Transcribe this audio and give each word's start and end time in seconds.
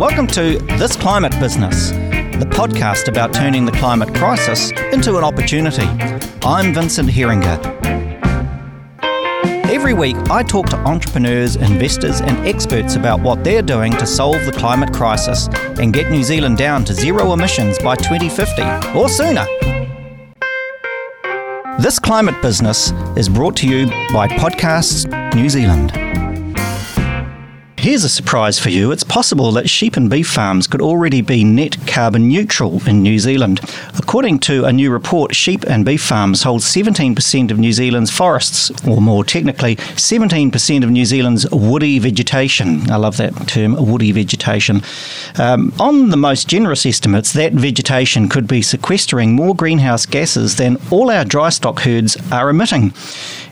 Welcome 0.00 0.28
to 0.28 0.56
This 0.78 0.96
Climate 0.96 1.38
Business, 1.38 1.90
the 1.90 2.48
podcast 2.48 3.06
about 3.08 3.34
turning 3.34 3.66
the 3.66 3.72
climate 3.72 4.14
crisis 4.14 4.70
into 4.94 5.18
an 5.18 5.24
opportunity. 5.24 5.84
I'm 6.42 6.72
Vincent 6.72 7.10
Heeringa. 7.10 7.58
Every 9.68 9.92
week, 9.92 10.16
I 10.30 10.42
talk 10.42 10.70
to 10.70 10.78
entrepreneurs, 10.78 11.56
investors, 11.56 12.22
and 12.22 12.48
experts 12.48 12.94
about 12.94 13.20
what 13.20 13.44
they're 13.44 13.60
doing 13.60 13.92
to 13.98 14.06
solve 14.06 14.42
the 14.46 14.52
climate 14.52 14.94
crisis 14.94 15.48
and 15.78 15.92
get 15.92 16.10
New 16.10 16.22
Zealand 16.22 16.56
down 16.56 16.82
to 16.86 16.94
zero 16.94 17.34
emissions 17.34 17.78
by 17.78 17.94
2050 17.94 18.96
or 18.98 19.06
sooner. 19.06 19.44
This 21.78 21.98
climate 21.98 22.40
business 22.40 22.92
is 23.18 23.28
brought 23.28 23.54
to 23.58 23.68
you 23.68 23.84
by 24.14 24.28
Podcasts 24.28 25.04
New 25.34 25.50
Zealand. 25.50 25.92
Here's 27.80 28.04
a 28.04 28.10
surprise 28.10 28.58
for 28.58 28.68
you. 28.68 28.92
It's 28.92 29.04
possible 29.04 29.52
that 29.52 29.70
sheep 29.70 29.96
and 29.96 30.10
beef 30.10 30.28
farms 30.28 30.66
could 30.66 30.82
already 30.82 31.22
be 31.22 31.44
net 31.44 31.78
carbon 31.86 32.28
neutral 32.28 32.86
in 32.86 33.00
New 33.00 33.18
Zealand. 33.18 33.58
According 33.96 34.40
to 34.40 34.66
a 34.66 34.72
new 34.72 34.90
report, 34.90 35.34
sheep 35.34 35.64
and 35.66 35.82
beef 35.82 36.02
farms 36.02 36.42
hold 36.42 36.60
17% 36.60 37.50
of 37.50 37.58
New 37.58 37.72
Zealand's 37.72 38.10
forests, 38.10 38.70
or 38.86 39.00
more 39.00 39.24
technically, 39.24 39.76
17% 39.76 40.84
of 40.84 40.90
New 40.90 41.06
Zealand's 41.06 41.48
woody 41.50 41.98
vegetation. 41.98 42.90
I 42.90 42.96
love 42.96 43.16
that 43.16 43.48
term, 43.48 43.74
woody 43.76 44.12
vegetation. 44.12 44.82
Um, 45.38 45.72
on 45.80 46.10
the 46.10 46.18
most 46.18 46.48
generous 46.48 46.84
estimates, 46.84 47.32
that 47.32 47.54
vegetation 47.54 48.28
could 48.28 48.46
be 48.46 48.60
sequestering 48.60 49.32
more 49.32 49.54
greenhouse 49.56 50.04
gases 50.04 50.56
than 50.56 50.76
all 50.90 51.10
our 51.10 51.24
dry 51.24 51.48
stock 51.48 51.80
herds 51.80 52.18
are 52.30 52.50
emitting. 52.50 52.92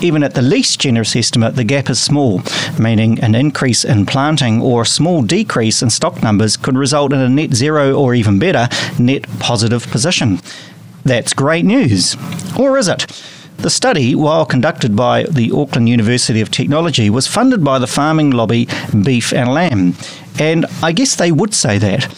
Even 0.01 0.23
at 0.23 0.35
the 0.35 0.43
least 0.43 0.81
generous 0.81 1.17
estimate, 1.17 1.57
the 1.57 1.65
gap 1.65 1.89
is 1.89 1.99
small, 1.99 2.43
meaning 2.79 3.19
an 3.21 3.35
increase 3.35 3.87
in 3.87 4.05
planting 4.19 4.61
or 4.61 4.83
a 4.83 4.95
small 4.99 5.23
decrease 5.23 5.81
in 5.81 5.89
stock 5.89 6.25
numbers 6.25 6.57
could 6.57 6.77
result 6.77 7.13
in 7.13 7.21
a 7.21 7.29
net 7.29 7.55
zero 7.55 7.95
or 7.95 8.17
even 8.17 8.37
better, 8.37 8.69
net 8.99 9.25
positive 9.39 9.87
position. 9.93 10.41
That's 11.05 11.33
great 11.33 11.65
news. 11.65 12.17
Or 12.59 12.77
is 12.77 12.89
it? 12.89 13.07
The 13.59 13.71
study, 13.71 14.17
while 14.17 14.45
conducted 14.45 14.97
by 14.97 15.23
the 15.23 15.53
Auckland 15.53 15.89
University 15.89 16.41
of 16.41 16.51
Technology, 16.51 17.09
was 17.09 17.29
funded 17.29 17.63
by 17.63 17.79
the 17.79 17.87
farming 17.87 18.33
lobby 18.33 18.67
Beef 19.05 19.33
and 19.33 19.55
Lamb. 19.55 19.95
And 20.41 20.67
I 20.83 20.91
guess 20.91 21.15
they 21.15 21.31
would 21.31 21.55
say 21.55 21.79
that. 21.79 22.13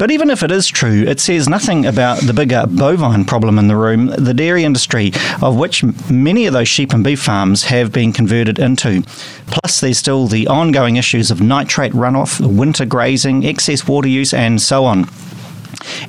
But 0.00 0.10
even 0.10 0.30
if 0.30 0.42
it 0.42 0.50
is 0.50 0.66
true, 0.66 1.04
it 1.06 1.20
says 1.20 1.46
nothing 1.46 1.84
about 1.84 2.22
the 2.22 2.32
bigger 2.32 2.64
bovine 2.66 3.26
problem 3.26 3.58
in 3.58 3.68
the 3.68 3.76
room, 3.76 4.06
the 4.06 4.32
dairy 4.32 4.64
industry, 4.64 5.12
of 5.42 5.56
which 5.56 5.84
many 6.08 6.46
of 6.46 6.54
those 6.54 6.68
sheep 6.68 6.94
and 6.94 7.04
beef 7.04 7.20
farms 7.20 7.64
have 7.64 7.92
been 7.92 8.10
converted 8.14 8.58
into. 8.58 9.02
Plus, 9.48 9.80
there's 9.80 9.98
still 9.98 10.26
the 10.26 10.46
ongoing 10.46 10.96
issues 10.96 11.30
of 11.30 11.42
nitrate 11.42 11.92
runoff, 11.92 12.40
winter 12.40 12.86
grazing, 12.86 13.44
excess 13.44 13.86
water 13.86 14.08
use, 14.08 14.32
and 14.32 14.62
so 14.62 14.86
on. 14.86 15.04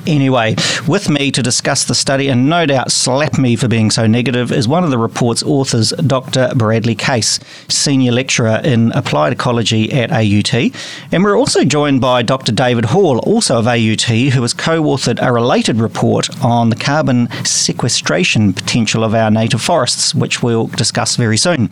Anyway, 0.08 0.56
with 0.88 1.10
me 1.10 1.32
to 1.32 1.42
discuss 1.42 1.86
the 1.86 1.96
study 1.96 2.28
and 2.28 2.50
no 2.50 2.66
doubt 2.66 2.92
slap 2.92 3.38
me 3.38 3.56
for 3.56 3.68
being 3.68 3.92
so 3.92 4.08
negative 4.08 4.52
is 4.52 4.68
one 4.68 4.84
of 4.84 4.90
the 4.90 4.98
report's 4.98 5.44
authors, 5.44 5.92
Dr. 5.92 6.52
Bradley 6.56 6.96
Case, 6.96 7.40
Senior 7.68 8.12
Lecturer 8.12 8.62
in 8.64 8.92
Applied 8.94 9.34
Ecology 9.34 9.92
at 9.92 10.12
AUT. 10.12 10.74
And 11.12 11.24
we're 11.24 11.38
also 11.38 11.64
joined 11.64 12.02
by 12.02 12.22
Dr. 12.22 12.52
David 12.52 12.86
Hall, 12.86 13.20
also 13.20 13.60
of 13.60 13.68
AUT, 13.68 14.04
who 14.04 14.42
has 14.42 14.54
co 14.54 14.84
authored 14.84 15.20
a 15.22 15.32
related 15.32 15.78
report 15.78 16.30
on 16.44 16.70
the 16.70 16.76
carbon 16.76 17.30
sequestration 17.46 18.54
potential 18.54 19.04
of 19.04 19.14
our 19.14 19.32
native 19.32 19.62
forests, 19.62 20.16
which 20.16 20.42
we'll 20.44 20.68
discuss 20.68 21.16
very 21.16 21.38
soon. 21.38 21.70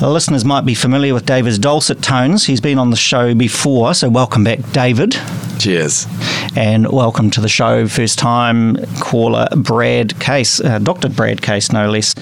The 0.00 0.08
listeners 0.08 0.44
might 0.44 0.64
be 0.64 0.74
familiar 0.74 1.12
with 1.12 1.26
David's 1.26 1.58
dulcet 1.58 2.00
tones. 2.00 2.46
He's 2.46 2.60
been 2.60 2.78
on 2.78 2.90
the 2.90 2.96
show 2.96 3.34
before, 3.34 3.94
so 3.94 4.08
welcome 4.08 4.44
back, 4.44 4.60
David. 4.70 5.16
Cheers. 5.58 6.06
And 6.54 6.86
welcome 6.92 7.30
to 7.30 7.40
the 7.40 7.48
show, 7.48 7.88
first 7.88 8.16
time 8.16 8.76
caller 9.00 9.48
Brad 9.56 10.20
Case, 10.20 10.60
uh, 10.60 10.78
Dr. 10.78 11.08
Brad 11.08 11.42
Case, 11.42 11.72
no 11.72 11.90
less. 11.90 12.14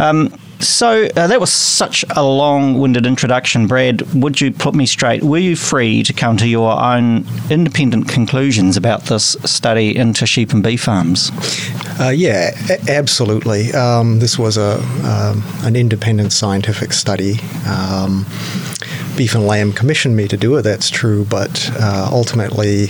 Um, 0.00 0.32
so 0.60 1.04
uh, 1.16 1.26
that 1.26 1.40
was 1.40 1.52
such 1.52 2.04
a 2.16 2.24
long-winded 2.24 3.06
introduction, 3.06 3.66
Brad. 3.66 4.02
Would 4.14 4.40
you 4.40 4.52
put 4.52 4.74
me 4.74 4.86
straight? 4.86 5.22
Were 5.22 5.38
you 5.38 5.56
free 5.56 6.02
to 6.02 6.12
come 6.12 6.36
to 6.38 6.48
your 6.48 6.72
own 6.80 7.26
independent 7.50 8.08
conclusions 8.08 8.76
about 8.76 9.04
this 9.04 9.36
study 9.44 9.96
into 9.96 10.26
sheep 10.26 10.52
and 10.52 10.62
beef 10.62 10.82
farms? 10.82 11.30
Uh, 12.00 12.10
yeah, 12.10 12.50
a- 12.68 12.90
absolutely. 12.90 13.72
Um, 13.72 14.18
this 14.20 14.38
was 14.38 14.56
a 14.56 14.78
um, 15.04 15.42
an 15.66 15.76
independent 15.76 16.32
scientific 16.32 16.92
study. 16.92 17.36
Um, 17.66 18.24
beef 19.16 19.34
and 19.34 19.46
Lamb 19.46 19.72
commissioned 19.72 20.16
me 20.16 20.28
to 20.28 20.36
do 20.36 20.56
it. 20.56 20.62
That's 20.62 20.90
true, 20.90 21.24
but 21.24 21.70
uh, 21.80 22.08
ultimately. 22.12 22.88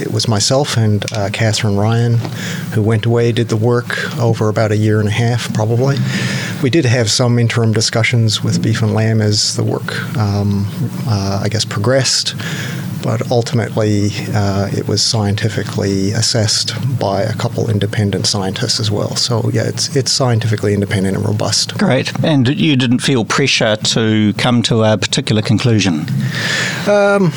It 0.00 0.12
was 0.12 0.28
myself 0.28 0.76
and 0.76 1.04
uh, 1.12 1.30
Catherine 1.32 1.76
Ryan 1.76 2.18
who 2.74 2.82
went 2.82 3.06
away, 3.06 3.32
did 3.32 3.48
the 3.48 3.56
work 3.56 4.14
over 4.18 4.48
about 4.48 4.72
a 4.72 4.76
year 4.76 5.00
and 5.00 5.08
a 5.08 5.12
half, 5.12 5.52
probably. 5.54 5.96
We 6.62 6.70
did 6.70 6.84
have 6.84 7.10
some 7.10 7.38
interim 7.38 7.72
discussions 7.72 8.42
with 8.42 8.62
Beef 8.62 8.82
and 8.82 8.94
Lamb 8.94 9.20
as 9.20 9.56
the 9.56 9.64
work, 9.64 10.16
um, 10.16 10.66
uh, 11.06 11.40
I 11.42 11.48
guess, 11.48 11.64
progressed 11.64 12.34
but 13.04 13.30
ultimately 13.30 14.08
uh, 14.32 14.66
it 14.72 14.88
was 14.88 15.02
scientifically 15.02 16.12
assessed 16.12 16.72
by 16.98 17.20
a 17.20 17.34
couple 17.34 17.68
independent 17.68 18.26
scientists 18.26 18.80
as 18.80 18.90
well. 18.90 19.14
So 19.14 19.50
yeah, 19.52 19.64
it's 19.64 19.94
it's 19.94 20.10
scientifically 20.10 20.72
independent 20.72 21.14
and 21.18 21.26
robust. 21.26 21.76
Great. 21.76 22.18
And 22.24 22.48
you 22.48 22.76
didn't 22.76 23.00
feel 23.00 23.26
pressure 23.26 23.76
to 23.76 24.32
come 24.38 24.62
to 24.62 24.84
a 24.84 24.96
particular 24.96 25.42
conclusion? 25.42 26.06
Um, 26.88 27.30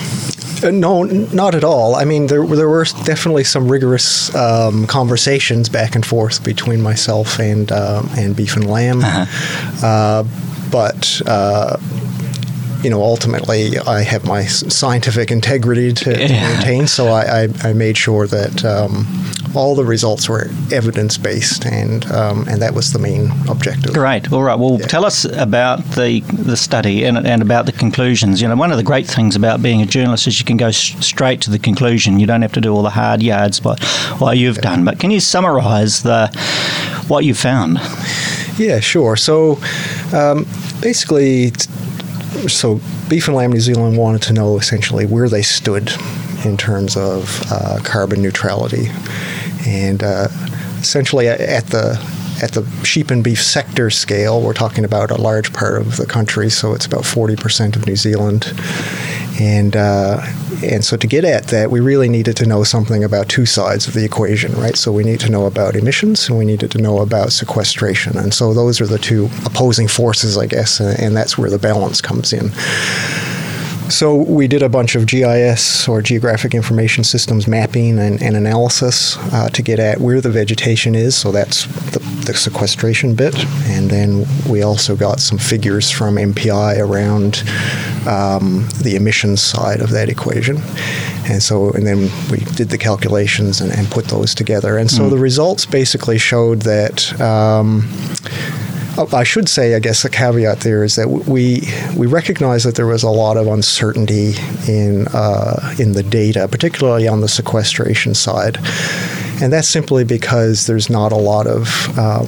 no, 0.63 1.03
not 1.03 1.56
at 1.56 1.63
all. 1.63 1.95
I 1.95 2.06
mean, 2.06 2.28
there, 2.28 2.45
there 2.45 2.69
were 2.69 2.85
definitely 3.03 3.44
some 3.44 3.72
rigorous 3.72 4.34
um, 4.35 4.88
conversations 4.88 5.69
back 5.69 5.95
and 5.95 6.06
forth 6.06 6.44
between 6.44 6.81
myself 6.81 7.40
and 7.40 7.72
um, 7.72 8.09
and 8.18 8.35
Beef 8.35 8.56
and 8.56 8.69
Lamb, 8.69 9.01
uh-huh. 9.03 9.85
uh, 9.85 10.23
but 10.72 11.22
uh, 11.25 11.78
you 12.84 12.90
know, 12.90 13.01
ultimately, 13.01 13.78
I 13.79 14.03
have 14.03 14.25
my 14.25 14.45
scientific 14.45 15.31
integrity 15.31 15.94
to, 15.94 16.13
to 16.13 16.34
maintain. 16.34 16.88
So 16.88 17.07
I, 17.07 17.44
I, 17.44 17.47
I, 17.63 17.74
made 17.74 17.97
sure 17.97 18.28
that 18.28 18.63
um, 18.63 19.07
all 19.57 19.75
the 19.75 19.85
results 19.85 20.29
were 20.29 20.50
evidence 20.72 21.18
based, 21.18 21.66
and 21.66 22.06
um, 22.12 22.47
and 22.47 22.62
that 22.62 22.73
was 22.73 22.94
the 22.94 23.00
main 23.00 23.31
objective. 23.50 23.94
Great. 23.94 24.31
All 24.31 24.44
right. 24.44 24.57
Well, 24.57 24.79
yeah. 24.79 24.88
tell 24.88 25.06
us 25.06 25.25
about 25.25 25.84
the 25.91 26.22
the 26.22 26.56
study 26.57 27.03
and, 27.03 27.18
and 27.18 27.41
about 27.41 27.66
the 27.66 27.72
conclusions. 27.72 28.41
You 28.41 28.47
know, 28.47 28.56
one 28.56 28.72
of 28.72 28.78
the 28.78 28.84
great 28.84 29.07
things 29.07 29.35
about 29.35 29.62
being 29.62 29.81
a 29.81 29.85
journalist 29.85 30.28
is 30.28 30.40
you 30.40 30.45
can 30.45 30.57
go 30.57 30.72
straight 30.72 31.41
to 31.41 31.50
the 31.50 31.59
conclusion. 31.59 32.19
You 32.19 32.28
don't 32.28 32.41
have 32.41 32.53
to 32.53 32.62
do 32.62 32.73
all 32.73 32.84
the 32.84 32.90
hard 32.90 33.22
yards, 33.22 33.59
but 33.59 33.84
what 34.19 34.38
you've 34.38 34.57
done. 34.57 34.85
But 34.85 35.00
can 35.00 35.12
you 35.12 35.19
summarise 35.19 36.03
the 36.03 36.28
what 37.07 37.25
you 37.25 37.34
found? 37.34 37.79
Yeah, 38.57 38.79
sure. 38.79 39.16
So 39.16 39.59
um, 40.13 40.45
basically 40.81 41.51
so 42.47 42.79
Beef 43.09 43.28
and 43.28 43.35
Lamb 43.35 43.51
New 43.51 43.59
Zealand 43.59 43.97
wanted 43.97 44.22
to 44.24 44.34
know 44.34 44.57
essentially 44.57 45.06
where 45.06 45.29
they 45.29 45.41
stood 45.41 45.91
in 46.45 46.57
terms 46.57 46.95
of 46.95 47.41
uh, 47.51 47.79
carbon 47.84 48.22
neutrality, 48.22 48.89
and 49.68 50.02
uh, 50.02 50.30
essentially 50.80 51.28
at 51.28 51.68
the 51.68 52.02
at 52.42 52.52
the 52.52 52.64
sheep 52.86 53.10
and 53.10 53.24
beef 53.24 53.42
sector 53.42 53.90
scale, 53.90 54.42
we're 54.42 54.54
talking 54.54 54.86
about 54.86 55.10
a 55.10 55.20
large 55.20 55.52
part 55.54 55.82
of 55.82 55.98
the 55.98 56.06
country, 56.06 56.52
so 56.52 56.74
it's 56.74 56.86
about 56.86 57.02
40% 57.02 57.76
of 57.76 57.88
New 57.88 57.96
Zealand. 57.96 58.54
And 59.40 59.76
uh, 59.76 60.22
and 60.64 60.86
so 60.86 60.98
to 60.98 61.08
get 61.08 61.26
at 61.26 61.48
that, 61.48 61.70
we 61.70 61.80
really 61.80 62.10
needed 62.10 62.38
to 62.38 62.46
know 62.46 62.64
something 62.64 63.04
about 63.04 63.28
two 63.28 63.46
sides 63.46 63.88
of 63.88 63.94
the 63.94 64.06
equation, 64.06 64.54
right? 64.54 64.76
So 64.76 64.92
we 64.92 65.04
need 65.04 65.20
to 65.22 65.30
know 65.30 65.46
about 65.46 65.76
emissions 65.76 66.28
and 66.30 66.38
we 66.38 66.46
needed 66.46 66.72
to 66.72 66.78
know 66.80 67.00
about 67.00 67.32
sequestration. 67.32 68.18
And 68.18 68.34
so 68.34 68.54
those 68.54 68.82
are 68.82 68.88
the 68.88 68.98
two 68.98 69.30
opposing 69.46 69.88
forces, 69.88 70.38
I 70.38 70.48
guess, 70.48 70.80
and 70.80 71.16
that's 71.16 71.38
where 71.38 71.50
the 71.50 71.60
balance 71.60 72.02
comes 72.02 72.34
in. 72.34 72.52
So 73.89 74.16
we 74.16 74.48
did 74.48 74.62
a 74.62 74.69
bunch 74.69 74.95
of 74.95 75.06
GIS 75.06 75.88
or 75.88 76.01
geographic 76.01 76.54
information 76.54 77.04
systems 77.04 77.48
mapping 77.48 77.98
and, 78.00 78.22
and 78.22 78.36
analysis 78.36 79.16
uh, 79.34 79.50
to 79.50 79.62
get 79.62 79.80
at 79.80 80.00
where 80.00 80.19
the 80.19 80.30
vegetation 80.30 80.94
is. 80.94 81.16
So 81.16 81.31
that's 81.31 81.66
the, 81.92 82.00
the, 82.25 82.34
sequestration 82.34 83.16
bit, 83.16 83.36
and 83.68 83.89
then 83.89 84.25
we 84.50 84.62
also 84.62 84.95
got 84.95 85.19
some 85.19 85.38
figures 85.38 85.89
from 85.89 86.16
MPI 86.16 86.78
around 86.80 87.44
um, 88.07 88.68
the 88.84 88.95
emissions 88.95 89.42
side 89.42 89.80
of 89.80 89.92
that 89.92 90.10
equation. 90.10 90.57
And 91.30 91.42
so, 91.42 91.72
and 91.72 91.88
then 91.88 92.10
we 92.30 92.39
did 92.56 92.69
the 92.69 92.78
calculations 92.78 93.62
and, 93.62 93.72
and 93.72 93.89
put 93.89 94.06
those 94.06 94.36
together. 94.36 94.78
And 94.78 94.92
so 94.92 95.04
mm. 95.04 95.10
the 95.10 95.18
results 95.18 95.66
basically 95.66 96.18
showed 96.18 96.62
that. 96.63 97.19
Um, 97.22 97.88
I 98.98 99.24
should 99.24 99.48
say, 99.48 99.76
I 99.76 99.80
guess, 99.80 100.04
a 100.06 100.10
caveat 100.10 100.62
there 100.62 100.84
is 100.84 100.96
that 100.96 101.08
we 101.10 101.62
we 101.96 102.08
recognize 102.08 102.64
that 102.64 102.76
there 102.76 102.88
was 102.88 103.04
a 103.04 103.10
lot 103.10 103.38
of 103.38 103.48
uncertainty 103.48 104.34
in 104.68 105.08
uh, 105.10 105.76
in 105.78 105.94
the 105.94 106.04
data, 106.04 106.48
particularly 106.48 107.08
on 107.08 107.22
the 107.22 107.28
sequestration 107.28 108.16
side, 108.16 108.58
and 109.42 109.54
that's 109.54 109.68
simply 109.68 110.04
because 110.04 110.66
there's 110.66 110.90
not 110.90 111.12
a 111.12 111.16
lot 111.18 111.46
of 111.46 111.98
um, 111.98 112.28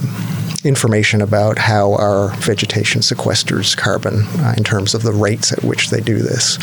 information 0.63 1.21
about 1.21 1.57
how 1.57 1.93
our 1.93 2.29
vegetation 2.35 3.01
sequesters 3.01 3.75
carbon 3.75 4.23
uh, 4.39 4.53
in 4.57 4.63
terms 4.63 4.93
of 4.93 5.03
the 5.03 5.13
rates 5.13 5.51
at 5.51 5.63
which 5.63 5.89
they 5.89 6.01
do 6.01 6.19
this. 6.19 6.57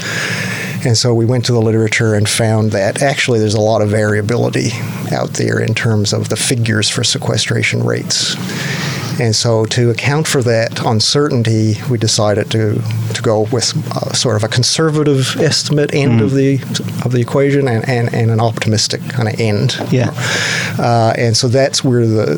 And 0.87 0.97
so 0.97 1.14
we 1.14 1.25
went 1.25 1.44
to 1.47 1.53
the 1.53 1.61
literature 1.61 2.14
and 2.14 2.29
found 2.29 2.70
that 2.73 3.03
actually 3.03 3.41
there's 3.41 3.55
a 3.55 3.61
lot 3.61 3.82
of 3.82 3.88
variability 3.88 4.70
out 5.11 5.31
there 5.31 5.58
in 5.58 5.75
terms 5.75 6.12
of 6.12 6.29
the 6.29 6.37
figures 6.37 6.88
for 6.88 7.03
sequestration 7.03 7.82
rates. 7.82 8.37
And 9.18 9.34
so, 9.34 9.64
to 9.66 9.90
account 9.90 10.26
for 10.26 10.42
that 10.42 10.84
uncertainty, 10.84 11.76
we 11.90 11.98
decided 11.98 12.50
to, 12.50 12.80
to 13.14 13.22
go 13.22 13.42
with 13.52 13.74
uh, 13.96 14.12
sort 14.12 14.36
of 14.36 14.44
a 14.44 14.48
conservative 14.48 15.36
estimate 15.40 15.94
end 15.94 16.20
mm. 16.20 16.24
of 16.24 16.34
the 16.34 16.54
of 17.04 17.12
the 17.12 17.20
equation 17.20 17.68
and, 17.68 17.88
and, 17.88 18.12
and 18.14 18.30
an 18.30 18.40
optimistic 18.40 19.00
kind 19.08 19.28
of 19.28 19.40
end. 19.40 19.76
Yeah. 19.90 20.10
Uh, 20.78 21.14
and 21.16 21.36
so 21.36 21.48
that's 21.48 21.82
where 21.82 22.06
the 22.06 22.36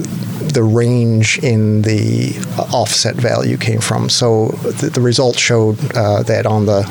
the 0.59 0.65
range 0.65 1.39
in 1.39 1.83
the 1.83 2.37
offset 2.73 3.15
value 3.15 3.57
came 3.57 3.81
from. 3.81 4.09
So 4.09 4.49
the, 4.81 4.91
the 4.91 5.01
results 5.01 5.39
showed 5.39 5.79
uh, 5.95 6.25
that 6.25 6.47
on 6.47 6.67
the 6.67 6.83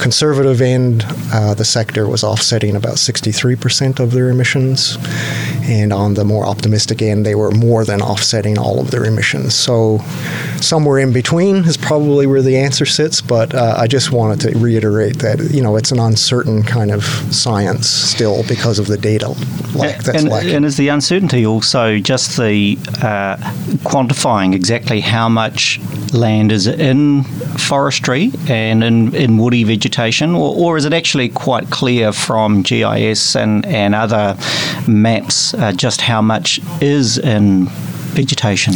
conservative 0.00 0.60
end, 0.60 1.04
uh, 1.32 1.54
the 1.54 1.64
sector 1.64 2.08
was 2.08 2.24
offsetting 2.24 2.74
about 2.74 2.96
63% 2.96 4.00
of 4.00 4.10
their 4.10 4.30
emissions, 4.30 4.98
and 5.62 5.92
on 5.92 6.14
the 6.14 6.24
more 6.24 6.44
optimistic 6.44 7.02
end, 7.02 7.24
they 7.24 7.36
were 7.36 7.52
more 7.52 7.84
than 7.84 8.02
offsetting 8.02 8.58
all 8.58 8.80
of 8.80 8.90
their 8.90 9.04
emissions. 9.04 9.54
So 9.54 10.00
somewhere 10.60 10.98
in 10.98 11.12
between 11.12 11.58
is 11.58 11.76
probably 11.76 12.26
where 12.26 12.42
the 12.42 12.56
answer 12.56 12.84
sits. 12.84 13.20
But 13.20 13.54
uh, 13.54 13.76
I 13.78 13.86
just 13.86 14.10
wanted 14.10 14.40
to 14.40 14.58
reiterate 14.58 15.20
that 15.20 15.38
you 15.52 15.62
know 15.62 15.76
it's 15.76 15.92
an 15.92 16.00
uncertain 16.00 16.64
kind 16.64 16.90
of 16.90 17.04
science 17.32 17.88
still 17.88 18.42
because 18.48 18.80
of 18.80 18.88
the 18.88 18.96
data 18.96 19.28
lack 19.74 20.02
that's 20.02 20.22
and, 20.22 20.30
lacking. 20.30 20.54
And 20.54 20.64
is 20.64 20.76
the 20.76 20.88
uncertainty 20.88 21.46
also 21.46 21.98
just 21.98 22.36
the 22.36 22.76
uh, 23.04 23.36
quantifying 23.84 24.54
exactly 24.54 25.00
how 25.00 25.28
much 25.28 25.78
land 26.12 26.50
is 26.50 26.66
in 26.66 27.22
forestry 27.58 28.32
and 28.48 28.82
in, 28.82 29.14
in 29.14 29.38
woody 29.38 29.64
vegetation, 29.64 30.34
or, 30.34 30.54
or 30.56 30.76
is 30.76 30.84
it 30.84 30.92
actually 30.92 31.28
quite 31.28 31.70
clear 31.70 32.12
from 32.12 32.62
GIS 32.62 33.36
and, 33.36 33.66
and 33.66 33.94
other 33.94 34.36
maps 34.88 35.54
uh, 35.54 35.72
just 35.72 36.00
how 36.00 36.22
much 36.22 36.60
is 36.80 37.18
in 37.18 37.66
vegetation? 38.14 38.74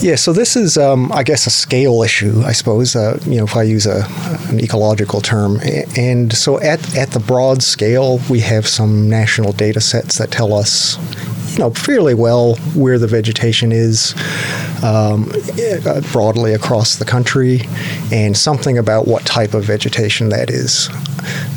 Yeah, 0.00 0.16
so 0.16 0.32
this 0.32 0.56
is, 0.56 0.76
um, 0.76 1.10
I 1.12 1.22
guess, 1.22 1.46
a 1.46 1.50
scale 1.50 2.02
issue, 2.02 2.42
I 2.44 2.52
suppose. 2.52 2.94
Uh, 2.94 3.18
you 3.24 3.38
know, 3.38 3.44
if 3.44 3.56
I 3.56 3.62
use 3.62 3.86
a, 3.86 4.06
an 4.48 4.60
ecological 4.60 5.20
term, 5.20 5.60
and 5.96 6.32
so 6.32 6.60
at 6.60 6.96
at 6.96 7.12
the 7.12 7.20
broad 7.20 7.62
scale, 7.62 8.20
we 8.28 8.40
have 8.40 8.66
some 8.66 9.08
national 9.08 9.52
data 9.52 9.80
sets 9.80 10.18
that 10.18 10.30
tell 10.30 10.52
us, 10.52 10.98
you 11.54 11.60
know, 11.60 11.70
fairly 11.70 12.14
well 12.14 12.56
where 12.74 12.98
the 12.98 13.06
vegetation 13.06 13.70
is 13.70 14.12
um, 14.82 15.30
uh, 15.86 16.00
broadly 16.12 16.52
across 16.52 16.96
the 16.96 17.04
country, 17.04 17.60
and 18.12 18.36
something 18.36 18.76
about 18.76 19.06
what 19.06 19.24
type 19.24 19.54
of 19.54 19.62
vegetation 19.62 20.30
that 20.30 20.50
is. 20.50 20.90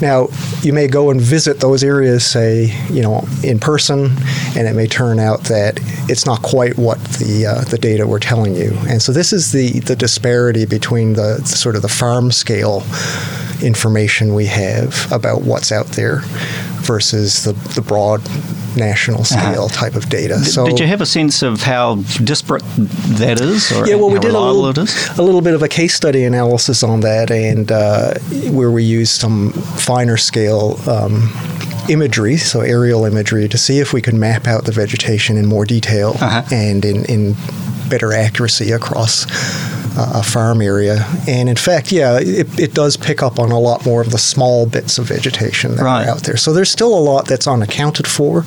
Now, 0.00 0.28
you 0.62 0.72
may 0.72 0.86
go 0.86 1.10
and 1.10 1.20
visit 1.20 1.58
those 1.58 1.82
areas, 1.82 2.24
say, 2.24 2.72
you 2.90 3.02
know, 3.02 3.26
in 3.42 3.58
person, 3.58 4.12
and 4.56 4.68
it 4.68 4.74
may 4.76 4.86
turn 4.86 5.18
out 5.18 5.44
that 5.44 5.80
it's 6.08 6.24
not 6.24 6.42
quite 6.42 6.78
what 6.78 7.02
the 7.18 7.46
uh, 7.46 7.64
the 7.64 7.76
data 7.76 8.06
were 8.06 8.20
telling 8.20 8.54
you. 8.54 8.72
And 8.88 9.02
so 9.02 9.10
this 9.10 9.32
is 9.32 9.50
the 9.50 9.80
the 9.80 9.96
disparity 9.96 10.64
between 10.64 11.14
the, 11.14 11.38
the 11.40 11.48
sort 11.48 11.74
of 11.74 11.82
the 11.82 11.88
farm 11.88 12.30
scale 12.30 12.84
information 13.60 14.34
we 14.34 14.46
have 14.46 15.10
about 15.10 15.42
what's 15.42 15.72
out 15.72 15.86
there 15.88 16.22
versus 16.88 17.44
the, 17.44 17.52
the 17.74 17.82
broad 17.82 18.20
national 18.76 19.20
uh-huh. 19.20 19.52
scale 19.52 19.64
uh-huh. 19.64 19.80
type 19.80 19.94
of 19.94 20.08
data. 20.08 20.38
So, 20.38 20.66
did 20.66 20.80
you 20.80 20.86
have 20.86 21.00
a 21.00 21.06
sense 21.06 21.42
of 21.42 21.62
how 21.62 21.96
disparate 22.24 22.64
that 23.20 23.40
is? 23.40 23.70
yeah, 23.86 23.94
well, 23.94 24.10
we 24.10 24.18
did 24.18 24.34
a 24.34 24.40
little, 24.40 24.84
a 25.18 25.22
little 25.22 25.42
bit 25.42 25.54
of 25.54 25.62
a 25.62 25.68
case 25.68 25.94
study 25.94 26.24
analysis 26.24 26.82
on 26.82 27.00
that, 27.00 27.30
and 27.30 27.70
uh, 27.70 28.14
where 28.50 28.70
we 28.70 28.82
used 28.82 29.20
some 29.20 29.52
finer 29.52 30.16
scale. 30.16 30.80
Um, 30.88 31.30
imagery, 31.88 32.36
so 32.36 32.60
aerial 32.60 33.06
imagery, 33.06 33.48
to 33.48 33.56
see 33.56 33.78
if 33.78 33.94
we 33.94 34.02
could 34.02 34.12
map 34.12 34.46
out 34.46 34.66
the 34.66 34.72
vegetation 34.72 35.38
in 35.38 35.46
more 35.46 35.64
detail 35.64 36.10
uh-huh. 36.20 36.42
and 36.52 36.84
in, 36.84 37.02
in 37.06 37.34
better 37.88 38.12
accuracy 38.12 38.72
across 38.72 39.24
a 39.98 40.22
farm 40.22 40.62
area. 40.62 41.04
And 41.26 41.48
in 41.48 41.56
fact, 41.56 41.90
yeah, 41.90 42.18
it, 42.20 42.58
it, 42.58 42.74
does 42.74 42.96
pick 42.96 43.22
up 43.22 43.38
on 43.38 43.50
a 43.50 43.58
lot 43.58 43.84
more 43.84 44.00
of 44.00 44.10
the 44.10 44.18
small 44.18 44.66
bits 44.66 44.98
of 44.98 45.06
vegetation 45.06 45.74
that 45.76 45.82
right. 45.82 46.06
are 46.06 46.10
out 46.10 46.22
there. 46.22 46.36
So 46.36 46.52
there's 46.52 46.70
still 46.70 46.96
a 46.96 47.00
lot 47.00 47.26
that's 47.26 47.48
unaccounted 47.48 48.06
for. 48.06 48.44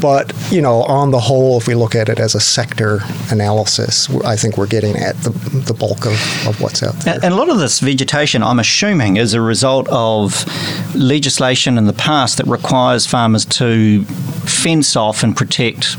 But, 0.00 0.34
you 0.50 0.60
know, 0.60 0.82
on 0.82 1.10
the 1.10 1.20
whole, 1.20 1.56
if 1.56 1.66
we 1.66 1.74
look 1.74 1.94
at 1.94 2.10
it 2.10 2.18
as 2.18 2.34
a 2.34 2.40
sector 2.40 3.00
analysis, 3.30 4.10
I 4.24 4.36
think 4.36 4.58
we're 4.58 4.66
getting 4.66 4.96
at 4.96 5.16
the, 5.22 5.30
the 5.30 5.72
bulk 5.72 6.04
of, 6.04 6.46
of 6.46 6.60
what's 6.60 6.82
out 6.82 6.94
there. 6.96 7.14
And 7.14 7.32
a 7.32 7.36
lot 7.36 7.48
of 7.48 7.58
this 7.58 7.80
vegetation, 7.80 8.42
I'm 8.42 8.58
assuming, 8.58 9.16
is 9.16 9.32
a 9.32 9.40
result 9.40 9.88
of 9.88 10.44
legislation 10.94 11.78
in 11.78 11.86
the 11.86 11.94
past 11.94 12.36
that 12.36 12.46
requires 12.46 13.06
farmers 13.06 13.46
to 13.46 14.04
fence 14.04 14.96
off 14.96 15.22
and 15.22 15.34
protect 15.34 15.96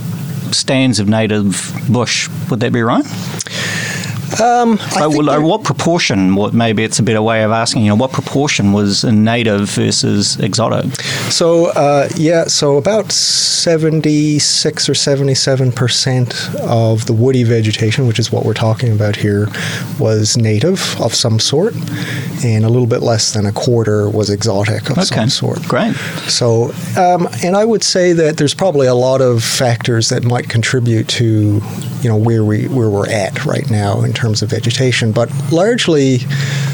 stands 0.53 0.99
of 0.99 1.07
native 1.07 1.73
bush. 1.89 2.29
Would 2.49 2.59
that 2.59 2.71
be 2.71 2.81
right? 2.81 3.05
Um, 4.41 4.77
uh, 4.95 5.09
well, 5.09 5.41
what 5.41 5.63
proportion? 5.63 6.35
What 6.35 6.53
maybe 6.53 6.83
it's 6.83 6.99
a 6.99 7.03
better 7.03 7.21
way 7.21 7.43
of 7.43 7.51
asking. 7.51 7.83
You 7.83 7.89
know, 7.89 7.95
what 7.95 8.11
proportion 8.11 8.73
was 8.73 9.03
native 9.03 9.69
versus 9.69 10.39
exotic? 10.39 10.93
So 11.31 11.67
uh, 11.67 12.09
yeah, 12.15 12.45
so 12.45 12.77
about 12.77 13.11
seventy-six 13.11 14.89
or 14.89 14.93
seventy-seven 14.93 15.71
percent 15.71 16.33
of 16.59 17.05
the 17.05 17.13
woody 17.13 17.43
vegetation, 17.43 18.07
which 18.07 18.19
is 18.19 18.31
what 18.31 18.45
we're 18.45 18.53
talking 18.53 18.91
about 18.91 19.15
here, 19.15 19.47
was 19.99 20.37
native 20.37 20.99
of 21.01 21.13
some 21.13 21.39
sort, 21.39 21.73
and 22.43 22.65
a 22.65 22.69
little 22.69 22.87
bit 22.87 23.01
less 23.01 23.33
than 23.33 23.45
a 23.45 23.51
quarter 23.51 24.09
was 24.09 24.29
exotic 24.29 24.89
of 24.89 24.97
okay. 24.97 25.05
some 25.05 25.29
sort. 25.29 25.63
Great. 25.67 25.95
So, 26.27 26.71
um, 26.97 27.27
and 27.43 27.55
I 27.55 27.65
would 27.65 27.83
say 27.83 28.13
that 28.13 28.37
there's 28.37 28.53
probably 28.53 28.87
a 28.87 28.95
lot 28.95 29.21
of 29.21 29.43
factors 29.43 30.09
that 30.09 30.23
might 30.23 30.49
contribute 30.49 31.07
to 31.09 31.61
you 32.01 32.09
know 32.09 32.17
where 32.17 32.43
we 32.43 32.67
where 32.67 32.89
we're 32.89 33.09
at 33.09 33.45
right 33.45 33.69
now 33.69 34.01
in 34.01 34.13
terms 34.13 34.26
of 34.41 34.49
vegetation, 34.49 35.11
but 35.11 35.29
largely 35.51 36.19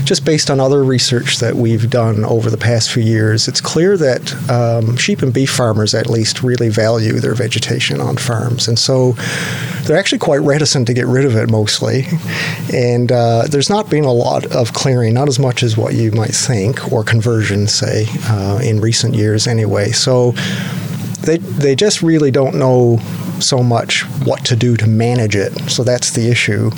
just 0.04 0.26
based 0.26 0.50
on 0.50 0.60
other 0.60 0.84
research 0.84 1.38
that 1.38 1.56
we've 1.56 1.90
done 1.90 2.26
over 2.26 2.50
the 2.50 2.58
past 2.58 2.92
few 2.92 3.04
years, 3.04 3.48
it's 3.48 3.62
clear 3.62 3.98
that 3.98 4.50
um, 4.50 4.98
sheep 4.98 5.22
and 5.22 5.34
beef 5.34 5.50
farmers 5.50 5.94
at 5.94 6.10
least 6.10 6.44
really 6.44 6.70
value 6.70 7.14
their 7.20 7.36
vegetation 7.36 8.02
on 8.02 8.18
farms, 8.18 8.68
and 8.68 8.78
so 8.78 9.14
they're 9.84 9.98
actually 9.98 10.20
quite 10.20 10.42
reticent 10.42 10.88
to 10.88 10.94
get 10.94 11.08
rid 11.08 11.26
of 11.26 11.36
it 11.36 11.50
mostly. 11.50 12.06
And 12.74 13.12
uh, 13.12 13.48
there's 13.50 13.70
not 13.70 13.90
been 13.90 14.06
a 14.06 14.14
lot 14.14 14.46
of 14.48 14.74
clearing, 14.74 15.14
not 15.14 15.28
as 15.28 15.40
much 15.40 15.64
as 15.64 15.78
what 15.78 15.94
you 15.94 16.12
might 16.12 16.34
think, 16.34 16.92
or 16.92 17.04
conversion, 17.04 17.68
say, 17.68 18.06
uh, 18.24 18.60
in 18.64 18.80
recent 18.80 19.16
years 19.16 19.48
anyway. 19.48 19.92
So 19.92 20.32
they 21.24 21.38
they 21.38 21.76
just 21.76 22.02
really 22.02 22.32
don't 22.32 22.56
know 22.56 23.00
so 23.44 23.62
much 23.62 24.04
what 24.26 24.44
to 24.46 24.56
do 24.56 24.76
to 24.78 24.88
manage 24.88 25.36
it. 25.36 25.54
So 25.70 25.84
that's 25.84 26.12
the 26.12 26.30
issue. 26.30 26.72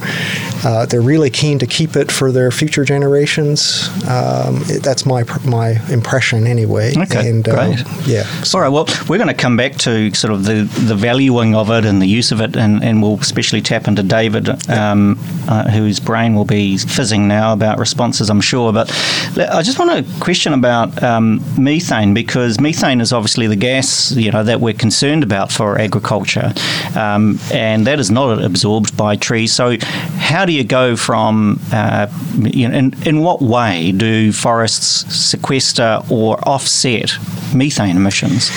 Uh, 0.63 0.85
they're 0.85 1.01
really 1.01 1.29
keen 1.29 1.59
to 1.59 1.67
keep 1.67 1.95
it 1.95 2.11
for 2.11 2.31
their 2.31 2.51
future 2.51 2.83
generations. 2.83 3.87
Um, 4.07 4.61
it, 4.65 4.83
that's 4.83 5.05
my 5.05 5.23
my 5.45 5.79
impression 5.91 6.47
anyway. 6.47 6.93
Okay, 6.97 7.29
and, 7.29 7.47
uh, 7.47 7.73
great. 7.73 8.07
yeah. 8.07 8.23
So. 8.43 8.57
All 8.57 8.61
right. 8.63 8.69
Well, 8.69 8.85
we're 9.09 9.17
going 9.17 9.27
to 9.27 9.33
come 9.33 9.57
back 9.57 9.75
to 9.79 10.13
sort 10.13 10.33
of 10.33 10.45
the, 10.45 10.63
the 10.85 10.95
valuing 10.95 11.55
of 11.55 11.69
it 11.69 11.85
and 11.85 12.01
the 12.01 12.07
use 12.07 12.31
of 12.31 12.41
it, 12.41 12.55
and, 12.55 12.83
and 12.83 13.01
we'll 13.01 13.19
especially 13.19 13.61
tap 13.61 13.87
into 13.87 14.01
David, 14.01 14.49
um, 14.69 15.19
uh, 15.49 15.69
whose 15.69 15.99
brain 15.99 16.35
will 16.35 16.45
be 16.45 16.77
fizzing 16.77 17.27
now 17.27 17.53
about 17.53 17.79
responses, 17.79 18.29
I'm 18.29 18.41
sure. 18.41 18.71
But 18.71 18.89
I 19.37 19.61
just 19.61 19.77
want 19.77 19.91
to 19.91 20.19
question 20.19 20.53
about 20.53 21.03
um, 21.03 21.41
methane 21.57 22.13
because 22.13 22.59
methane 22.59 23.01
is 23.01 23.11
obviously 23.11 23.47
the 23.47 23.55
gas 23.55 24.11
you 24.11 24.31
know 24.31 24.43
that 24.43 24.61
we're 24.61 24.73
concerned 24.73 25.23
about 25.23 25.51
for 25.51 25.77
agriculture 25.79 26.53
um, 26.95 27.39
and 27.51 27.87
that 27.87 27.99
is 27.99 28.11
not 28.11 28.43
absorbed 28.43 28.95
by 28.97 29.15
trees. 29.15 29.53
So, 29.53 29.77
how 30.17 30.45
do 30.45 30.51
you 30.51 30.63
go 30.63 30.95
from, 30.95 31.59
uh, 31.71 32.07
you 32.37 32.67
know, 32.67 32.77
in, 32.77 33.07
in 33.07 33.19
what 33.21 33.41
way 33.41 33.91
do 33.91 34.31
forests 34.31 35.13
sequester 35.13 36.01
or 36.09 36.37
offset 36.47 37.11
methane 37.53 37.95
emissions? 37.95 38.49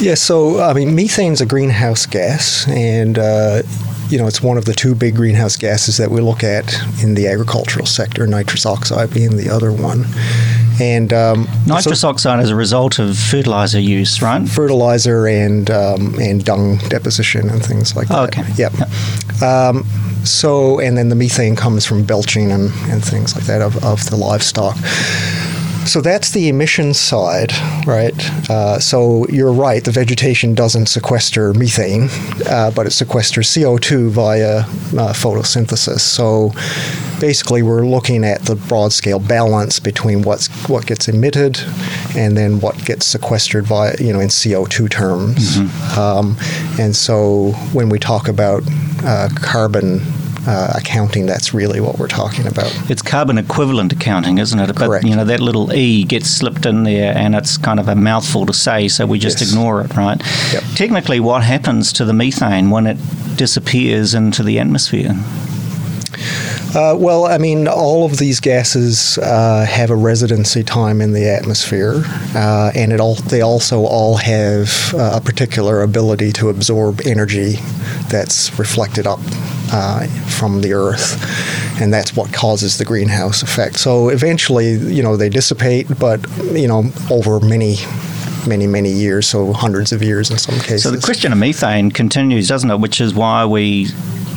Yeah, 0.00 0.14
so 0.14 0.60
I 0.60 0.74
mean, 0.74 0.94
methane's 0.94 1.40
a 1.40 1.46
greenhouse 1.46 2.06
gas, 2.06 2.68
and 2.68 3.18
uh, 3.18 3.62
you 4.08 4.16
know, 4.16 4.26
it's 4.26 4.40
one 4.40 4.56
of 4.56 4.64
the 4.64 4.72
two 4.72 4.94
big 4.94 5.16
greenhouse 5.16 5.56
gases 5.56 5.96
that 5.96 6.10
we 6.10 6.20
look 6.20 6.44
at 6.44 6.72
in 7.02 7.14
the 7.14 7.26
agricultural 7.26 7.84
sector, 7.84 8.26
nitrous 8.26 8.64
oxide 8.64 9.12
being 9.12 9.36
the 9.36 9.50
other 9.50 9.72
one. 9.72 10.04
And 10.80 11.12
um, 11.12 11.48
nitrous 11.66 12.02
so 12.02 12.08
oxide 12.08 12.40
as 12.40 12.50
a 12.50 12.56
result 12.56 12.98
of 12.98 13.18
fertilizer 13.18 13.80
use, 13.80 14.22
right? 14.22 14.48
Fertilizer 14.48 15.26
and 15.26 15.70
um, 15.70 16.14
and 16.20 16.44
dung 16.44 16.78
deposition 16.88 17.48
and 17.50 17.64
things 17.64 17.96
like 17.96 18.08
oh, 18.10 18.26
that. 18.26 18.38
Okay. 18.38 18.52
Yep. 18.56 18.72
yep. 18.78 19.42
Um, 19.42 19.84
so, 20.24 20.78
and 20.78 20.96
then 20.96 21.08
the 21.08 21.14
methane 21.14 21.56
comes 21.56 21.86
from 21.86 22.04
belching 22.04 22.52
and, 22.52 22.70
and 22.90 23.04
things 23.04 23.34
like 23.34 23.44
that 23.44 23.62
of, 23.62 23.82
of 23.84 24.08
the 24.10 24.16
livestock. 24.16 24.76
So 25.88 26.02
that's 26.02 26.32
the 26.32 26.50
emission 26.50 26.92
side, 26.92 27.50
right? 27.86 28.14
Uh, 28.50 28.78
so 28.78 29.26
you're 29.28 29.52
right, 29.52 29.82
the 29.82 29.90
vegetation 29.90 30.54
doesn't 30.54 30.86
sequester 30.86 31.54
methane, 31.54 32.10
uh, 32.46 32.70
but 32.72 32.86
it 32.86 32.90
sequesters 32.90 33.48
CO2 33.48 34.10
via 34.10 34.58
uh, 34.58 34.64
photosynthesis. 35.14 36.00
So 36.00 36.50
basically, 37.20 37.62
we're 37.62 37.86
looking 37.86 38.22
at 38.22 38.42
the 38.42 38.54
broad 38.54 38.92
scale 38.92 39.18
balance 39.18 39.80
between 39.80 40.22
what's 40.22 40.48
what 40.68 40.86
gets 40.86 41.08
emitted 41.08 41.58
and 42.14 42.36
then 42.36 42.60
what 42.60 42.84
gets 42.84 43.06
sequestered 43.06 43.64
via, 43.64 43.94
you 43.98 44.12
know, 44.12 44.20
in 44.20 44.28
CO2 44.28 44.90
terms. 44.90 45.56
Mm-hmm. 45.56 45.98
Um, 45.98 46.36
and 46.78 46.94
so 46.94 47.52
when 47.72 47.88
we 47.88 47.98
talk 47.98 48.28
about 48.28 48.62
uh, 49.04 49.30
carbon 49.36 50.00
uh, 50.48 50.72
accounting, 50.74 51.26
that's 51.26 51.52
really 51.52 51.78
what 51.78 51.98
we're 51.98 52.08
talking 52.08 52.46
about. 52.46 52.72
It's 52.90 53.02
carbon 53.02 53.36
equivalent 53.36 53.92
accounting, 53.92 54.38
isn't 54.38 54.58
it? 54.58 54.74
Correct. 54.74 55.02
But, 55.02 55.08
you 55.08 55.14
know, 55.14 55.24
that 55.26 55.40
little 55.40 55.72
E 55.74 56.04
gets 56.04 56.30
slipped 56.30 56.64
in 56.64 56.84
there 56.84 57.14
and 57.14 57.34
it's 57.34 57.58
kind 57.58 57.78
of 57.78 57.86
a 57.88 57.94
mouthful 57.94 58.46
to 58.46 58.54
say, 58.54 58.88
so 58.88 59.06
we 59.06 59.18
just 59.18 59.40
yes. 59.40 59.50
ignore 59.50 59.82
it, 59.82 59.94
right? 59.94 60.18
Yep. 60.52 60.62
Technically, 60.74 61.20
what 61.20 61.44
happens 61.44 61.92
to 61.94 62.06
the 62.06 62.14
methane 62.14 62.70
when 62.70 62.86
it 62.86 62.96
disappears 63.36 64.14
into 64.14 64.42
the 64.42 64.58
atmosphere? 64.58 65.14
Uh, 66.74 66.94
well, 66.98 67.26
I 67.26 67.38
mean, 67.38 67.66
all 67.66 68.04
of 68.04 68.18
these 68.18 68.40
gases 68.40 69.16
uh, 69.18 69.64
have 69.68 69.90
a 69.90 69.96
residency 69.96 70.62
time 70.62 71.00
in 71.00 71.12
the 71.12 71.28
atmosphere, 71.28 72.02
uh, 72.34 72.72
and 72.74 72.92
it 72.92 73.00
all, 73.00 73.14
they 73.14 73.40
also 73.40 73.86
all 73.86 74.16
have 74.16 74.94
uh, 74.94 75.12
a 75.14 75.20
particular 75.20 75.82
ability 75.82 76.32
to 76.32 76.50
absorb 76.50 77.00
energy 77.06 77.56
that's 78.08 78.58
reflected 78.58 79.06
up 79.06 79.20
uh, 79.72 80.06
from 80.28 80.60
the 80.62 80.72
Earth, 80.72 81.80
and 81.80 81.92
that's 81.92 82.16
what 82.16 82.32
causes 82.32 82.78
the 82.78 82.84
greenhouse 82.84 83.42
effect. 83.42 83.78
So 83.78 84.08
eventually, 84.08 84.72
you 84.72 85.02
know, 85.02 85.16
they 85.16 85.28
dissipate, 85.28 85.86
but 85.98 86.24
you 86.52 86.68
know, 86.68 86.90
over 87.10 87.40
many 87.40 87.76
many, 88.46 88.66
many 88.66 88.90
years, 88.90 89.26
so 89.26 89.52
hundreds 89.52 89.92
of 89.92 90.02
years 90.02 90.30
in 90.30 90.38
some 90.38 90.58
cases. 90.60 90.84
So 90.84 90.90
the 90.90 91.00
question 91.00 91.32
of 91.32 91.38
methane 91.38 91.90
continues, 91.90 92.48
doesn't 92.48 92.70
it? 92.70 92.80
Which 92.80 93.00
is 93.00 93.14
why 93.14 93.44
we 93.44 93.88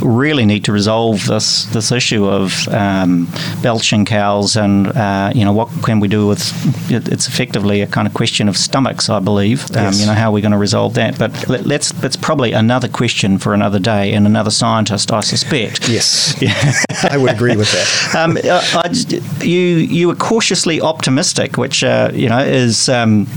really 0.02 0.46
need 0.46 0.66
to 0.66 0.72
resolve 0.72 1.26
this 1.28 1.66
this 1.66 1.92
issue 1.92 2.26
of 2.26 2.68
um, 2.70 3.28
belching 3.62 4.06
cows 4.06 4.56
and 4.56 4.88
uh, 4.88 5.32
you 5.34 5.46
know 5.46 5.54
what 5.54 5.70
can 5.84 6.00
we 6.00 6.08
do 6.08 6.28
with 6.28 6.92
it, 6.92 7.08
it's 7.08 7.28
effectively 7.28 7.82
a 7.82 7.88
kind 7.88 8.08
of 8.08 8.14
question 8.14 8.48
of 8.48 8.58
stomachs 8.58 9.10
I 9.10 9.20
believe. 9.20 9.70
Um, 9.72 9.86
yes. 9.86 10.00
you 10.00 10.06
know 10.06 10.14
how 10.14 10.30
are 10.30 10.32
we 10.32 10.42
going 10.42 10.52
to 10.52 10.58
resolve 10.58 10.94
that? 10.96 11.18
But 11.18 11.48
let, 11.48 11.66
us 11.68 11.92
that's 11.94 12.16
probably 12.16 12.52
another 12.52 12.88
question 12.88 13.38
for 13.38 13.54
another 13.54 13.80
day 13.80 14.14
and 14.14 14.26
another 14.26 14.52
scientist 14.52 15.12
I 15.12 15.22
suspect. 15.22 15.90
Yes. 15.90 16.38
Yeah. 16.42 16.74
I 17.04 17.18
would 17.18 17.32
agree 17.32 17.56
with 17.56 17.72
that. 17.72 17.88
Um, 18.22 18.38
I, 18.44 18.62
I, 18.74 19.44
you 19.44 19.60
you 19.78 20.08
were 20.08 20.16
cautiously 20.16 20.82
optimistic 20.82 21.58
which 21.58 21.84
uh, 21.84 22.12
you 22.14 22.28
know 22.28 22.40
is 22.40 22.90
um, 22.90 23.28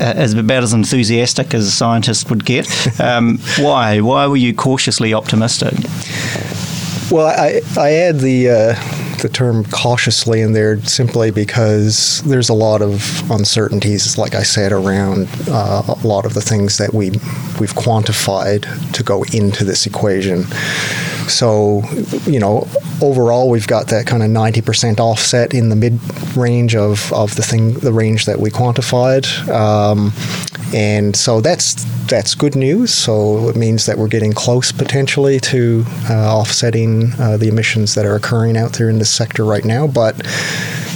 as 0.00 0.34
about 0.34 0.62
as 0.62 0.72
enthusiastic 0.72 1.54
as 1.54 1.66
a 1.66 1.70
scientist 1.70 2.30
would 2.30 2.44
get. 2.44 2.66
Um, 3.00 3.38
why? 3.58 4.00
Why 4.00 4.26
were 4.26 4.36
you 4.36 4.54
cautiously 4.54 5.14
optimistic 5.14 5.74
well, 7.10 7.26
I, 7.26 7.60
I 7.76 7.92
add 7.92 8.20
the 8.20 8.50
uh, 8.50 8.96
the 9.22 9.28
term 9.28 9.64
cautiously 9.64 10.40
in 10.40 10.52
there 10.52 10.80
simply 10.82 11.30
because 11.30 12.22
there's 12.22 12.48
a 12.48 12.54
lot 12.54 12.82
of 12.82 13.30
uncertainties, 13.30 14.18
like 14.18 14.34
I 14.34 14.42
said, 14.42 14.72
around 14.72 15.28
uh, 15.48 15.82
a 15.88 16.06
lot 16.06 16.26
of 16.26 16.34
the 16.34 16.40
things 16.40 16.78
that 16.78 16.92
we 16.92 17.10
we've 17.60 17.74
quantified 17.74 18.92
to 18.92 19.02
go 19.02 19.24
into 19.32 19.64
this 19.64 19.86
equation. 19.86 20.44
So, 21.28 21.82
you 22.26 22.38
know, 22.38 22.68
overall, 23.02 23.50
we've 23.50 23.66
got 23.66 23.88
that 23.88 24.06
kind 24.06 24.22
of 24.22 24.30
90% 24.30 25.00
offset 25.00 25.54
in 25.54 25.70
the 25.70 25.76
mid 25.76 25.98
range 26.36 26.76
of, 26.76 27.12
of 27.12 27.34
the 27.34 27.42
thing, 27.42 27.74
the 27.74 27.92
range 27.92 28.26
that 28.26 28.38
we 28.38 28.50
quantified. 28.50 29.26
Um, 29.48 30.12
and 30.74 31.14
so 31.16 31.40
that's 31.40 31.84
that's 32.06 32.34
good 32.34 32.56
news. 32.56 32.92
So 32.92 33.48
it 33.48 33.56
means 33.56 33.86
that 33.86 33.98
we're 33.98 34.08
getting 34.08 34.32
close 34.32 34.72
potentially 34.72 35.40
to 35.40 35.84
uh, 36.08 36.36
offsetting 36.38 37.12
uh, 37.18 37.36
the 37.36 37.48
emissions 37.48 37.94
that 37.94 38.04
are 38.04 38.14
occurring 38.14 38.56
out 38.56 38.74
there 38.74 38.88
in 38.88 38.98
this 38.98 39.10
sector 39.10 39.44
right 39.44 39.64
now. 39.64 39.86
But 39.86 40.16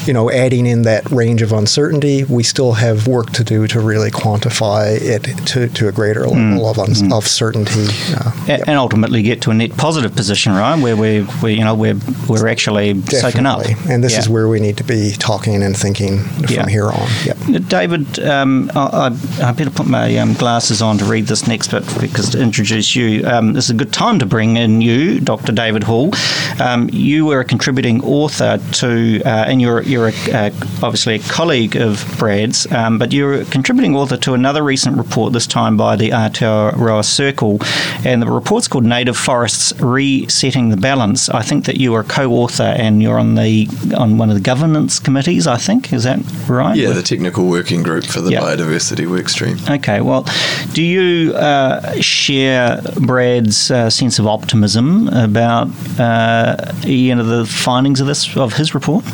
you 0.07 0.12
know, 0.12 0.30
adding 0.30 0.66
in 0.66 0.83
that 0.83 1.11
range 1.11 1.42
of 1.42 1.52
uncertainty, 1.52 2.25
we 2.25 2.42
still 2.42 2.73
have 2.73 3.07
work 3.07 3.30
to 3.33 3.45
do 3.45 3.66
to 3.69 3.80
really 3.80 4.11
quantify 4.11 5.00
it 5.00 5.23
to, 5.47 5.69
to 5.69 5.88
a 5.88 5.92
greater 5.92 6.25
mm. 6.25 6.59
level 6.59 6.69
of, 6.69 6.78
un- 6.78 6.95
mm. 6.95 7.12
of 7.12 7.26
certainty, 7.26 7.87
uh, 8.14 8.33
and, 8.40 8.49
yep. 8.49 8.69
and, 8.69 8.76
ultimately 8.76 9.23
get 9.23 9.42
to 9.42 9.50
a 9.50 9.54
net 9.54 9.76
positive 9.76 10.14
position, 10.14 10.52
right? 10.52 10.80
Where 10.80 10.97
we, 10.97 11.26
we 11.42 11.54
you 11.54 11.64
know, 11.64 11.75
we're 11.75 11.99
we're 12.28 12.49
actually 12.49 13.00
soaking 13.02 13.47
up. 13.47 13.66
And 13.88 14.02
this 14.02 14.12
yeah. 14.12 14.21
is 14.21 14.28
where 14.28 14.49
we 14.49 14.61
need 14.61 14.76
to 14.78 14.85
be 14.85 15.12
talking 15.19 15.62
and 15.62 15.76
thinking 15.76 16.21
from 16.21 16.47
yeah. 16.49 16.69
here 16.69 16.88
on. 16.88 17.09
Yep. 17.25 17.69
David, 17.69 18.19
um, 18.21 18.71
I, 18.75 19.16
I, 19.42 19.52
better 19.52 19.71
put 19.71 19.87
my 19.87 20.16
um, 20.19 20.35
glasses 20.35 20.80
on 20.80 20.99
to 20.99 21.04
read 21.04 21.26
this 21.26 21.47
next 21.47 21.69
bit 21.69 21.85
because 22.00 22.30
to 22.30 22.40
introduce 22.40 22.97
you, 22.97 23.26
um, 23.26 23.52
this 23.52 23.64
is 23.64 23.71
a 23.71 23.75
good 23.75 23.92
time 23.92 24.19
to 24.21 24.26
bring 24.26 24.57
in 24.57 24.80
you, 24.80 25.21
Dr. 25.21 25.52
David 25.52 25.83
Hall. 25.83 26.12
Um, 26.61 26.88
you 26.92 27.26
were 27.26 27.40
a 27.40 27.45
contributing 27.45 28.02
author 28.02 28.59
to, 28.73 29.23
uh, 29.25 29.28
and 29.28 29.61
you're 29.61 29.83
you're 29.83 30.00
a, 30.09 30.33
uh, 30.33 30.50
obviously 30.83 31.16
a 31.16 31.19
colleague 31.21 31.76
of 31.76 32.04
Brad's, 32.19 32.71
um, 32.73 32.99
but 32.99 33.12
you're 33.12 33.35
a 33.35 33.45
contributing 33.47 33.97
author 33.97 34.16
to 34.19 34.35
another 34.35 34.62
recent 34.62 34.97
report, 34.97 35.33
this 35.33 35.47
time 35.47 35.76
by 35.76 35.97
the 35.97 36.11
Aotearoa 36.11 37.04
Circle, 37.04 37.59
and 38.04 38.23
the 38.23 38.30
report's 38.30 38.69
called 38.69 38.85
Native 38.85 39.16
Forests 39.16 39.73
Resetting 39.80 40.71
the 40.71 40.76
Balance. 40.76 41.28
I 41.28 41.42
think 41.42 41.66
that 41.66 41.76
you 41.76 41.95
are 41.95 42.00
a 42.00 42.04
co-author 42.04 42.62
and 42.62 43.02
you're 43.02 43.19
on 43.19 43.35
the 43.35 43.69
on 43.97 44.19
one 44.19 44.30
of 44.30 44.35
the 44.35 44.40
governance 44.40 44.99
committees. 44.99 45.47
I 45.47 45.57
think 45.57 45.92
is 45.92 46.04
that 46.04 46.19
right? 46.49 46.76
Yeah, 46.76 46.90
the 46.90 47.02
technical 47.02 47.49
working 47.49 47.83
group 47.83 48.04
for 48.04 48.21
the 48.21 48.33
yep. 48.33 48.42
biodiversity 48.42 49.07
workstream. 49.07 49.59
Okay, 49.78 50.00
well, 50.00 50.26
do 50.73 50.83
you 50.83 51.35
uh, 51.35 52.00
share 52.00 52.80
Brad's 53.00 53.71
uh, 53.71 53.90
sense 53.90 54.19
of 54.19 54.26
optimism 54.26 55.09
about 55.09 55.69
uh, 55.99 56.73
you 56.83 57.14
know 57.14 57.25
the 57.25 57.47
findings 57.47 58.00
of 58.00 58.07
this 58.07 58.37
of 58.37 58.54
his 58.54 58.75
report? 58.75 59.04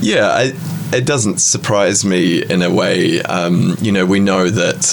Yeah, 0.00 0.28
I, 0.28 0.52
it 0.92 1.04
doesn't 1.06 1.38
surprise 1.38 2.04
me 2.04 2.42
in 2.42 2.62
a 2.62 2.70
way. 2.70 3.22
Um, 3.22 3.76
you 3.80 3.92
know, 3.92 4.06
we 4.06 4.20
know 4.20 4.48
that 4.48 4.84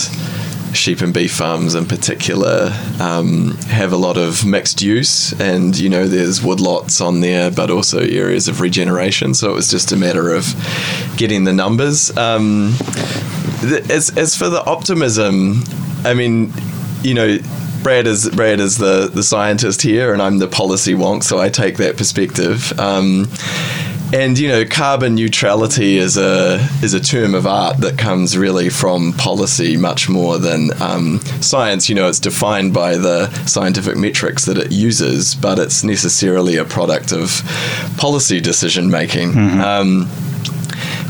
sheep 0.74 1.02
and 1.02 1.14
beef 1.14 1.34
farms 1.34 1.76
in 1.76 1.86
particular 1.86 2.72
um, 3.00 3.52
have 3.68 3.94
a 3.94 3.98
lot 3.98 4.18
of 4.18 4.46
mixed 4.46 4.82
use, 4.82 5.40
and 5.40 5.78
you 5.78 5.90
know, 5.90 6.08
there's 6.08 6.40
woodlots 6.40 7.06
on 7.06 7.22
there, 7.22 7.52
but 7.52 7.70
also 7.70 8.00
areas 8.00 8.48
of 8.48 8.60
regeneration. 8.60 9.34
So 9.34 9.52
it 9.52 9.54
was 9.54 9.70
just 9.70 9.92
a 9.92 9.96
matter 9.96 10.34
of 10.34 10.46
getting 11.18 11.44
the 11.44 11.54
numbers. 11.54 12.16
Um, 12.18 12.74
as, 13.90 14.16
as 14.18 14.36
for 14.36 14.50
the 14.50 14.64
optimism, 14.66 15.64
I 16.04 16.14
mean, 16.14 16.52
you 17.02 17.14
know, 17.14 17.38
Brad 17.84 18.08
is 18.08 18.30
Brad 18.30 18.60
is 18.60 18.78
the 18.78 19.10
the 19.14 19.24
scientist 19.24 19.82
here, 19.82 20.14
and 20.14 20.22
I'm 20.22 20.40
the 20.40 20.48
policy 20.48 20.94
wonk, 20.94 21.24
so 21.24 21.40
I 21.40 21.50
take 21.50 21.78
that 21.78 21.98
perspective. 21.98 22.78
Um, 22.80 23.28
and 24.14 24.38
you 24.38 24.48
know, 24.48 24.64
carbon 24.64 25.16
neutrality 25.16 25.98
is 25.98 26.18
a 26.18 26.56
is 26.84 26.94
a 26.94 27.00
term 27.00 27.34
of 27.34 27.48
art 27.48 27.78
that 27.78 27.98
comes 27.98 28.38
really 28.38 28.70
from 28.70 29.12
policy 29.14 29.76
much 29.76 30.08
more 30.08 30.38
than 30.38 30.70
um, 30.82 31.20
science. 31.42 31.90
You 31.90 31.96
know, 31.96 32.08
it's 32.08 32.20
defined 32.20 32.74
by 32.74 32.96
the 32.96 33.32
scientific 33.48 33.98
metrics 33.98 34.46
that 34.46 34.58
it 34.58 34.72
uses, 34.72 35.34
but 35.34 35.58
it's 35.58 35.84
necessarily 35.84 36.58
a 36.58 36.64
product 36.64 37.12
of 37.12 37.42
policy 37.98 38.40
decision 38.40 38.92
making. 38.92 39.32
Mm-hmm. 39.32 39.62
Um, 39.62 40.10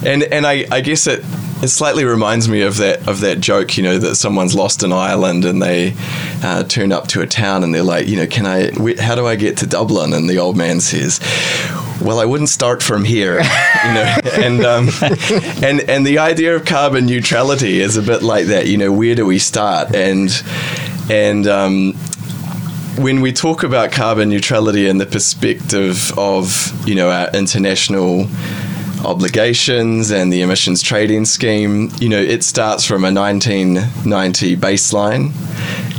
and 0.05 0.23
and 0.23 0.47
I, 0.47 0.65
I 0.71 0.79
guess 0.79 1.05
it 1.05 1.25
it 1.61 1.69
slightly 1.69 2.05
reminds 2.05 2.47
me 2.47 2.61
of 2.61 2.77
that 2.77 3.05
of 3.07 3.19
that 3.19 3.41
joke, 3.41 3.77
you 3.77 3.83
know, 3.83 3.97
that 3.97 4.15
someone's 4.15 4.55
lost 4.55 4.81
an 4.81 4.93
island 4.93 5.43
and 5.43 5.61
they 5.61 5.93
uh, 6.41 6.63
turn 6.63 6.93
up 6.93 7.07
to 7.09 7.21
a 7.21 7.27
town 7.27 7.63
and 7.63 7.75
they're 7.75 7.83
like, 7.83 8.07
you 8.07 8.15
know, 8.15 8.27
can 8.27 8.45
I? 8.45 8.71
How 9.01 9.15
do 9.15 9.27
I 9.27 9.35
get 9.35 9.57
to 9.57 9.67
Dublin? 9.67 10.13
And 10.13 10.29
the 10.29 10.37
old 10.37 10.57
man 10.57 10.81
says, 10.81 11.19
well, 12.03 12.19
I 12.19 12.25
wouldn't 12.25 12.49
start 12.49 12.83
from 12.83 13.03
here, 13.03 13.35
you 13.35 13.93
know, 13.93 14.15
and 14.33 14.65
um, 14.65 14.89
and 15.63 15.81
and 15.89 16.05
the 16.05 16.19
idea 16.19 16.55
of 16.55 16.65
carbon 16.65 17.05
neutrality 17.05 17.79
is 17.79 17.97
a 17.97 18.01
bit 18.01 18.21
like 18.21 18.47
that. 18.47 18.67
You 18.67 18.77
know, 18.77 18.91
where 18.91 19.15
do 19.15 19.25
we 19.25 19.39
start? 19.39 19.95
And 19.95 20.29
and 21.09 21.47
um, 21.47 21.93
when 22.97 23.21
we 23.21 23.31
talk 23.31 23.63
about 23.63 23.91
carbon 23.91 24.29
neutrality 24.29 24.87
in 24.87 24.97
the 24.97 25.05
perspective 25.05 26.17
of 26.17 26.71
you 26.87 26.95
know 26.95 27.09
our 27.09 27.29
international 27.31 28.27
obligations 29.05 30.11
and 30.11 30.31
the 30.31 30.41
emissions 30.41 30.81
trading 30.81 31.25
scheme, 31.25 31.91
you 31.99 32.07
know, 32.07 32.21
it 32.21 32.43
starts 32.43 32.85
from 32.85 33.03
a 33.03 33.11
1990 33.11 34.55
baseline 34.55 35.31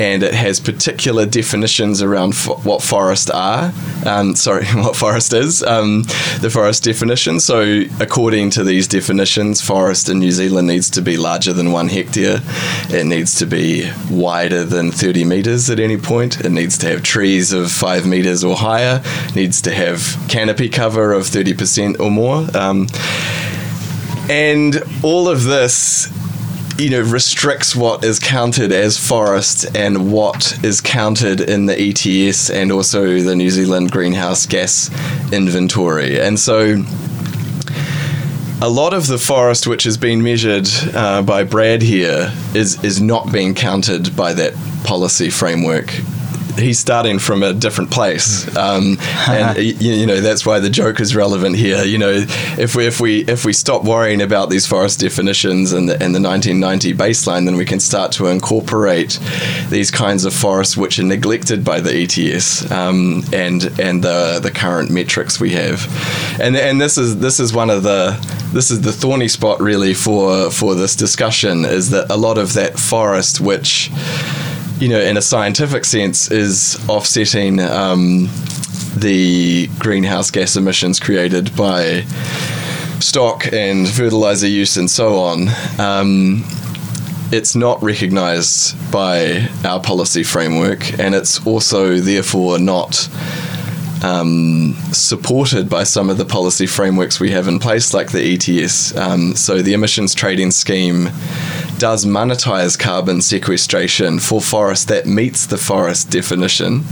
and 0.01 0.23
it 0.23 0.35
has 0.35 0.61
particular 0.61 1.27
definitions 1.27 2.03
around 2.03 2.35
fo- 2.37 2.57
what 2.59 2.83
forest 2.83 3.31
are. 3.31 3.73
Um, 4.05 4.35
sorry, 4.35 4.65
what 4.75 4.97
forest 4.97 5.33
is. 5.33 5.63
Um, 5.63 6.03
the 6.41 6.51
forest 6.51 6.85
definition. 6.85 7.41
So, 7.41 7.83
according 8.01 8.51
to 8.51 8.65
these 8.65 8.89
definitions, 8.89 9.61
forest 9.61 10.09
in 10.09 10.19
New 10.19 10.33
Zealand 10.33 10.67
needs 10.67 10.91
to 10.91 11.03
be 11.03 11.17
larger 11.17 11.53
than 11.53 11.73
one 11.73 11.89
hectare. 11.89 12.41
It 12.91 13.07
needs 13.07 13.37
to 13.39 13.47
be 13.47 13.91
wider 14.11 14.65
than 14.65 14.91
30 14.91 15.25
metres 15.25 15.71
at 15.71 15.79
any 15.79 15.97
point. 15.97 16.41
It 16.45 16.51
needs 16.51 16.77
to 16.79 16.89
have 16.89 17.03
trees 17.03 17.53
of 17.53 17.71
five 17.71 18.07
metres 18.07 18.43
or 18.45 18.57
higher. 18.57 19.03
It 19.05 19.37
needs 19.37 19.63
to 19.63 19.71
have 19.73 20.17
canopy 20.29 20.69
cover 20.69 21.13
of 21.13 21.25
30% 21.25 22.01
or 22.01 22.11
more. 22.11 22.47
Um, 22.57 22.89
and 24.29 24.83
all 25.03 25.29
of 25.29 25.45
this 25.45 26.09
you 26.79 26.91
know 26.91 27.03
restricts 27.03 27.77
what 27.77 28.05
is 28.05 28.19
counted 28.19 28.73
as 28.73 28.99
forest 28.99 29.65
and 29.77 30.13
what 30.13 30.59
is 30.65 30.81
counted 30.81 31.41
in 31.41 31.67
the 31.67 31.79
ETS 31.79 32.51
and 32.51 32.73
also 32.73 33.21
the 33.21 33.37
New 33.37 33.51
Zealand 33.51 33.93
greenhouse 33.93 34.47
gas 34.47 34.91
inventory. 35.33 36.21
And 36.21 36.39
so 36.39 36.83
a 38.61 38.69
lot 38.69 38.93
of 38.93 39.07
the 39.07 39.19
forest 39.19 39.67
which 39.67 39.85
has 39.85 39.97
been 39.97 40.23
measured 40.23 40.69
uh, 40.95 41.23
by 41.23 41.45
Brad 41.45 41.83
here 41.83 42.33
is 42.55 42.83
is 42.83 43.01
not 43.01 43.33
being 43.33 43.55
counted 43.55 44.17
by 44.17 44.33
that 44.35 44.55
policy 44.85 45.31
framework 45.31 45.93
he's 46.57 46.79
starting 46.79 47.19
from 47.19 47.43
a 47.43 47.53
different 47.53 47.91
place, 47.91 48.55
um, 48.57 48.97
and 49.29 49.59
you, 49.81 50.07
know 50.07 50.21
that's 50.21 50.47
why 50.47 50.61
the 50.61 50.71
joke 50.71 51.01
is 51.01 51.15
relevant 51.15 51.57
here. 51.57 51.85
You 51.85 51.99
know, 51.99 52.25
if 52.59 52.75
we 52.75 52.87
if 52.87 53.01
we 53.01 53.25
if 53.25 53.45
we 53.45 53.53
stop 53.53 53.85
worrying 53.85 54.23
about 54.23 54.51
these 54.51 54.67
forest 54.67 55.01
definitions 55.01 55.73
and 55.73 55.89
the, 55.89 55.95
and 55.95 56.15
the 56.15 56.21
1990 56.21 56.95
baseline, 56.95 57.45
then 57.45 57.57
we 57.57 57.65
can 57.65 57.81
start 57.81 58.13
to 58.13 58.27
incorporate 58.27 59.19
these 59.69 59.91
kinds 59.91 60.25
of 60.25 60.35
forests 60.35 60.77
which 60.77 60.99
are 60.99 61.05
neglected 61.05 61.65
by 61.65 61.81
the 61.81 62.03
ETS 62.03 62.71
um, 62.71 63.23
and 63.33 63.65
and 63.81 64.03
the 64.03 64.41
the 64.43 64.51
current 64.51 64.91
metrics 64.91 65.41
we 65.41 65.51
have, 65.51 65.87
and 66.41 66.57
and 66.57 66.81
this 66.81 66.99
is 66.99 67.19
this 67.19 67.41
is 67.41 67.53
one 67.53 67.71
of 67.71 67.83
the 67.83 68.13
this 68.53 68.71
is 68.71 68.81
the 68.83 68.93
thorny 68.93 69.29
spot 69.29 69.61
really 69.61 69.95
for 69.95 70.51
for 70.51 70.75
this 70.75 70.95
discussion 70.95 71.65
is 71.65 71.91
that 71.91 72.11
a 72.11 72.17
lot 72.17 72.39
of 72.39 72.55
that 72.55 72.79
forest 72.79 73.41
which 73.41 73.91
you 74.79 74.89
know, 74.89 75.01
in 75.01 75.17
a 75.17 75.23
scientific 75.23 75.85
sense, 75.85 76.31
is 76.31 76.79
offsetting 76.89 77.61
um, 77.61 78.29
the 78.97 79.69
greenhouse 79.79 80.31
gas 80.31 80.57
emissions 80.57 81.01
created 81.01 81.55
by 81.57 82.03
stock 83.01 83.53
and 83.53 83.89
fertilizer 83.89 84.49
use 84.49 84.77
and 84.77 84.91
so 84.91 85.19
on. 85.19 85.49
Um, 85.79 86.45
it's 87.33 87.55
not 87.57 87.83
recognized 87.83 88.77
by 88.93 89.49
our 89.65 89.81
policy 89.81 90.23
framework, 90.23 90.99
and 90.99 91.15
it's 91.15 91.45
also 91.47 91.97
therefore 91.97 92.59
not 92.59 93.09
um, 94.05 94.75
supported 94.93 95.69
by 95.69 95.85
some 95.85 96.11
of 96.11 96.19
the 96.19 96.25
policy 96.25 96.67
frameworks 96.67 97.19
we 97.19 97.31
have 97.31 97.49
in 97.49 97.59
place, 97.59 97.95
like 97.95 98.13
the 98.13 98.35
ETS. 98.35 98.97
Um, 98.97 99.35
so, 99.35 99.63
the 99.63 99.73
emissions 99.73 100.15
trading 100.15 100.51
scheme 100.51 101.09
does 101.79 102.05
monetize 102.05 102.79
carbon 102.79 103.21
sequestration 103.21 104.19
for 104.19 104.41
forest 104.41 104.89
that 104.89 105.07
meets 105.07 105.47
the 105.47 105.59
forest 105.59 106.11
definition. 106.11 106.85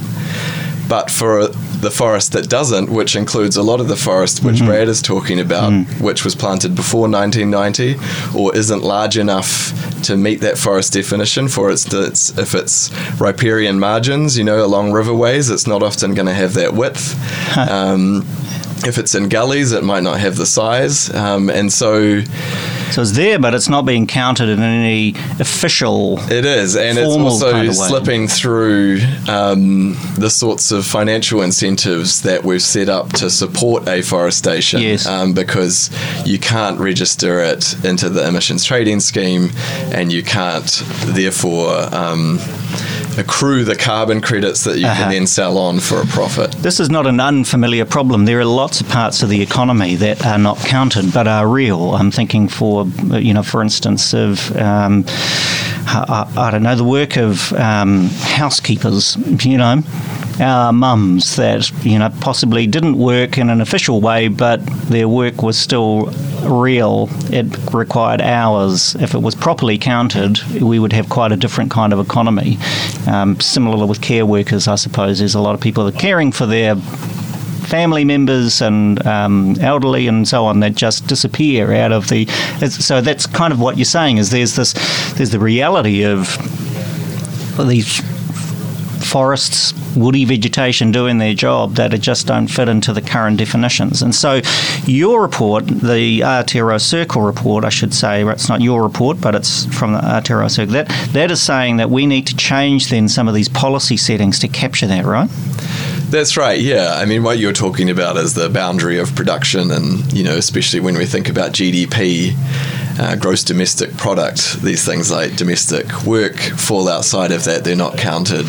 But 0.89 1.11
for 1.11 1.47
the 1.47 1.91
forest 1.91 2.33
that 2.33 2.51
doesn't, 2.51 2.91
which 2.91 3.17
includes 3.17 3.57
a 3.57 3.63
lot 3.63 3.81
of 3.81 3.89
the 3.89 3.97
forest 3.97 4.45
which 4.45 4.57
mm-hmm. 4.57 4.67
Brad 4.67 4.89
is 4.89 5.01
talking 5.01 5.41
about, 5.41 5.73
mm. 5.73 6.01
which 6.01 6.25
was 6.25 6.35
planted 6.35 6.75
before 6.75 7.09
1990 7.09 8.39
or 8.39 8.55
isn't 8.55 8.83
large 8.83 9.17
enough 9.17 9.73
to 10.03 10.17
meet 10.17 10.41
that 10.41 10.59
forest 10.59 10.93
definition 10.93 11.49
for 11.49 11.71
its, 11.71 11.93
its 11.95 12.37
if 12.37 12.55
it's 12.55 12.91
riparian 13.21 13.79
margins, 13.79 14.37
you 14.37 14.45
know, 14.45 14.65
along 14.65 14.93
riverways, 14.93 15.51
it's 15.51 15.67
not 15.67 15.83
often 15.83 16.15
going 16.15 16.27
to 16.27 16.35
have 16.35 16.55
that 16.55 16.75
width. 16.75 17.17
um, 17.57 18.27
if 18.85 18.99
it's 18.99 19.15
in 19.15 19.29
gullies, 19.29 19.73
it 19.73 19.85
might 19.85 20.03
not 20.03 20.19
have 20.19 20.37
the 20.37 20.47
size, 20.47 21.13
um, 21.15 21.49
and 21.49 21.73
so 21.73 22.21
so 22.93 23.03
it's 23.03 23.13
there, 23.13 23.39
but 23.39 23.55
it's 23.55 23.69
not 23.69 23.83
being 23.83 24.07
counted 24.07 24.49
in 24.49 24.61
any 24.61 25.15
official. 25.41 26.19
It 26.31 26.45
is, 26.45 26.77
and 26.77 26.99
it's 26.99 27.09
also 27.09 27.53
kind 27.53 27.69
of 27.69 27.75
slipping 27.75 28.29
through 28.29 29.01
um, 29.29 29.97
the 30.19 30.29
sorts 30.31 30.71
of 30.71 30.85
financial 30.85 31.43
incentives 31.43 32.23
that 32.23 32.45
we've 32.45 32.63
set 32.63 32.89
up 32.89 33.09
to 33.15 33.31
support 33.31 33.89
afforestation. 33.89 34.83
Yes. 34.83 35.07
Um, 35.07 35.33
because 35.33 35.91
you 36.27 36.39
can't 36.39 36.79
register 36.79 37.41
it 37.41 37.85
into 37.85 38.09
the 38.09 38.27
emissions 38.27 38.65
trading 38.65 39.01
scheme, 39.01 39.51
and 39.93 40.13
you 40.13 40.23
can't 40.23 40.83
therefore. 41.07 41.95
Um, 41.95 42.39
accrue 43.19 43.65
the 43.65 43.77
carbon 43.77 44.21
credits 44.21 44.65
that 44.65 44.79
you 44.79 44.87
uh-huh. 44.87 45.03
can 45.03 45.11
then 45.13 45.27
sell 45.27 45.59
on 45.59 45.81
for 45.81 46.01
a 46.01 46.07
profit. 46.07 46.53
This 46.53 46.81
is 46.81 46.91
not 46.91 47.07
an 47.07 47.21
unfamiliar 47.21 47.85
problem. 47.85 48.25
There 48.25 48.41
are 48.41 48.45
lots 48.45 48.81
of 48.81 48.89
parts 48.89 49.23
of 49.23 49.29
the 49.29 49.43
economy 49.43 49.97
that 49.97 50.25
are 50.25 50.39
not 50.39 50.59
counted 50.59 51.13
but 51.13 51.27
are 51.27 51.47
real. 51.47 51.95
I'm 51.95 52.11
thinking 52.11 52.49
for, 52.49 52.87
you 52.87 53.35
know, 53.35 53.43
for 53.43 53.63
instance, 53.63 54.15
of. 54.15 54.55
Um, 54.57 55.05
I, 55.87 56.33
I, 56.37 56.51
don't 56.51 56.63
know, 56.63 56.77
the 56.77 56.85
work 56.85 57.17
of 57.17 57.53
um, 57.55 58.09
housekeepers, 58.21 59.17
you 59.45 59.59
know, 59.59 59.83
our 60.41 60.73
mums 60.73 61.37
that 61.37 61.71
you 61.85 61.99
know 61.99 62.09
possibly 62.21 62.67
didn't 62.67 62.99
work 62.99 63.39
in 63.39 63.51
an 63.51 63.61
official 63.61 64.01
way, 64.01 64.29
but 64.29 64.65
their 64.89 65.09
work 65.09 65.43
was 65.43 65.59
still 65.59 66.07
real. 66.43 67.09
It 67.31 67.47
required 67.73 68.21
hours. 68.21 68.95
If 68.97 69.15
it 69.15 69.23
was 69.23 69.35
properly 69.35 69.79
counted, 69.79 70.43
we 70.61 70.79
would 70.79 70.93
have 70.93 71.09
quite 71.09 71.33
a 71.33 71.37
different 71.37 71.71
kind 71.71 71.93
of 71.93 71.99
economy. 71.99 72.59
Um, 73.07 73.39
similar 73.41 73.87
with 73.87 74.01
care 74.01 74.27
workers, 74.27 74.69
I 74.69 74.77
suppose. 74.77 75.19
There's 75.19 75.35
a 75.35 75.41
lot 75.41 75.55
of 75.55 75.61
people 75.61 75.85
that 75.85 75.95
are 75.95 75.99
caring 75.99 76.33
for 76.33 76.47
their 76.47 76.77
family 77.73 78.05
members 78.05 78.61
and 78.61 79.05
um, 79.07 79.57
elderly 79.63 80.07
and 80.07 80.29
so 80.29 80.45
on 80.45 80.61
that 80.61 80.75
just 80.75 81.07
disappear 81.07 81.73
out 81.73 81.91
of 81.91 82.07
the. 82.11 82.27
So 82.69 83.01
that's 83.01 83.27
kind 83.27 83.51
of 83.51 83.61
what 83.61 83.79
you're 83.79 83.87
saying 83.87 84.19
is 84.19 84.29
there's 84.29 84.57
this 84.57 84.75
there's 85.15 85.31
the 85.31 85.39
reality 85.39 86.05
of 86.05 86.37
these 87.57 88.03
forests, 89.03 89.73
woody 89.97 90.27
vegetation 90.27 90.93
doing 90.93 91.17
their 91.17 91.33
job 91.33 91.77
that 91.77 91.99
just 91.99 92.27
don't 92.27 92.47
fit 92.47 92.69
into 92.69 92.93
the 92.93 93.01
current 93.01 93.39
definitions. 93.39 94.03
And 94.03 94.15
so 94.15 94.43
your 94.85 95.23
report, 95.23 95.67
the 95.67 96.21
Aotearoa 96.21 96.79
Circle 96.81 97.23
report, 97.23 97.65
I 97.65 97.71
should 97.71 97.95
say, 97.95 98.23
it's 98.27 98.51
not 98.51 98.61
your 98.61 98.83
report, 98.83 99.19
but 99.19 99.35
it's 99.35 99.65
from 99.75 99.93
the 99.95 100.01
Aotearoa 100.01 100.51
Circle, 100.51 100.75
that, 100.75 100.89
that 101.13 101.31
is 101.31 101.43
saying 101.43 101.79
that 101.79 101.89
we 101.89 102.07
need 102.07 102.27
to 102.27 102.37
change 102.37 102.91
then 102.91 103.09
some 103.09 103.29
of 103.29 103.35
these 103.35 103.49
policy 103.49 103.97
settings 103.97 104.39
to 104.41 104.49
capture 104.49 104.87
that, 104.87 105.05
right? 105.05 105.31
That's 106.13 106.37
right. 106.37 106.61
Yeah. 106.61 106.93
I 106.95 107.07
mean, 107.07 107.23
what 107.23 107.39
you're 107.39 107.55
talking 107.55 107.89
about 107.89 108.19
is 108.19 108.35
the 108.35 108.51
boundary 108.51 108.99
of 108.99 109.15
production, 109.17 109.71
and 109.71 110.13
you 110.13 110.23
know, 110.23 110.37
especially 110.37 110.81
when 110.81 110.95
we 110.99 111.07
think 111.07 111.31
about 111.31 111.53
GDP, 111.53 112.35
uh, 112.99 113.17
gross 113.17 113.43
domestic 113.45 113.97
product, 113.97 114.61
these 114.63 114.85
things 114.85 115.11
like 115.11 115.37
domestic 115.37 116.05
work 116.05 116.37
fall 116.37 116.89
outside 116.89 117.33
of 117.33 117.45
that. 117.45 117.65
They're 117.65 117.77
not 117.77 117.97
counted 117.97 118.47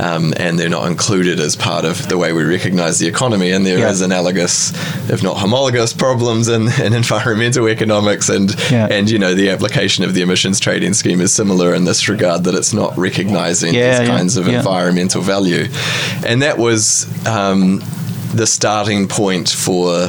um, 0.00 0.32
and 0.36 0.58
they're 0.58 0.68
not 0.68 0.86
included 0.86 1.40
as 1.40 1.56
part 1.56 1.84
of 1.84 2.08
the 2.08 2.18
way 2.18 2.32
we 2.32 2.44
recognize 2.44 2.98
the 2.98 3.06
economy. 3.06 3.50
And 3.50 3.64
there 3.64 3.78
yeah. 3.78 3.90
is 3.90 4.00
analogous, 4.00 4.72
if 5.10 5.22
not 5.22 5.38
homologous, 5.38 5.92
problems 5.92 6.48
in, 6.48 6.68
in 6.82 6.92
environmental 6.92 7.68
economics. 7.68 8.28
And, 8.28 8.54
yeah. 8.70 8.86
and, 8.90 9.10
you 9.10 9.18
know, 9.18 9.34
the 9.34 9.50
application 9.50 10.04
of 10.04 10.14
the 10.14 10.22
emissions 10.22 10.60
trading 10.60 10.94
scheme 10.94 11.20
is 11.20 11.32
similar 11.32 11.74
in 11.74 11.84
this 11.84 12.08
regard 12.08 12.44
that 12.44 12.54
it's 12.54 12.72
not 12.72 12.96
recognizing 12.96 13.74
yeah, 13.74 13.98
these 13.98 14.08
kinds 14.08 14.36
of 14.36 14.48
environmental 14.48 15.22
value. 15.22 15.66
And 16.26 16.42
that 16.42 16.58
was. 16.58 17.06
Um, 17.26 17.82
the 18.32 18.46
starting 18.46 19.08
point 19.08 19.48
for 19.48 20.08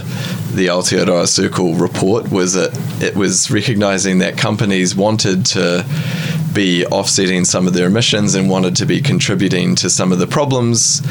the 0.53 0.67
Aotearoa 0.67 1.27
Circle 1.27 1.75
report 1.75 2.31
was 2.31 2.53
that 2.53 2.71
it 3.01 3.15
was 3.15 3.49
recognizing 3.49 4.19
that 4.19 4.37
companies 4.37 4.95
wanted 4.95 5.45
to 5.47 5.85
be 6.53 6.85
offsetting 6.87 7.45
some 7.45 7.67
of 7.67 7.73
their 7.73 7.87
emissions 7.87 8.35
and 8.35 8.49
wanted 8.49 8.75
to 8.75 8.85
be 8.85 8.99
contributing 8.99 9.75
to 9.75 9.89
some 9.89 10.11
of 10.11 10.19
the 10.19 10.27
problems 10.27 11.01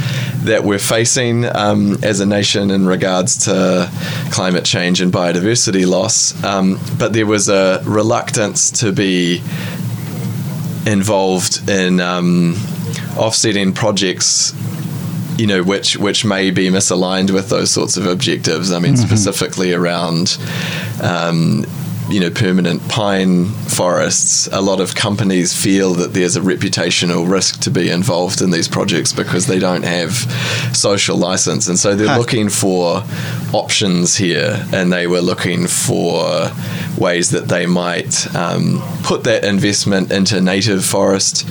that 0.44 0.62
we're 0.64 0.78
facing 0.78 1.44
um, 1.56 1.96
as 2.02 2.20
a 2.20 2.26
nation 2.26 2.70
in 2.70 2.86
regards 2.86 3.46
to 3.46 3.90
climate 4.30 4.64
change 4.64 5.00
and 5.00 5.12
biodiversity 5.12 5.86
loss. 5.86 6.42
Um, 6.44 6.78
but 6.98 7.12
there 7.14 7.26
was 7.26 7.48
a 7.48 7.82
reluctance 7.86 8.70
to 8.80 8.92
be 8.92 9.38
involved 10.86 11.68
in 11.68 12.00
um, 12.00 12.54
offsetting 13.16 13.72
projects 13.72 14.54
you 15.40 15.46
know, 15.46 15.62
which 15.62 15.96
which 15.96 16.22
may 16.22 16.50
be 16.50 16.68
misaligned 16.68 17.30
with 17.30 17.48
those 17.48 17.70
sorts 17.70 17.96
of 17.96 18.04
objectives. 18.04 18.70
I 18.72 18.78
mean, 18.78 18.92
mm-hmm. 18.92 19.06
specifically 19.06 19.72
around 19.72 20.36
um, 21.02 21.64
you 22.10 22.20
know 22.20 22.30
permanent 22.30 22.86
pine 22.90 23.46
forests, 23.46 24.48
a 24.52 24.60
lot 24.60 24.80
of 24.80 24.94
companies 24.94 25.54
feel 25.54 25.94
that 25.94 26.12
there's 26.12 26.36
a 26.36 26.40
reputational 26.40 27.26
risk 27.26 27.60
to 27.62 27.70
be 27.70 27.88
involved 27.88 28.42
in 28.42 28.50
these 28.50 28.68
projects 28.68 29.14
because 29.14 29.46
they 29.46 29.58
don't 29.58 29.84
have 29.84 30.12
social 30.76 31.16
license, 31.16 31.68
and 31.68 31.78
so 31.78 31.94
they're 31.94 32.08
huh. 32.08 32.18
looking 32.18 32.50
for 32.50 33.02
options 33.54 34.16
here, 34.16 34.66
and 34.74 34.92
they 34.92 35.06
were 35.06 35.22
looking 35.22 35.66
for 35.66 36.50
ways 36.98 37.30
that 37.30 37.48
they 37.48 37.66
might 37.66 38.34
um, 38.34 38.82
put 39.02 39.24
that 39.24 39.44
investment 39.44 40.10
into 40.10 40.40
native 40.40 40.84
forest 40.84 41.46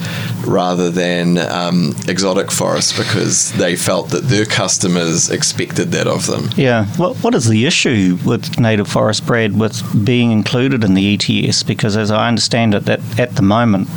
rather 0.46 0.90
than 0.90 1.38
um, 1.38 1.94
exotic 2.08 2.50
forest 2.50 2.96
because 2.96 3.52
they 3.52 3.76
felt 3.76 4.10
that 4.10 4.24
their 4.24 4.44
customers 4.44 5.30
expected 5.30 5.92
that 5.92 6.06
of 6.06 6.26
them. 6.26 6.48
Yeah. 6.56 6.86
What, 6.96 7.16
what 7.18 7.34
is 7.34 7.48
the 7.48 7.66
issue 7.66 8.18
with 8.24 8.58
native 8.58 8.88
forest, 8.88 9.26
Brad, 9.26 9.58
with 9.58 10.04
being 10.04 10.30
included 10.30 10.84
in 10.84 10.94
the 10.94 11.14
ETS? 11.14 11.62
Because 11.62 11.96
as 11.96 12.10
I 12.10 12.28
understand 12.28 12.74
it, 12.74 12.84
that 12.84 13.00
at 13.18 13.36
the 13.36 13.42
moment, 13.42 13.88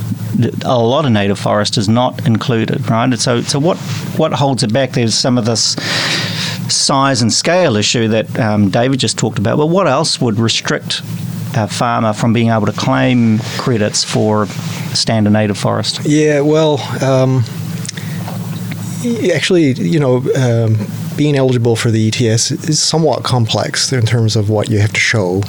a 0.66 0.80
lot 0.80 1.06
of 1.06 1.12
native 1.12 1.40
forest 1.40 1.78
is 1.78 1.88
not 1.88 2.26
included, 2.26 2.90
right? 2.90 3.14
So, 3.20 3.42
so 3.42 3.60
what, 3.60 3.78
what 4.18 4.34
holds 4.34 4.64
it 4.64 4.74
back? 4.74 4.92
There's 4.92 5.16
some 5.16 5.38
of 5.38 5.46
this 5.46 5.76
size 6.74 7.22
and 7.22 7.32
scale 7.32 7.76
issue 7.76 8.08
that 8.08 8.40
um, 8.40 8.70
David 8.70 9.00
just 9.00 9.18
talked 9.18 9.38
about. 9.38 9.58
Well, 9.58 9.70
what 9.70 9.88
else 9.88 10.20
would 10.20 10.40
restrict 10.40 11.02
a 11.56 11.68
farmer 11.68 12.14
from 12.14 12.34
being 12.34 12.50
able 12.50 12.66
to 12.66 12.74
claim 12.74 13.40
credits 13.58 14.04
for 14.04 14.48
standard 14.94 15.34
native 15.34 15.58
forest? 15.58 16.02
Yeah, 16.06 16.42
well, 16.42 16.80
um, 17.04 17.44
actually, 19.34 19.74
you 19.74 20.00
know, 20.00 20.18
um, 20.36 20.78
being 21.16 21.36
eligible 21.36 21.76
for 21.76 21.92
the 21.92 22.08
ETS 22.08 22.52
is 22.52 22.82
somewhat 22.82 23.24
complex 23.24 23.92
in 23.92 24.06
terms 24.06 24.36
of 24.36 24.50
what 24.50 24.70
you 24.70 24.80
have 24.80 24.94
to 24.94 25.00
show. 25.00 25.42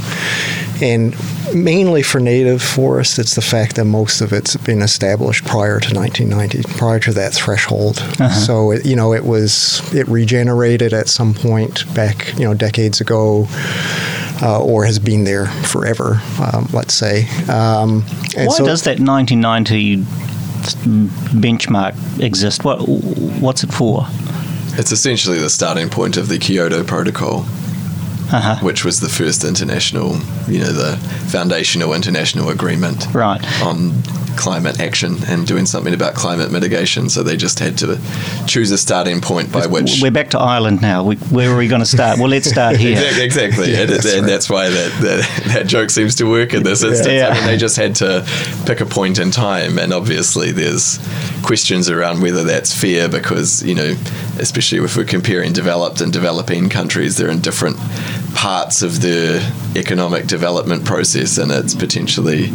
And 0.82 1.16
mainly 1.54 2.02
for 2.02 2.20
native 2.20 2.62
forests, 2.62 3.18
it's 3.18 3.34
the 3.34 3.42
fact 3.42 3.76
that 3.76 3.84
most 3.84 4.20
of 4.20 4.32
it's 4.32 4.56
been 4.56 4.82
established 4.82 5.44
prior 5.44 5.80
to 5.80 5.94
1990, 5.94 6.62
prior 6.76 6.98
to 7.00 7.12
that 7.12 7.32
threshold. 7.32 7.98
Uh-huh. 7.98 8.30
So, 8.30 8.70
it, 8.72 8.84
you 8.84 8.96
know, 8.96 9.14
it 9.14 9.24
was, 9.24 9.80
it 9.94 10.06
regenerated 10.08 10.92
at 10.92 11.08
some 11.08 11.34
point 11.34 11.92
back, 11.94 12.36
you 12.38 12.44
know, 12.44 12.54
decades 12.54 13.00
ago. 13.00 13.46
Uh, 14.42 14.60
or 14.60 14.84
has 14.84 14.98
been 14.98 15.22
there 15.22 15.46
forever, 15.46 16.20
um, 16.40 16.66
let's 16.72 16.92
say. 16.92 17.28
Um, 17.48 18.02
Why 18.34 18.48
so 18.48 18.64
does 18.64 18.82
that 18.82 18.98
1990 18.98 19.98
benchmark 21.38 21.94
exist? 22.20 22.64
What 22.64 22.78
what's 23.40 23.62
it 23.62 23.72
for? 23.72 24.06
It's 24.76 24.90
essentially 24.90 25.38
the 25.38 25.50
starting 25.50 25.88
point 25.88 26.16
of 26.16 26.28
the 26.28 26.38
Kyoto 26.38 26.82
Protocol, 26.82 27.40
uh-huh. 28.32 28.56
which 28.60 28.84
was 28.84 28.98
the 29.00 29.08
first 29.08 29.44
international, 29.44 30.16
you 30.48 30.58
know, 30.58 30.72
the 30.72 30.96
foundational 31.28 31.94
international 31.94 32.48
agreement 32.48 33.06
right. 33.14 33.40
on 33.62 33.92
climate 34.36 34.80
action 34.80 35.16
and 35.26 35.46
doing 35.46 35.66
something 35.66 35.94
about 35.94 36.14
climate 36.14 36.50
mitigation. 36.50 37.08
So 37.08 37.22
they 37.22 37.36
just 37.36 37.58
had 37.58 37.78
to 37.78 38.00
choose 38.46 38.70
a 38.70 38.78
starting 38.78 39.20
point 39.20 39.52
by 39.52 39.66
which 39.66 40.00
we're 40.02 40.10
back 40.10 40.30
to 40.30 40.38
Ireland 40.38 40.82
now. 40.82 41.04
We, 41.04 41.16
where 41.16 41.50
are 41.50 41.56
we 41.56 41.68
going 41.68 41.80
to 41.80 41.86
start? 41.86 42.18
Well, 42.18 42.28
let's 42.28 42.48
start 42.48 42.76
here. 42.76 42.98
exactly, 43.22 43.72
yeah, 43.72 43.80
and, 43.80 43.90
that's, 43.90 44.06
and 44.06 44.22
right. 44.22 44.30
that's 44.30 44.50
why 44.50 44.68
that, 44.68 45.00
that, 45.02 45.42
that 45.54 45.66
joke 45.66 45.90
seems 45.90 46.14
to 46.16 46.24
work 46.24 46.54
in 46.54 46.62
this 46.62 46.82
instance. 46.82 47.12
Yeah. 47.12 47.28
I 47.28 47.34
mean, 47.34 47.46
they 47.46 47.56
just 47.56 47.76
had 47.76 47.94
to 47.96 48.26
pick 48.66 48.80
a 48.80 48.86
point 48.86 49.18
in 49.18 49.30
time, 49.30 49.78
and 49.78 49.92
obviously 49.92 50.52
there's 50.52 50.98
questions 51.42 51.90
around 51.90 52.22
whether 52.22 52.44
that's 52.44 52.72
fair 52.78 53.08
because 53.08 53.62
you 53.62 53.74
know, 53.74 53.94
especially 54.38 54.78
if 54.78 54.96
we're 54.96 55.04
comparing 55.04 55.52
developed 55.52 56.00
and 56.00 56.12
developing 56.12 56.68
countries, 56.68 57.16
they're 57.16 57.30
in 57.30 57.40
different 57.40 57.76
parts 58.34 58.82
of 58.82 59.00
the 59.00 59.40
economic 59.76 60.26
development 60.26 60.84
process, 60.84 61.38
and 61.38 61.50
it's 61.50 61.74
potentially 61.74 62.50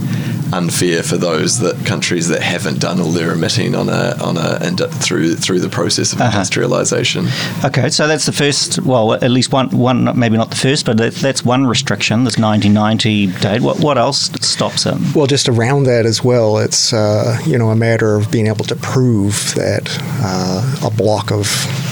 unfair 0.51 1.03
for 1.03 1.17
those 1.17 1.59
that 1.59 1.85
countries 1.85 2.27
that 2.29 2.41
haven't 2.41 2.79
done 2.79 2.99
all 2.99 3.11
their 3.11 3.31
emitting 3.33 3.75
on 3.75 3.87
a 3.89 4.15
on 4.21 4.37
a 4.37 4.57
and 4.61 4.79
through 4.95 5.35
through 5.35 5.59
the 5.59 5.69
process 5.69 6.13
of 6.13 6.19
uh-huh. 6.19 6.29
industrialization. 6.29 7.27
Okay, 7.63 7.89
so 7.89 8.07
that's 8.07 8.25
the 8.25 8.31
first. 8.31 8.79
Well, 8.79 9.13
at 9.13 9.31
least 9.31 9.51
one 9.51 9.69
one 9.69 10.17
maybe 10.17 10.37
not 10.37 10.49
the 10.49 10.55
first, 10.55 10.85
but 10.85 10.97
that's 10.97 11.43
one 11.43 11.65
restriction. 11.67 12.23
This 12.23 12.37
1990 12.37 13.39
date. 13.39 13.61
What 13.61 13.79
what 13.79 13.97
else 13.97 14.29
stops 14.41 14.85
it? 14.85 14.95
Well, 15.15 15.27
just 15.27 15.49
around 15.49 15.83
that 15.83 16.05
as 16.05 16.23
well. 16.23 16.57
It's 16.57 16.93
uh, 16.93 17.37
you 17.45 17.57
know 17.57 17.69
a 17.69 17.75
matter 17.75 18.15
of 18.15 18.31
being 18.31 18.47
able 18.47 18.65
to 18.65 18.75
prove 18.75 19.53
that 19.55 19.87
uh, 20.21 20.87
a 20.87 20.91
block 20.91 21.31
of 21.31 21.47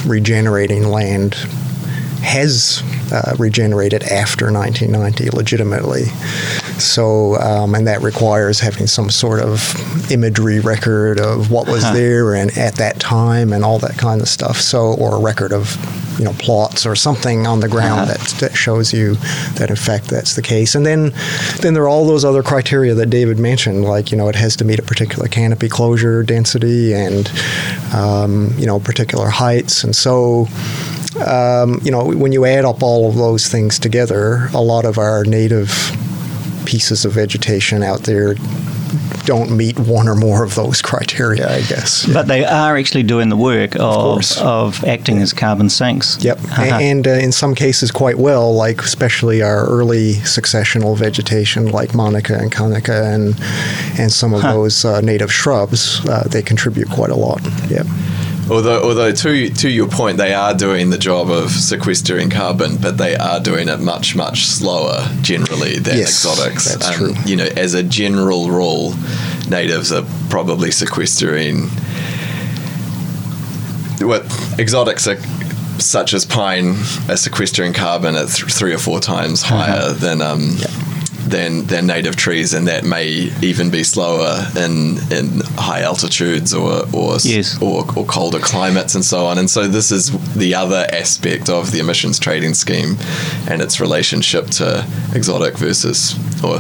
regenerating 0.08 0.88
land 0.88 1.36
has 2.28 2.84
uh, 3.12 3.36
regenerated 3.40 4.04
after 4.04 4.52
1990 4.52 5.36
legitimately. 5.36 6.04
So, 6.78 7.36
um, 7.38 7.74
and 7.74 7.88
that 7.88 8.02
requires 8.02 8.60
having 8.60 8.86
some 8.86 9.10
sort 9.10 9.40
of 9.40 10.12
imagery 10.12 10.60
record 10.60 11.20
of 11.20 11.50
what 11.50 11.68
was 11.68 11.84
uh-huh. 11.84 11.94
there 11.94 12.36
and 12.36 12.56
at 12.58 12.76
that 12.76 13.00
time 13.00 13.54
and 13.54 13.64
all 13.64 13.80
that 13.80 13.98
kind 13.98 14.22
of 14.22 14.28
stuff. 14.28 14.58
So, 14.58 14.94
or 14.96 15.16
a 15.16 15.20
record 15.20 15.54
of 15.54 15.76
you 16.20 16.26
know 16.26 16.34
plots 16.34 16.86
or 16.86 16.96
something 16.96 17.46
on 17.46 17.60
the 17.60 17.68
ground 17.68 18.02
uh-huh. 18.02 18.18
that, 18.18 18.20
that 18.40 18.56
shows 18.56 18.92
you 18.92 19.16
that 19.56 19.70
in 19.70 19.76
fact 19.76 20.06
that's 20.06 20.36
the 20.36 20.42
case. 20.42 20.76
And 20.76 20.86
then 20.86 21.14
then 21.62 21.74
there 21.74 21.84
are 21.84 21.88
all 21.88 22.06
those 22.06 22.26
other 22.26 22.44
criteria 22.44 22.94
that 22.96 23.10
David 23.10 23.40
mentioned, 23.40 23.86
like 23.86 24.12
you 24.12 24.18
know 24.18 24.28
it 24.28 24.36
has 24.36 24.56
to 24.58 24.66
meet 24.66 24.80
a 24.80 24.84
particular 24.84 25.28
canopy 25.28 25.70
closure 25.70 26.24
density 26.24 26.94
and 26.94 27.32
um, 27.94 28.52
you 28.58 28.66
know 28.66 28.80
particular 28.80 29.30
heights, 29.30 29.84
and 29.84 29.96
so 29.96 30.48
um, 31.26 31.80
you 31.84 31.92
know, 31.92 32.06
when 32.06 32.32
you 32.32 32.46
add 32.46 32.66
up 32.66 32.84
all 32.84 33.10
of 33.10 33.16
those 33.16 33.48
things 33.48 33.80
together, 33.80 34.50
a 34.54 34.62
lot 34.62 34.86
of 34.86 34.98
our 34.98 35.24
native 35.24 35.70
pieces 36.66 37.06
of 37.06 37.14
vegetation 37.14 37.82
out 37.82 38.02
there 38.02 38.36
don't 39.28 39.52
meet 39.52 39.78
one 39.78 40.08
or 40.08 40.16
more 40.16 40.44
of 40.44 40.56
those 40.56 40.82
criteria, 40.90 41.50
I 41.50 41.62
guess. 41.62 42.06
But 42.06 42.28
they 42.28 42.46
are 42.46 42.78
actually 42.78 43.04
doing 43.04 43.30
the 43.30 43.36
work 43.36 43.76
of, 43.76 44.38
of, 44.38 44.38
of 44.40 44.84
acting 44.86 45.22
as 45.22 45.34
carbon 45.34 45.70
sinks. 45.70 46.24
Yep, 46.24 46.40
uh-huh. 46.40 46.80
and, 46.82 47.08
uh, 47.08 47.12
in 47.12 47.32
some 47.32 47.54
cases 47.54 47.92
quite 47.92 48.18
well, 48.18 48.54
like 48.54 48.82
especially 48.82 49.42
our 49.42 49.66
early 49.68 50.14
successional 50.24 50.98
vegetation, 50.98 51.68
like 51.68 51.94
Manuka 51.94 52.38
and 52.38 52.52
Kanuka, 52.52 53.14
and 53.14 53.36
and 54.00 54.12
some 54.12 54.34
of 54.34 54.42
huh. 54.42 54.54
those 54.54 54.86
uh, 54.86 55.02
native 55.02 55.32
shrubs, 55.32 56.08
uh, 56.08 56.24
they 56.30 56.42
contribute 56.42 56.90
quite 56.90 57.10
a 57.10 57.16
lot. 57.16 57.42
Yep. 57.70 57.86
Although, 58.50 58.84
although 58.84 59.12
to 59.12 59.50
to 59.50 59.70
your 59.70 59.88
point, 59.88 60.18
they 60.18 60.34
are 60.34 60.54
doing 60.54 60.90
the 60.90 60.98
job 60.98 61.30
of 61.30 61.52
sequestering 61.52 62.30
carbon, 62.30 62.78
but 62.78 62.98
they 62.98 63.16
are 63.16 63.40
doing 63.40 63.68
it 63.68 63.80
much 63.80 64.16
much 64.16 64.46
slower 64.46 65.06
generally 65.22 65.80
than 65.80 65.98
yes, 65.98 66.26
exotics. 66.26 66.74
That's 66.74 66.88
um, 66.88 66.94
true. 66.94 67.14
You 67.26 67.36
know, 67.36 67.50
as 67.58 67.74
a 67.74 67.84
general 67.84 68.50
rule, 68.50 68.94
natives 69.50 69.92
are 69.92 70.06
probably 70.30 70.72
sequestering. 70.72 71.68
What 74.00 74.24
exotics 74.58 75.08
are 75.08 75.18
such 75.80 76.14
as 76.14 76.26
pine 76.26 76.76
are 77.10 77.18
sequestering 77.18 77.74
carbon 77.74 78.16
at 78.16 78.30
th- 78.30 78.52
three 78.52 78.74
or 78.74 78.80
four 78.80 79.00
times 79.00 79.44
uh-huh. 79.44 79.58
higher 79.58 79.72
uh-huh. 79.74 79.94
than 79.94 80.22
um, 80.22 80.56
yeah 80.58 80.87
than 81.30 81.66
than 81.66 81.88
native 81.88 82.16
trees, 82.16 82.54
and 82.54 82.68
that 82.68 82.84
may 82.84 83.32
even 83.42 83.70
be 83.70 83.84
slower 83.84 84.46
in 84.56 84.98
in 85.12 85.42
high 85.58 85.82
altitudes 85.82 86.54
or 86.54 86.84
or, 86.94 87.18
yes. 87.24 87.62
or, 87.62 87.86
or 87.96 88.06
colder 88.06 88.40
climates 88.40 88.96
and 88.96 89.04
so 89.04 89.26
on. 89.26 89.38
And 89.38 89.50
so 89.50 89.68
this 89.68 89.92
is 89.92 90.12
the 90.34 90.56
other 90.56 90.88
aspect 90.92 91.50
of 91.50 91.72
the 91.72 91.80
emissions 91.80 92.20
trading 92.20 92.54
scheme 92.54 92.98
and 93.50 93.62
its 93.62 93.80
relationship 93.80 94.48
to 94.48 94.86
exotic 95.14 95.58
versus 95.58 96.16
or 96.44 96.60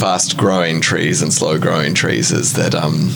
fast 0.00 0.36
growing 0.36 0.80
trees 0.80 1.22
and 1.22 1.32
slow 1.32 1.58
growing 1.58 1.94
trees 1.94 2.32
is 2.32 2.54
that 2.54 2.74
um, 2.74 3.10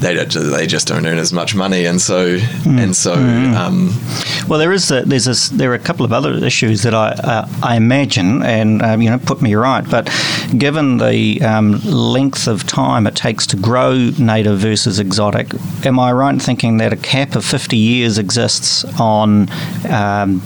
they 0.00 0.14
don't, 0.14 0.50
they 0.50 0.66
just 0.66 0.88
don't 0.88 1.06
earn 1.06 1.18
as 1.18 1.32
much 1.32 1.54
money, 1.54 1.84
and 1.84 2.00
so 2.00 2.38
mm. 2.38 2.82
and 2.82 2.96
so. 2.96 3.16
Mm. 3.16 3.54
Um, 3.54 4.48
well, 4.48 4.58
there 4.58 4.72
is 4.72 4.90
a, 4.90 5.02
there's 5.02 5.28
a, 5.28 5.54
there 5.54 5.70
are 5.70 5.74
a 5.74 5.78
couple 5.78 6.04
of 6.04 6.12
other 6.12 6.32
issues 6.32 6.82
that 6.82 6.94
I 6.94 7.10
uh, 7.10 7.48
I 7.62 7.76
imagine, 7.76 8.42
and 8.42 8.82
um, 8.82 9.02
you 9.02 9.10
know, 9.10 9.18
put 9.18 9.42
me 9.42 9.54
right. 9.54 9.88
But 9.88 10.10
given 10.56 10.98
the 10.98 11.40
um, 11.42 11.80
length 11.84 12.46
of 12.48 12.66
time 12.66 13.06
it 13.06 13.14
takes 13.14 13.46
to 13.48 13.56
grow 13.56 14.10
native 14.18 14.58
versus 14.58 14.98
exotic, 14.98 15.52
am 15.84 15.98
I 15.98 16.12
right 16.12 16.32
in 16.32 16.40
thinking 16.40 16.78
that 16.78 16.92
a 16.92 16.96
cap 16.96 17.36
of 17.36 17.44
50 17.44 17.76
years 17.76 18.18
exists 18.18 18.84
on? 18.98 19.48
Um, 19.88 20.42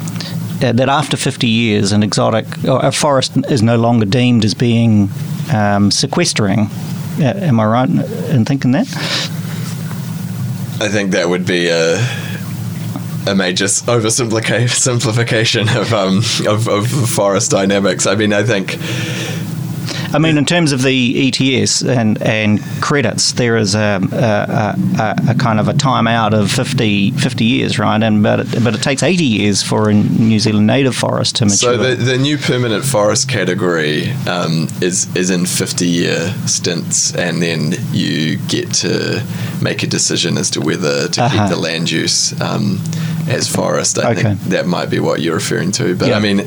that 0.61 0.89
after 0.89 1.17
50 1.17 1.47
years, 1.47 1.93
an 1.93 2.03
exotic 2.03 2.47
a 2.65 2.91
forest 2.91 3.33
is 3.51 3.63
no 3.63 3.77
longer 3.77 4.07
deemed 4.07 4.45
as 4.45 4.55
being 4.55 5.11
um, 5.53 5.91
sequestering. 5.91 6.71
Uh, 7.21 7.35
am 7.37 7.61
I 7.61 7.67
right 7.67 7.89
in 8.31 8.45
thinking 8.45 8.73
that? 8.73 8.87
I 10.81 10.89
think 10.89 11.13
that 11.13 11.29
would 11.29 11.47
be 11.47 11.69
a 11.69 11.99
a 13.27 13.35
major 13.35 13.65
oversimplification 13.65 15.75
of 15.81 15.95
um 15.95 16.19
of, 16.47 16.69
of 16.69 17.11
forest 17.11 17.51
dynamics. 17.51 18.07
I 18.07 18.17
mean, 18.17 18.33
I 18.33 18.43
think 18.43 18.77
I 20.15 20.19
mean, 20.19 20.39
in 20.39 20.45
terms 20.45 20.71
of 20.71 20.83
the 20.83 21.29
ETS 21.29 21.83
and, 21.83 22.23
and 22.23 22.61
credits, 22.81 23.33
there 23.33 23.57
is 23.57 23.75
a, 23.75 24.01
a, 24.13 25.03
a, 25.03 25.31
a 25.31 25.35
kind 25.35 25.59
of 25.59 25.67
a 25.67 25.73
timeout 25.73 26.33
of 26.33 26.53
50, 26.53 27.11
50 27.11 27.45
years, 27.45 27.79
right? 27.81 28.01
And 28.01 28.23
but 28.23 28.41
it, 28.41 28.63
but 28.63 28.75
it 28.75 28.83
takes 28.83 29.03
80 29.03 29.25
years 29.25 29.63
for 29.63 29.91
a 29.91 29.95
New 29.95 30.39
Zealand 30.39 30.69
native 30.69 30.95
forest 30.95 31.37
to 31.37 31.47
mature. 31.47 31.57
So 31.57 31.77
the, 31.77 31.97
the 31.97 32.17
new 32.17 32.39
permanent 32.39 32.85
forest 32.85 33.29
category 33.29 34.11
um, 34.29 34.69
is 34.81 35.15
is 35.17 35.31
in 35.31 35.47
50 35.47 35.87
year 35.87 36.33
stints, 36.47 37.15
and 37.17 37.43
then 37.43 37.75
you 37.91 38.37
get 38.37 38.73
to 38.75 39.25
make 39.61 39.83
a 39.83 39.89
decision 39.89 40.39
as 40.39 40.49
to 40.51 40.61
whether 40.61 41.09
to 41.09 41.23
uh-huh. 41.23 41.49
keep 41.49 41.57
the 41.57 41.61
land 41.61 41.91
use. 41.91 42.41
Um, 42.41 42.79
as 43.29 43.49
forest. 43.49 43.99
I 43.99 44.13
okay. 44.13 44.23
think 44.23 44.41
that 44.51 44.67
might 44.67 44.91
be 44.91 45.01
what 45.01 45.21
you're 45.21 45.35
referring 45.35 45.73
to. 45.73 45.97
But 45.97 46.09
yeah. 46.09 46.17
I 46.17 46.21
mean, 46.21 46.41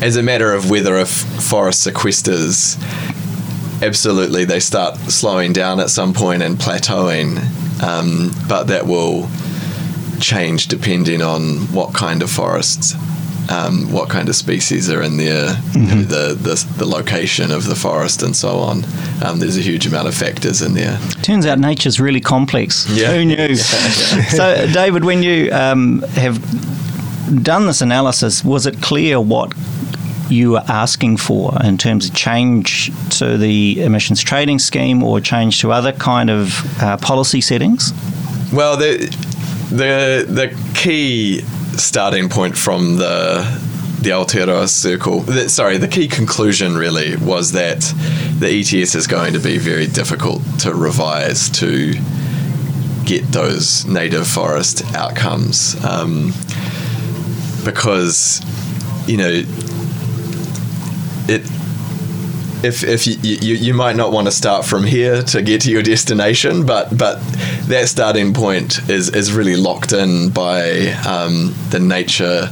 as 0.00 0.16
a 0.16 0.22
matter 0.22 0.52
of 0.52 0.70
whether 0.70 0.96
a 0.96 1.02
f- 1.02 1.08
forest 1.08 1.86
sequesters, 1.86 2.76
absolutely 3.82 4.44
they 4.44 4.60
start 4.60 4.96
slowing 4.96 5.52
down 5.52 5.80
at 5.80 5.90
some 5.90 6.12
point 6.14 6.42
and 6.42 6.56
plateauing, 6.56 7.38
um, 7.82 8.30
but 8.48 8.64
that 8.64 8.86
will 8.86 9.28
change 10.20 10.68
depending 10.68 11.20
on 11.20 11.56
what 11.72 11.92
kind 11.92 12.22
of 12.22 12.30
forests 12.30 12.94
um, 13.50 13.90
what 13.92 14.08
kind 14.08 14.28
of 14.28 14.36
species 14.36 14.90
are 14.90 15.02
in 15.02 15.16
there, 15.16 15.48
mm-hmm. 15.48 16.02
the, 16.02 16.34
the, 16.34 16.66
the 16.78 16.86
location 16.86 17.50
of 17.50 17.66
the 17.66 17.74
forest, 17.74 18.22
and 18.22 18.34
so 18.34 18.58
on. 18.58 18.84
Um, 19.24 19.38
there's 19.38 19.56
a 19.56 19.60
huge 19.60 19.86
amount 19.86 20.08
of 20.08 20.14
factors 20.14 20.62
in 20.62 20.74
there. 20.74 20.98
Turns 21.22 21.46
out 21.46 21.58
nature's 21.58 22.00
really 22.00 22.20
complex. 22.20 22.88
Yeah. 22.90 23.12
Who 23.12 23.24
knew? 23.24 23.54
so, 23.56 24.66
David, 24.72 25.04
when 25.04 25.22
you 25.22 25.52
um, 25.52 26.02
have 26.14 26.40
done 27.42 27.66
this 27.66 27.80
analysis, 27.80 28.44
was 28.44 28.66
it 28.66 28.80
clear 28.80 29.20
what 29.20 29.52
you 30.28 30.56
are 30.56 30.64
asking 30.68 31.16
for 31.16 31.52
in 31.64 31.78
terms 31.78 32.08
of 32.08 32.14
change 32.14 32.90
to 33.18 33.36
the 33.36 33.82
emissions 33.82 34.22
trading 34.22 34.58
scheme 34.58 35.02
or 35.02 35.20
change 35.20 35.60
to 35.60 35.72
other 35.72 35.92
kind 35.92 36.30
of 36.30 36.82
uh, 36.82 36.96
policy 36.98 37.40
settings? 37.40 37.92
Well, 38.52 38.76
the, 38.76 38.98
the 39.70 40.26
the 40.28 40.74
key 40.74 41.40
starting 41.76 42.28
point 42.28 42.56
from 42.56 42.96
the 42.96 43.42
the 44.02 44.10
Aotearoa 44.10 44.68
Circle, 44.68 45.20
the, 45.20 45.48
sorry, 45.48 45.76
the 45.76 45.86
key 45.86 46.08
conclusion 46.08 46.76
really 46.76 47.14
was 47.16 47.52
that 47.52 47.80
the 48.40 48.48
ETS 48.48 48.96
is 48.96 49.06
going 49.06 49.32
to 49.32 49.38
be 49.38 49.58
very 49.58 49.86
difficult 49.86 50.42
to 50.60 50.74
revise 50.74 51.48
to 51.50 51.94
get 53.04 53.22
those 53.30 53.84
native 53.86 54.26
forest 54.26 54.82
outcomes 54.94 55.82
um, 55.84 56.32
because 57.64 58.42
you 59.06 59.16
know 59.16 59.42
it 61.32 61.42
if, 62.64 62.84
if 62.84 63.06
you, 63.06 63.16
you, 63.22 63.54
you 63.56 63.74
might 63.74 63.96
not 63.96 64.12
want 64.12 64.26
to 64.28 64.30
start 64.30 64.64
from 64.64 64.84
here 64.84 65.22
to 65.22 65.42
get 65.42 65.62
to 65.62 65.70
your 65.70 65.82
destination, 65.82 66.64
but 66.64 66.96
but 66.96 67.20
that 67.66 67.88
starting 67.88 68.32
point 68.34 68.88
is, 68.88 69.08
is 69.08 69.32
really 69.32 69.56
locked 69.56 69.92
in 69.92 70.30
by 70.30 70.92
um, 71.06 71.54
the 71.70 71.80
nature 71.80 72.48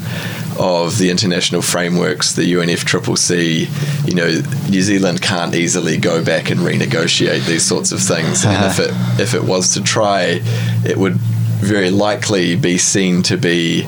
of 0.59 0.99
the 0.99 1.11
international 1.11 1.63
frameworks, 1.63 2.35
the 2.35 2.53
UNFCCC, 2.53 4.07
you 4.07 4.15
know, 4.15 4.29
New 4.69 4.83
Zealand 4.83 5.23
can't 5.23 5.55
easily 5.55 5.97
go 5.97 6.23
back 6.25 6.51
and 6.51 6.61
renegotiate 6.61 7.47
these 7.47 7.65
sorts 7.65 7.93
of 7.93 8.01
things. 8.01 8.45
Uh-huh. 8.45 8.55
And 8.55 8.65
if 8.67 8.79
it 9.19 9.21
if 9.21 9.35
it 9.35 9.45
was 9.45 9.75
to 9.75 9.83
try, 9.83 10.41
it 10.85 10.97
would 10.97 11.19
very 11.61 11.91
likely 11.91 12.57
be 12.57 12.79
seen 12.79 13.23
to 13.25 13.37
be 13.37 13.87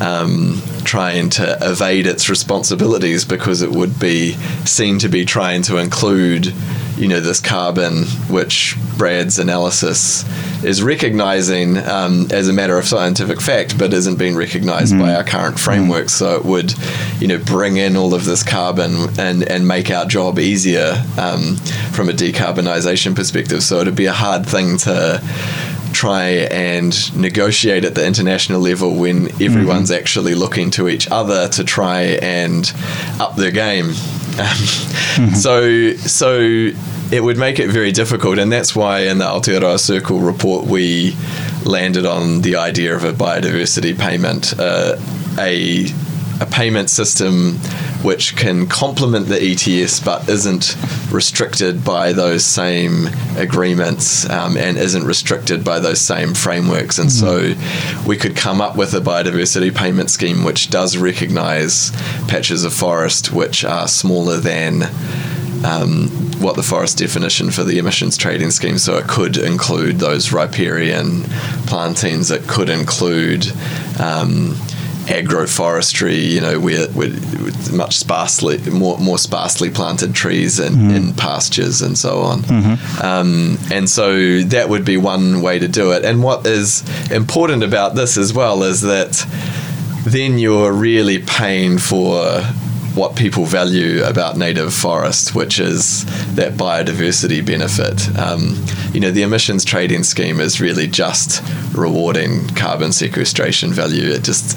um, 0.00 0.60
trying 0.84 1.30
to 1.30 1.58
evade 1.62 2.06
its 2.06 2.28
responsibilities 2.28 3.24
because 3.24 3.62
it 3.62 3.70
would 3.70 3.98
be 3.98 4.32
seen 4.64 4.98
to 4.98 5.08
be 5.08 5.24
trying 5.24 5.62
to 5.62 5.78
include, 5.78 6.52
you 6.96 7.08
know, 7.08 7.20
this 7.20 7.40
carbon, 7.40 8.04
which 8.28 8.76
Brad's 8.96 9.38
analysis 9.38 10.24
is 10.64 10.82
recognizing 10.82 11.76
um, 11.78 12.28
as 12.30 12.48
a 12.48 12.52
matter 12.52 12.78
of 12.78 12.86
scientific 12.86 13.40
fact, 13.40 13.78
but 13.78 13.92
isn't 13.92 14.18
being 14.18 14.36
recognized 14.36 14.92
mm-hmm. 14.92 15.02
by 15.02 15.14
our 15.14 15.24
current 15.24 15.58
framework. 15.58 16.08
So 16.08 16.36
it 16.36 16.44
would, 16.44 16.74
you 17.20 17.26
know, 17.26 17.38
bring 17.38 17.76
in 17.76 17.96
all 17.96 18.14
of 18.14 18.24
this 18.24 18.42
carbon 18.42 19.08
and, 19.18 19.42
and 19.48 19.66
make 19.66 19.90
our 19.90 20.06
job 20.06 20.38
easier 20.38 21.02
um, 21.18 21.56
from 21.92 22.08
a 22.08 22.12
decarbonisation 22.12 23.14
perspective. 23.14 23.62
So 23.62 23.80
it'd 23.80 23.96
be 23.96 24.06
a 24.06 24.12
hard 24.12 24.46
thing 24.46 24.76
to 24.78 25.22
try 25.94 26.28
and 26.50 27.16
negotiate 27.16 27.84
at 27.84 27.94
the 27.94 28.06
international 28.06 28.60
level 28.60 28.94
when 28.94 29.28
everyone's 29.42 29.90
mm-hmm. 29.90 30.00
actually 30.00 30.34
looking 30.34 30.70
to 30.72 30.88
each 30.88 31.08
other 31.10 31.48
to 31.48 31.64
try 31.64 32.02
and 32.20 32.72
up 33.20 33.36
their 33.36 33.50
game. 33.50 33.86
mm-hmm. 33.86 35.34
So, 35.34 35.94
so 35.94 36.40
it 37.12 37.22
would 37.22 37.38
make 37.38 37.58
it 37.60 37.68
very 37.68 37.92
difficult, 37.92 38.38
and 38.38 38.50
that's 38.50 38.74
why 38.74 39.00
in 39.00 39.18
the 39.18 39.24
Aotearoa 39.24 39.78
Circle 39.78 40.20
report 40.20 40.66
we 40.66 41.16
landed 41.64 42.04
on 42.04 42.42
the 42.42 42.56
idea 42.56 42.94
of 42.94 43.04
a 43.04 43.12
biodiversity 43.12 43.98
payment, 43.98 44.58
uh, 44.58 44.96
a 45.38 45.86
a 46.40 46.46
payment 46.46 46.90
system 46.90 47.54
which 48.02 48.36
can 48.36 48.66
complement 48.66 49.26
the 49.26 49.40
ETS 49.40 50.00
but 50.00 50.28
isn't 50.28 50.76
restricted 51.10 51.84
by 51.84 52.12
those 52.12 52.44
same 52.44 53.08
agreements 53.36 54.28
um, 54.28 54.56
and 54.56 54.76
isn't 54.76 55.04
restricted 55.04 55.64
by 55.64 55.78
those 55.78 56.00
same 56.00 56.34
frameworks. 56.34 56.98
And 56.98 57.08
mm-hmm. 57.08 57.56
so 57.56 58.08
we 58.08 58.16
could 58.16 58.36
come 58.36 58.60
up 58.60 58.76
with 58.76 58.94
a 58.94 59.00
biodiversity 59.00 59.74
payment 59.74 60.10
scheme 60.10 60.44
which 60.44 60.70
does 60.70 60.96
recognize 60.96 61.90
patches 62.28 62.64
of 62.64 62.72
forest 62.72 63.32
which 63.32 63.64
are 63.64 63.88
smaller 63.88 64.38
than. 64.38 64.82
Um, 65.64 66.10
what 66.40 66.56
the 66.56 66.62
forest 66.62 66.98
definition 66.98 67.50
for 67.50 67.64
the 67.64 67.78
emissions 67.78 68.18
trading 68.18 68.50
scheme. 68.50 68.76
So 68.76 68.98
it 68.98 69.06
could 69.08 69.38
include 69.38 69.98
those 69.98 70.30
riparian 70.30 71.22
plantings. 71.66 72.30
It 72.30 72.46
could 72.46 72.68
include 72.68 73.50
um, 73.98 74.54
agroforestry, 75.06 76.30
you 76.30 76.40
know, 76.40 76.58
where, 76.60 76.88
much 77.72 77.96
sparsely, 77.96 78.58
more 78.70 78.98
more 78.98 79.18
sparsely 79.18 79.70
planted 79.70 80.14
trees 80.14 80.58
and 80.58 80.76
mm. 80.76 80.96
in 80.96 81.14
pastures 81.14 81.82
and 81.82 81.96
so 81.96 82.20
on. 82.20 82.40
Mm-hmm. 82.42 83.04
Um, 83.04 83.58
and 83.72 83.88
so 83.88 84.40
that 84.42 84.68
would 84.68 84.84
be 84.84 84.96
one 84.96 85.42
way 85.42 85.58
to 85.58 85.68
do 85.68 85.92
it. 85.92 86.04
And 86.04 86.22
what 86.22 86.46
is 86.46 86.82
important 87.10 87.62
about 87.62 87.94
this 87.94 88.16
as 88.16 88.32
well 88.32 88.62
is 88.62 88.82
that 88.82 89.26
then 90.06 90.38
you're 90.38 90.72
really 90.72 91.18
paying 91.18 91.78
for 91.78 92.42
what 92.94 93.16
people 93.16 93.44
value 93.44 94.04
about 94.04 94.36
native 94.36 94.72
forest, 94.72 95.34
which 95.34 95.58
is 95.58 96.04
that 96.34 96.52
biodiversity 96.54 97.44
benefit. 97.44 98.16
Um, 98.18 98.64
you 98.92 99.00
know, 99.00 99.10
the 99.10 99.22
emissions 99.22 99.64
trading 99.64 100.04
scheme 100.04 100.40
is 100.40 100.60
really 100.60 100.86
just 100.86 101.42
rewarding 101.74 102.46
carbon 102.50 102.92
sequestration 102.92 103.72
value. 103.72 104.10
It 104.10 104.22
just 104.22 104.56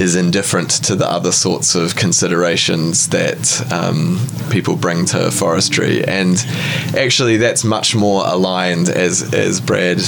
is 0.00 0.16
indifferent 0.16 0.70
to 0.70 0.94
the 0.94 1.10
other 1.10 1.32
sorts 1.32 1.74
of 1.74 1.96
considerations 1.96 3.08
that 3.08 3.72
um, 3.72 4.26
people 4.50 4.76
bring 4.76 5.04
to 5.06 5.30
forestry. 5.30 6.02
And 6.04 6.36
actually, 6.96 7.36
that's 7.36 7.64
much 7.64 7.94
more 7.94 8.22
aligned, 8.26 8.88
as, 8.88 9.34
as 9.34 9.60
Brad. 9.60 10.00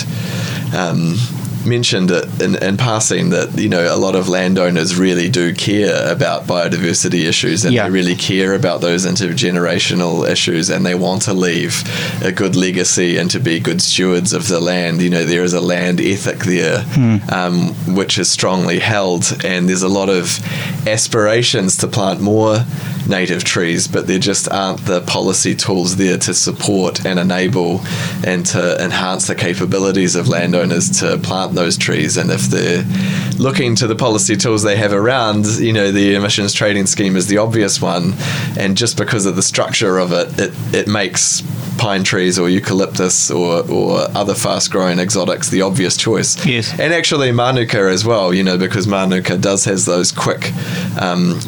Um, 0.74 1.16
mentioned 1.64 2.10
it 2.10 2.42
in, 2.42 2.56
in 2.62 2.76
passing 2.76 3.30
that 3.30 3.58
you 3.58 3.68
know 3.68 3.94
a 3.94 3.96
lot 3.96 4.14
of 4.14 4.28
landowners 4.28 4.96
really 4.96 5.28
do 5.28 5.54
care 5.54 6.10
about 6.10 6.44
biodiversity 6.44 7.26
issues 7.26 7.64
and 7.64 7.74
yeah. 7.74 7.84
they 7.84 7.90
really 7.90 8.14
care 8.14 8.54
about 8.54 8.80
those 8.80 9.06
intergenerational 9.06 10.28
issues 10.28 10.70
and 10.70 10.84
they 10.84 10.94
want 10.94 11.22
to 11.22 11.32
leave 11.32 11.82
a 12.22 12.32
good 12.32 12.56
legacy 12.56 13.16
and 13.16 13.30
to 13.30 13.40
be 13.40 13.60
good 13.60 13.80
stewards 13.82 14.32
of 14.32 14.48
the 14.48 14.60
land. 14.60 15.02
You 15.02 15.10
know 15.10 15.24
there 15.24 15.42
is 15.42 15.52
a 15.52 15.60
land 15.60 16.00
ethic 16.00 16.40
there 16.40 16.82
hmm. 16.82 17.16
um, 17.30 17.68
which 17.94 18.18
is 18.18 18.30
strongly 18.30 18.78
held 18.78 19.24
and 19.44 19.68
there's 19.68 19.82
a 19.82 19.88
lot 19.88 20.08
of 20.08 20.38
aspirations 20.86 21.76
to 21.78 21.86
plant 21.86 22.20
more 22.20 22.58
native 23.08 23.42
trees, 23.44 23.88
but 23.88 24.06
there 24.06 24.18
just 24.18 24.50
aren't 24.50 24.84
the 24.84 25.00
policy 25.02 25.54
tools 25.54 25.96
there 25.96 26.18
to 26.18 26.34
support 26.34 27.04
and 27.04 27.18
enable 27.18 27.80
and 28.24 28.44
to 28.46 28.82
enhance 28.82 29.26
the 29.26 29.34
capabilities 29.34 30.14
of 30.14 30.28
landowners 30.28 31.00
to 31.00 31.16
plant 31.18 31.54
those 31.58 31.76
trees. 31.76 32.16
And 32.16 32.30
if 32.30 32.42
they're 32.42 32.84
looking 33.38 33.74
to 33.76 33.86
the 33.86 33.96
policy 33.96 34.36
tools 34.36 34.62
they 34.62 34.76
have 34.76 34.92
around, 34.92 35.46
you 35.58 35.72
know, 35.72 35.90
the 35.90 36.14
emissions 36.14 36.52
trading 36.54 36.86
scheme 36.86 37.16
is 37.16 37.26
the 37.26 37.38
obvious 37.38 37.82
one. 37.82 38.14
And 38.56 38.76
just 38.76 38.96
because 38.96 39.26
of 39.26 39.34
the 39.36 39.42
structure 39.42 39.98
of 39.98 40.12
it, 40.12 40.38
it, 40.38 40.52
it 40.72 40.88
makes 40.88 41.42
pine 41.78 42.04
trees 42.04 42.38
or 42.38 42.48
eucalyptus 42.48 43.30
or, 43.30 43.68
or 43.70 44.00
other 44.16 44.34
fast 44.34 44.70
growing 44.70 44.98
exotics 44.98 45.48
the 45.48 45.62
obvious 45.62 45.96
choice. 45.96 46.44
Yes. 46.46 46.72
And 46.78 46.92
actually, 46.92 47.32
Manuka 47.32 47.88
as 47.88 48.04
well, 48.04 48.34
you 48.34 48.42
know, 48.42 48.58
because 48.58 48.86
Manuka 48.86 49.36
does 49.38 49.64
has 49.64 49.86
those 49.86 50.12
quick 50.12 50.52
um, 51.00 51.40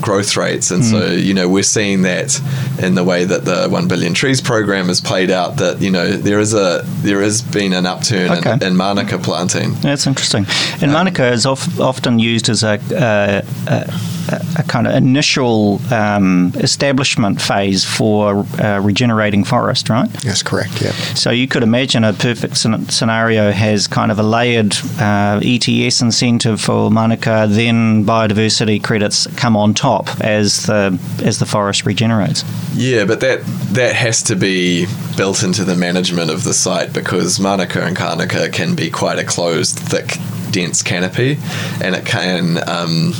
growth 0.00 0.36
rates. 0.36 0.70
And 0.70 0.82
mm. 0.82 0.90
so, 0.90 1.06
you 1.12 1.34
know, 1.34 1.48
we're 1.48 1.62
seeing 1.62 2.02
that 2.02 2.40
in 2.82 2.94
the 2.94 3.04
way 3.04 3.24
that 3.24 3.44
the 3.44 3.68
1 3.68 3.88
billion 3.88 4.14
trees 4.14 4.40
program 4.40 4.86
has 4.86 5.00
played 5.00 5.30
out 5.30 5.56
that, 5.56 5.80
you 5.80 5.90
know, 5.90 6.12
there 6.12 6.40
is 6.40 6.54
a 6.54 6.82
there 7.02 7.20
has 7.20 7.42
been 7.42 7.72
an 7.72 7.86
upturn 7.86 8.30
okay. 8.30 8.52
in, 8.52 8.62
in, 8.62 8.76
Manuka 8.76 9.18
planting. 9.18 9.74
That's 9.74 10.06
interesting. 10.06 10.46
And 10.80 10.84
um, 10.84 10.92
Manuka 10.92 11.32
is 11.32 11.46
of, 11.46 11.80
often 11.80 12.18
used 12.18 12.48
as 12.48 12.62
a, 12.62 12.80
a, 12.92 13.44
a 13.66 14.15
a, 14.28 14.64
kind 14.66 14.86
of 14.86 14.94
initial 14.94 15.80
um, 15.92 16.52
establishment 16.56 17.40
phase 17.40 17.84
for 17.84 18.44
uh, 18.60 18.80
regenerating 18.82 19.44
forest, 19.44 19.88
right? 19.88 20.08
That's 20.22 20.42
correct. 20.42 20.82
Yeah. 20.82 20.92
So 21.14 21.30
you 21.30 21.48
could 21.48 21.62
imagine 21.62 22.04
a 22.04 22.12
perfect 22.12 22.56
scenario 22.56 23.50
has 23.50 23.86
kind 23.86 24.10
of 24.10 24.18
a 24.18 24.22
layered 24.22 24.74
uh, 24.98 25.40
ETS 25.42 26.00
incentive 26.00 26.60
for 26.60 26.90
Manuka, 26.90 27.46
then 27.48 28.04
biodiversity 28.04 28.82
credits 28.82 29.26
come 29.36 29.56
on 29.56 29.74
top 29.74 30.08
as 30.20 30.66
the 30.66 30.98
as 31.24 31.38
the 31.38 31.46
forest 31.46 31.86
regenerates. 31.86 32.44
Yeah, 32.74 33.04
but 33.04 33.20
that 33.20 33.44
that 33.72 33.94
has 33.94 34.22
to 34.24 34.36
be 34.36 34.86
built 35.16 35.42
into 35.42 35.64
the 35.64 35.76
management 35.76 36.30
of 36.30 36.44
the 36.44 36.54
site 36.54 36.92
because 36.92 37.40
Manuka 37.40 37.84
and 37.84 37.96
Kānuka 37.96 38.52
can 38.52 38.74
be 38.74 38.90
quite 38.90 39.18
a 39.18 39.24
closed, 39.24 39.78
thick 39.78 40.18
dense 40.50 40.82
canopy, 40.82 41.38
and 41.82 41.94
it 41.94 42.06
can 42.06 42.58
um, 42.68 43.12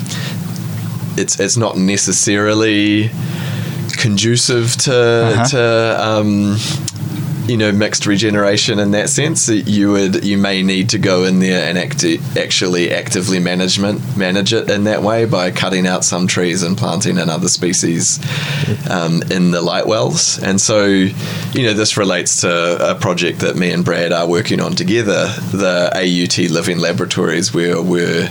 it's 1.18 1.40
it's 1.40 1.56
not 1.56 1.76
necessarily 1.76 3.10
conducive 3.96 4.76
to 4.76 4.94
uh-huh. 4.94 5.44
to 5.44 5.96
um, 6.00 6.56
you 7.48 7.56
know 7.56 7.70
mixed 7.70 8.06
regeneration 8.06 8.78
in 8.78 8.90
that 8.92 9.08
sense. 9.08 9.48
You 9.48 9.92
would 9.92 10.24
you 10.24 10.36
may 10.38 10.62
need 10.62 10.90
to 10.90 10.98
go 10.98 11.24
in 11.24 11.38
there 11.38 11.68
and 11.68 11.78
act, 11.78 12.04
actually 12.36 12.92
actively 12.92 13.38
management 13.38 14.16
manage 14.16 14.52
it 14.52 14.70
in 14.70 14.84
that 14.84 15.02
way 15.02 15.24
by 15.24 15.50
cutting 15.50 15.86
out 15.86 16.04
some 16.04 16.26
trees 16.26 16.62
and 16.62 16.76
planting 16.76 17.18
another 17.18 17.48
species 17.48 18.18
um, 18.90 19.22
in 19.30 19.50
the 19.50 19.62
light 19.62 19.86
wells. 19.86 20.38
And 20.38 20.60
so, 20.60 20.86
you 20.86 21.62
know, 21.62 21.72
this 21.72 21.96
relates 21.96 22.40
to 22.42 22.90
a 22.90 22.94
project 22.94 23.40
that 23.40 23.56
me 23.56 23.70
and 23.70 23.84
Brad 23.84 24.12
are 24.12 24.28
working 24.28 24.60
on 24.60 24.72
together, 24.72 25.26
the 25.52 25.90
AUT 25.94 26.50
Living 26.50 26.78
Laboratories, 26.78 27.54
where 27.54 27.80
we're 27.80 28.28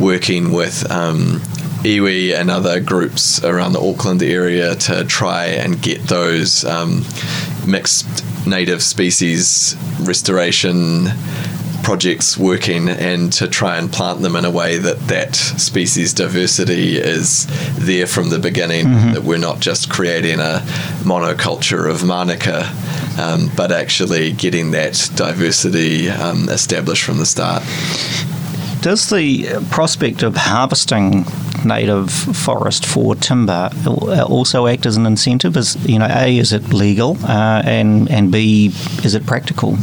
working 0.00 0.52
with 0.52 0.90
um, 0.90 1.40
iwi 1.84 2.34
and 2.34 2.50
other 2.50 2.80
groups 2.80 3.42
around 3.44 3.72
the 3.72 3.80
Auckland 3.80 4.22
area 4.22 4.74
to 4.74 5.04
try 5.04 5.46
and 5.46 5.80
get 5.82 6.00
those 6.02 6.64
um, 6.64 7.04
mixed 7.66 8.24
native 8.46 8.82
species 8.82 9.76
restoration 10.00 11.06
projects 11.82 12.38
working 12.38 12.88
and 12.88 13.32
to 13.32 13.48
try 13.48 13.76
and 13.76 13.92
plant 13.92 14.22
them 14.22 14.36
in 14.36 14.44
a 14.44 14.50
way 14.50 14.78
that 14.78 14.98
that 15.08 15.34
species 15.34 16.12
diversity 16.14 16.96
is 16.96 17.46
there 17.76 18.06
from 18.06 18.30
the 18.30 18.38
beginning 18.38 18.86
mm-hmm. 18.86 19.12
that 19.12 19.22
we're 19.22 19.38
not 19.38 19.58
just 19.60 19.90
creating 19.90 20.38
a 20.38 20.62
monoculture 21.02 21.90
of 21.90 22.04
manuka 22.04 22.62
um, 23.20 23.50
but 23.56 23.72
actually 23.72 24.32
getting 24.32 24.70
that 24.70 25.10
diversity 25.16 26.08
um, 26.08 26.48
established 26.48 27.04
from 27.04 27.18
the 27.18 27.26
start 27.26 27.62
does 28.82 29.10
the 29.10 29.46
prospect 29.70 30.22
of 30.22 30.36
harvesting 30.36 31.24
native 31.64 32.10
forest 32.10 32.84
for 32.84 33.14
timber 33.14 33.70
also 34.28 34.66
act 34.66 34.86
as 34.86 34.96
an 34.96 35.06
incentive? 35.06 35.56
Is 35.56 35.76
you 35.86 35.98
know, 35.98 36.08
a 36.10 36.36
is 36.36 36.52
it 36.52 36.72
legal, 36.72 37.16
uh, 37.24 37.62
and 37.64 38.10
and 38.10 38.32
b 38.32 38.66
is 39.04 39.14
it 39.14 39.24
practical? 39.24 39.78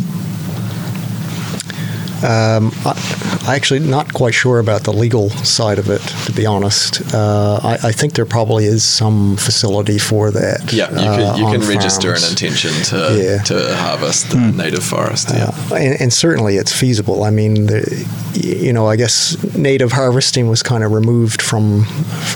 Um, 2.23 2.73
I, 2.85 3.39
I, 3.47 3.55
actually 3.55 3.79
not 3.79 4.13
quite 4.13 4.33
sure 4.33 4.59
about 4.59 4.83
the 4.83 4.91
legal 4.91 5.29
side 5.29 5.79
of 5.79 5.89
it, 5.89 6.01
to 6.25 6.33
be 6.33 6.45
honest. 6.45 7.13
Uh, 7.13 7.61
I, 7.63 7.73
I, 7.87 7.91
think 7.93 8.13
there 8.13 8.25
probably 8.25 8.65
is 8.65 8.83
some 8.83 9.37
facility 9.37 9.97
for 9.97 10.29
that. 10.29 10.73
Yeah, 10.73 10.89
you 10.91 10.97
can, 10.97 11.37
you 11.37 11.47
uh, 11.47 11.51
can 11.53 11.61
register 11.61 12.09
farms. 12.09 12.23
an 12.25 12.29
intention 12.31 12.71
to, 12.71 13.23
yeah. 13.23 13.43
to 13.43 13.73
harvest 13.77 14.31
the 14.31 14.35
mm. 14.35 14.53
native 14.53 14.83
forest. 14.83 15.29
Yeah, 15.29 15.51
uh, 15.71 15.75
and, 15.75 16.01
and, 16.01 16.13
certainly 16.13 16.57
it's 16.57 16.77
feasible. 16.77 17.23
I 17.23 17.29
mean, 17.29 17.67
the, 17.67 18.07
you 18.33 18.73
know, 18.73 18.87
I 18.87 18.97
guess 18.97 19.41
native 19.55 19.93
harvesting 19.93 20.49
was 20.49 20.61
kind 20.61 20.83
of 20.83 20.91
removed 20.91 21.41
from 21.41 21.85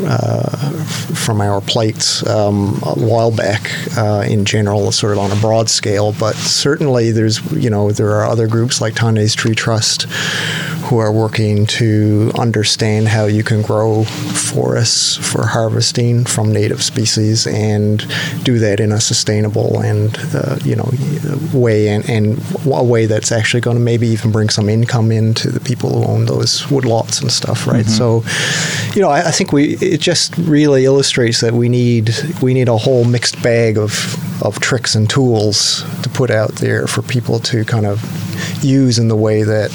uh, 0.05 0.83
from 1.13 1.41
our 1.41 1.59
plates 1.59 2.25
um, 2.25 2.79
a 2.83 2.93
while 2.93 3.35
back 3.35 3.69
uh, 3.97 4.23
in 4.25 4.45
general, 4.45 4.93
sort 4.93 5.11
of 5.11 5.19
on 5.19 5.31
a 5.31 5.41
broad 5.41 5.69
scale. 5.69 6.13
But 6.17 6.35
certainly, 6.35 7.11
there's 7.11 7.41
you 7.51 7.69
know 7.69 7.91
there 7.91 8.11
are 8.13 8.25
other 8.25 8.47
groups 8.47 8.79
like 8.79 8.95
Tane's 8.95 9.35
Tree 9.35 9.53
Trust 9.53 9.72
Trust 9.73 10.03
who 10.83 10.99
are 10.99 11.11
working 11.11 11.65
to 11.65 12.31
understand 12.37 13.07
how 13.07 13.25
you 13.25 13.43
can 13.43 13.63
grow 13.63 14.03
forests 14.03 15.15
for 15.15 15.47
harvesting 15.47 16.25
from 16.25 16.51
native 16.53 16.83
species 16.83 17.47
and 17.47 18.05
do 18.43 18.59
that 18.59 18.79
in 18.79 18.91
a 18.91 19.01
sustainable 19.01 19.79
and 19.79 20.15
uh, 20.35 20.57
you 20.63 20.75
know 20.75 20.87
way 21.51 21.87
and, 21.87 22.07
and 22.07 22.37
a 22.65 22.83
way 22.83 23.07
that's 23.07 23.31
actually 23.31 23.61
going 23.61 23.77
to 23.77 23.81
maybe 23.81 24.05
even 24.07 24.31
bring 24.31 24.47
some 24.47 24.69
income 24.69 25.11
into 25.11 25.49
the 25.49 25.59
people 25.59 25.89
who 25.89 26.05
own 26.05 26.25
those 26.27 26.61
woodlots 26.63 27.19
and 27.19 27.31
stuff 27.31 27.65
right 27.65 27.87
mm-hmm. 27.87 28.21
so 28.91 28.93
you 28.93 29.01
know 29.01 29.09
I, 29.09 29.29
I 29.29 29.31
think 29.31 29.51
we 29.51 29.75
it 29.77 30.01
just 30.01 30.37
really 30.37 30.85
illustrates 30.85 31.41
that 31.41 31.53
we 31.53 31.67
need 31.67 32.11
we 32.43 32.53
need 32.53 32.69
a 32.69 32.77
whole 32.77 33.05
mixed 33.05 33.41
bag 33.41 33.79
of 33.79 33.91
of 34.43 34.59
tricks 34.59 34.93
and 34.93 35.09
tools 35.09 35.83
to 36.03 36.09
put 36.09 36.29
out 36.29 36.51
there 36.55 36.85
for 36.85 37.01
people 37.01 37.39
to 37.39 37.63
kind 37.63 37.85
of 37.85 38.03
use 38.63 38.99
in 38.99 39.07
the 39.07 39.15
way 39.15 39.43
that 39.43 39.71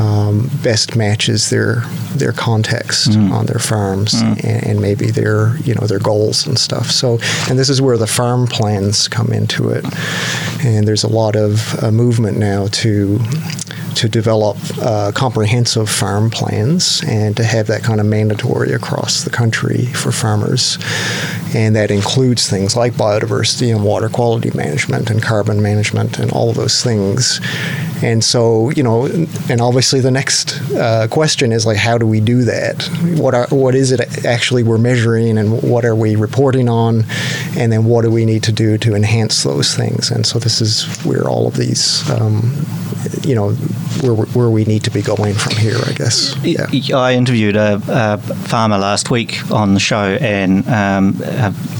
um, 0.00 0.50
best 0.62 0.96
matches 0.96 1.50
their 1.50 1.82
their 2.14 2.32
context 2.32 3.10
mm. 3.10 3.30
on 3.30 3.46
their 3.46 3.58
farms 3.58 4.14
mm. 4.14 4.44
and, 4.44 4.66
and, 4.66 4.80
maybe 4.80 5.10
their 5.10 5.56
you 5.58 5.74
know 5.74 5.86
their 5.86 5.98
goals 5.98 6.46
and 6.46 6.58
stuff. 6.58 6.90
So, 6.90 7.18
and 7.48 7.58
this 7.58 7.68
is 7.68 7.82
where 7.82 7.98
the 7.98 8.06
farm 8.06 8.46
plans 8.46 9.08
come 9.08 9.32
into 9.32 9.68
it. 9.68 9.84
And 10.64 10.88
there's 10.88 11.04
a 11.04 11.08
lot 11.08 11.36
of 11.36 11.82
uh, 11.82 11.90
movement 11.92 12.38
now 12.38 12.68
to 12.68 13.18
to 13.96 14.08
develop 14.08 14.56
uh, 14.80 15.12
comprehensive 15.14 15.90
farm 15.90 16.30
plans 16.30 17.02
and 17.06 17.36
to 17.36 17.44
have 17.44 17.66
that 17.66 17.82
kind 17.82 18.00
of 18.00 18.06
mandatory 18.06 18.72
across 18.72 19.24
the 19.24 19.30
country 19.30 19.84
for 19.86 20.10
farmers. 20.10 20.78
And 21.54 21.76
that 21.76 21.90
includes 21.90 22.48
things 22.48 22.76
like 22.76 22.94
biodiversity 22.94 23.74
and 23.74 23.84
water 23.84 24.08
quality 24.08 24.50
management 24.54 25.10
and 25.10 25.22
carbon 25.22 25.60
management 25.60 26.18
and 26.18 26.32
all 26.32 26.48
of 26.48 26.56
those 26.56 26.82
things. 26.82 27.40
And 28.02 28.24
so, 28.24 28.70
you 28.70 28.82
know, 28.82 29.06
and 29.06 29.60
obviously 29.60 30.00
the 30.00 30.10
next 30.10 30.60
uh, 30.72 31.06
question 31.08 31.52
is 31.52 31.66
like, 31.66 31.76
how 31.76 31.98
do 31.98 32.06
we 32.06 32.20
do 32.20 32.44
that? 32.44 32.82
What 33.18 33.34
are 33.34 33.46
what 33.48 33.74
is 33.74 33.92
it 33.92 34.24
actually 34.24 34.62
we're 34.62 34.78
measuring, 34.78 35.38
and 35.38 35.62
what 35.62 35.84
are 35.84 35.94
we 35.94 36.16
reporting 36.16 36.68
on, 36.68 37.04
and 37.56 37.72
then 37.72 37.84
what 37.84 38.02
do 38.02 38.10
we 38.10 38.24
need 38.24 38.42
to 38.44 38.52
do 38.52 38.78
to 38.78 38.94
enhance 38.94 39.42
those 39.42 39.74
things? 39.74 40.10
And 40.10 40.26
so 40.26 40.38
this 40.38 40.60
is 40.60 40.86
where 41.04 41.28
all 41.28 41.46
of 41.46 41.56
these 41.56 42.08
um, 42.10 42.64
you 43.22 43.34
know 43.34 43.52
where, 44.02 44.14
where 44.14 44.50
we 44.50 44.64
need 44.64 44.84
to 44.84 44.90
be 44.90 45.02
going 45.02 45.34
from 45.34 45.56
here. 45.56 45.78
I 45.84 45.92
guess. 45.92 46.36
Yeah. 46.42 46.66
I 46.96 47.14
interviewed 47.14 47.56
a, 47.56 47.80
a 47.88 48.18
farmer 48.18 48.78
last 48.78 49.10
week 49.10 49.50
on 49.50 49.74
the 49.74 49.80
show, 49.80 50.16
and 50.20 50.66
um, 50.68 51.16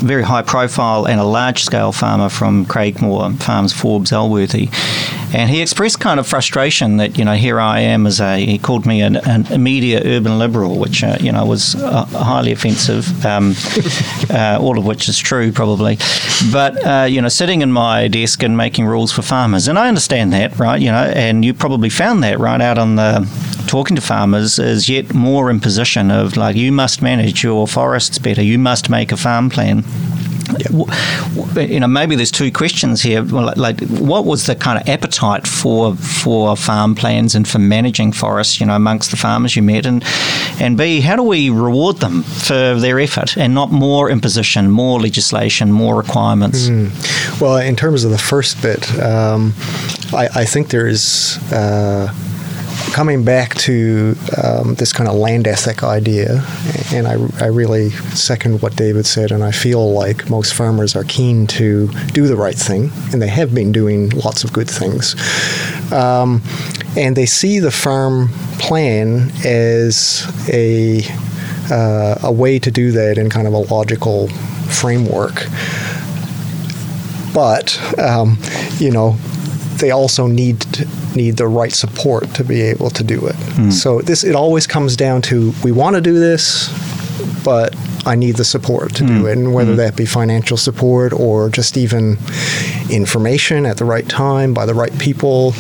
very 0.01 0.23
high 0.23 0.43
profile 0.43 1.07
and 1.07 1.21
a 1.21 1.25
large 1.25 1.63
scale 1.65 1.93
farmer 1.93 2.29
from 2.29 2.67
Craigmore 2.67 3.41
Farms, 3.43 3.73
Forbes 3.73 4.11
Elworthy, 4.11 4.69
and 5.35 5.51
he 5.51 5.63
expressed 5.63 6.01
kind 6.01 6.19
of 6.19 6.27
frustration 6.27 6.97
that 6.97 7.19
you 7.19 7.25
know 7.25 7.35
here 7.35 7.61
I 7.61 7.81
am 7.81 8.07
as 8.07 8.21
a 8.21 8.39
he 8.39 8.59
called 8.59 8.87
me 8.87 9.01
an, 9.03 9.17
an 9.17 9.47
immediate 9.53 10.05
urban 10.07 10.39
liberal, 10.39 10.79
which 10.79 11.05
uh, 11.05 11.17
you 11.21 11.33
know 11.33 11.45
was 11.45 11.75
uh, 11.77 12.05
highly 12.07 12.53
offensive. 12.53 13.25
Um, 13.25 13.55
uh, 14.31 14.59
all 14.61 14.79
of 14.79 14.85
which 14.85 15.09
is 15.09 15.19
true 15.19 15.53
probably, 15.53 15.99
but 16.53 16.85
uh, 16.85 17.07
you 17.09 17.21
know 17.21 17.29
sitting 17.29 17.63
in 17.63 17.73
my 17.73 18.09
desk 18.09 18.43
and 18.43 18.57
making 18.57 18.87
rules 18.87 19.13
for 19.13 19.23
farmers, 19.23 19.69
and 19.69 19.79
I 19.79 19.89
understand 19.89 20.33
that, 20.33 20.59
right? 20.59 20.81
You 20.81 20.91
know, 20.91 21.13
and 21.15 21.45
you 21.45 21.55
probably 21.55 21.91
found 21.91 22.25
that 22.25 22.39
right 22.39 22.61
out 22.61 22.79
on 22.79 22.97
the 22.97 23.50
talking 23.67 23.97
to 23.97 24.03
farmers 24.03 24.59
is 24.59 24.89
yet 24.89 25.15
more 25.15 25.51
imposition 25.51 26.11
of 26.11 26.37
like 26.37 26.57
you 26.57 26.73
must 26.73 27.03
manage 27.03 27.43
your 27.43 27.67
forests 27.67 28.19
better, 28.19 28.43
you 28.43 28.59
must 28.59 28.91
make 28.91 29.13
a 29.13 29.17
farm 29.17 29.51
plan. 29.51 29.85
Yep. 30.59 31.69
You 31.71 31.81
know, 31.81 31.87
maybe 31.87 32.17
there's 32.17 32.31
two 32.31 32.51
questions 32.51 33.03
here. 33.03 33.23
Like, 33.23 33.81
what 33.83 34.25
was 34.25 34.47
the 34.47 34.55
kind 34.55 34.81
of 34.81 34.89
appetite 34.89 35.47
for 35.47 35.95
for 35.95 36.57
farm 36.57 36.95
plans 36.95 37.35
and 37.35 37.47
for 37.47 37.59
managing 37.59 38.13
forests? 38.13 38.61
You 38.61 38.67
know, 38.67 38.75
amongst 38.75 39.11
the 39.11 39.17
farmers 39.17 39.55
you 39.57 39.63
met, 39.63 39.87
and 39.87 40.03
and 40.61 40.77
B, 40.77 41.01
how 41.01 41.17
do 41.17 41.23
we 41.23 41.51
reward 41.51 41.99
them 41.99 42.23
for 42.23 42.75
their 42.75 42.99
effort 42.99 43.37
and 43.37 43.55
not 43.55 43.71
more 43.71 44.11
imposition, 44.11 44.71
more 44.71 45.01
legislation, 45.01 45.73
more 45.73 45.97
requirements? 45.97 46.69
Mm. 46.69 47.41
Well, 47.41 47.57
in 47.57 47.77
terms 47.77 48.05
of 48.05 48.11
the 48.11 48.19
first 48.19 48.61
bit, 48.61 48.91
um, 49.01 49.55
I, 50.13 50.29
I, 50.35 50.45
think 50.45 50.69
there 50.69 50.87
is. 50.87 51.39
Uh, 51.53 52.13
coming 52.93 53.25
back 53.25 53.55
to 53.55 54.17
um, 54.43 54.75
this 54.75 54.93
kind 54.93 55.09
of 55.09 55.15
land 55.15 55.47
ethic 55.47 55.83
idea, 55.83 56.45
and 56.93 57.07
I, 57.07 57.17
I 57.41 57.47
really 57.47 57.91
second 57.91 58.63
what 58.63 58.77
David 58.77 59.07
said, 59.07 59.31
and 59.31 59.43
I 59.45 59.53
feel 59.53 59.93
like 59.93 60.29
most 60.29 60.55
farmers 60.55 60.97
are 60.97 61.05
keen 61.05 61.47
to 61.49 61.89
do 62.13 62.27
the 62.27 62.37
right 62.37 62.55
thing, 62.55 62.91
and 63.13 63.23
they 63.23 63.29
have 63.29 63.55
been 63.55 63.73
doing 63.73 64.11
lots 64.11 64.45
of 64.45 64.53
good 64.53 64.69
things. 64.69 65.15
Um, 65.93 66.43
and 66.97 67.17
they 67.17 67.27
see 67.27 67.59
the 67.61 67.71
farm 67.71 68.29
plan 68.59 69.31
as 69.45 70.27
a 70.53 71.03
uh, 71.71 72.19
a 72.25 72.33
way 72.33 72.59
to 72.59 72.71
do 72.71 72.91
that 72.93 73.17
in 73.17 73.31
kind 73.31 73.47
of 73.47 73.53
a 73.53 73.59
logical 73.59 74.29
framework. 74.69 75.47
But 77.33 77.79
um, 77.99 78.39
you 78.79 78.91
know, 78.91 79.13
they 79.79 79.93
also 79.93 80.27
need 80.27 80.67
need 81.15 81.37
the 81.37 81.47
right 81.47 81.73
support 81.73 82.33
to 82.35 82.45
be 82.45 82.61
able 82.61 82.91
to 82.91 83.05
do 83.05 83.27
it. 83.27 83.37
Mm. 83.57 83.73
So 83.73 84.01
this 84.01 84.25
it 84.25 84.35
always 84.35 84.67
comes 84.67 84.97
down 84.97 85.23
to 85.23 85.53
we 85.63 85.73
want 85.73 85.97
to 85.97 86.03
do 86.03 86.19
this, 86.19 86.69
but 87.45 87.75
I 88.07 88.15
need 88.15 88.37
the 88.37 88.45
support 88.45 88.95
to 88.97 89.05
mm. 89.05 89.09
do 89.09 89.27
it, 89.27 89.37
and 89.39 89.53
whether 89.53 89.75
mm. 89.75 89.77
that 89.77 89.97
be 89.97 90.07
financial 90.07 90.57
support 90.57 91.13
or 91.13 91.51
just 91.51 91.77
even 91.77 92.19
information 92.91 93.67
at 93.67 93.77
the 93.77 93.85
right 93.85 94.09
time 94.09 94.55
by 94.55 94.67
the 94.67 94.75
right 94.75 94.97
people, 94.99 95.53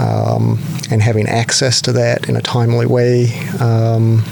um, 0.00 0.58
and 0.90 1.02
having 1.02 1.26
access 1.26 1.80
to 1.82 1.92
that 1.92 2.28
in 2.28 2.36
a 2.36 2.42
timely 2.42 2.86
way 2.86 3.34
um, 3.60 4.22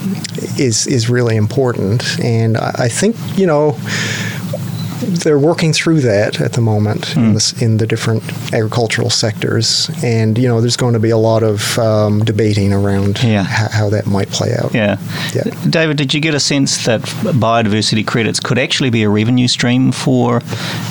is 0.59 0.87
is 0.87 1.09
really 1.09 1.37
important. 1.37 2.19
And 2.21 2.57
I, 2.57 2.73
I 2.79 2.89
think 2.89 3.17
you 3.37 3.47
know 3.47 3.77
they're 5.21 5.39
working 5.39 5.73
through 5.73 6.01
that 6.01 6.41
at 6.41 6.53
the 6.53 6.61
moment 6.61 7.07
mm. 7.09 7.17
in, 7.17 7.23
hmm. 7.23 7.35
the, 7.35 7.59
in, 7.61 7.77
the, 7.79 7.87
different 7.87 8.23
agricultural 8.53 9.11
sectors, 9.11 9.91
and 10.03 10.39
you 10.39 10.49
know 10.49 10.61
there's 10.61 10.77
going 10.77 10.95
to 10.95 11.01
be 11.01 11.11
a 11.11 11.17
lot 11.17 11.43
of 11.43 11.79
um, 11.79 12.25
debating 12.25 12.73
around 12.73 13.23
yeah. 13.23 13.43
h- 13.43 13.71
how 13.73 13.91
that 13.91 14.07
might 14.07 14.29
play 14.31 14.55
out. 14.55 14.73
Yeah. 14.75 14.99
yeah, 15.35 15.45
David, 15.69 15.97
did 15.97 16.15
you 16.15 16.21
get 16.21 16.35
a 16.35 16.41
sense 16.41 16.85
that 16.87 17.01
biodiversity 17.03 18.07
credits 18.07 18.41
could 18.41 18.59
actually 18.59 18.91
be 18.91 19.03
a 19.03 19.09
revenue 19.09 19.49
stream 19.49 19.93
for? 19.93 20.41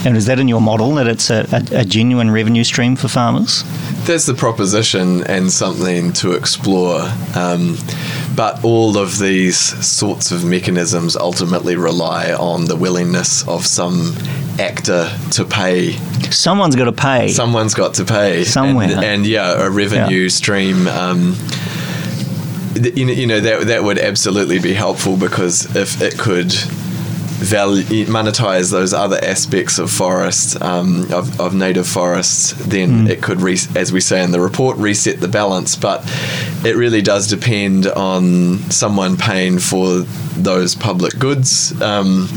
And 0.06 0.16
is 0.16 0.26
that 0.26 0.40
in 0.40 0.48
your 0.48 0.62
model 0.62 0.96
that 0.96 1.08
it's 1.08 1.30
a, 1.30 1.48
a, 1.52 1.82
a 1.82 1.86
genuine 1.86 2.32
revenue 2.32 2.64
stream 2.64 2.96
for 2.96 3.08
farmers? 3.08 3.64
There's 4.06 4.26
the 4.26 4.34
proposition 4.34 5.24
and 5.26 5.52
something 5.52 6.14
to 6.14 6.34
explore. 6.34 7.02
Um, 7.36 7.78
but 8.36 8.64
all 8.64 8.98
of 8.98 9.20
these 9.20 9.58
sorts 9.58 10.32
of 10.32 10.46
mechanisms 10.46 11.16
ultimately 11.16 11.76
rely 11.76 12.34
on 12.34 12.66
the 12.66 12.76
willingness 12.76 13.48
of 13.48 13.66
some 13.66 14.16
actor 14.60 15.10
to 15.32 15.46
pay. 15.46 15.94
Someone's 16.32 16.76
got 16.76 16.86
to 16.86 16.92
pay. 16.92 17.28
Someone's 17.30 17.74
got 17.74 17.96
to 17.96 18.06
pay. 18.06 18.44
Somewhere. 18.44 18.90
And, 18.90 19.04
and 19.04 19.26
yeah, 19.26 19.66
a 19.66 19.70
revenue 19.70 20.24
yeah. 20.24 20.30
stream. 20.30 20.88
Um, 20.88 21.36
you 22.76 23.06
know, 23.06 23.14
you 23.14 23.28
know 23.28 23.40
that 23.40 23.68
that 23.68 23.84
would 23.84 24.00
absolutely 24.00 24.60
be 24.60 24.74
helpful 24.74 25.18
because 25.18 25.76
if 25.76 26.02
it 26.02 26.18
could 26.18 26.54
value 27.42 28.06
monetize 28.06 28.72
those 28.72 28.94
other 28.94 29.20
aspects 29.24 29.80
of 29.80 29.90
forest 29.90 30.62
um, 30.62 31.12
of, 31.12 31.40
of 31.42 31.54
native 31.56 31.88
forests 31.88 32.54
then 32.68 33.08
it 33.08 33.22
could 33.24 33.42
re- 33.42 33.58
as 33.76 33.92
we 33.92 34.00
say 34.00 34.24
in 34.24 34.32
the 34.32 34.40
report 34.40 34.78
reset 34.78 35.20
the 35.20 35.28
balance 35.28 35.76
but 35.76 36.02
it 36.64 36.76
really 36.76 37.02
does 37.02 37.28
depend 37.28 37.88
on 37.88 38.58
someone 38.70 39.18
paying 39.18 39.58
for 39.58 40.02
those 40.38 40.76
public 40.76 41.18
goods 41.18 41.74
um, 41.82 42.28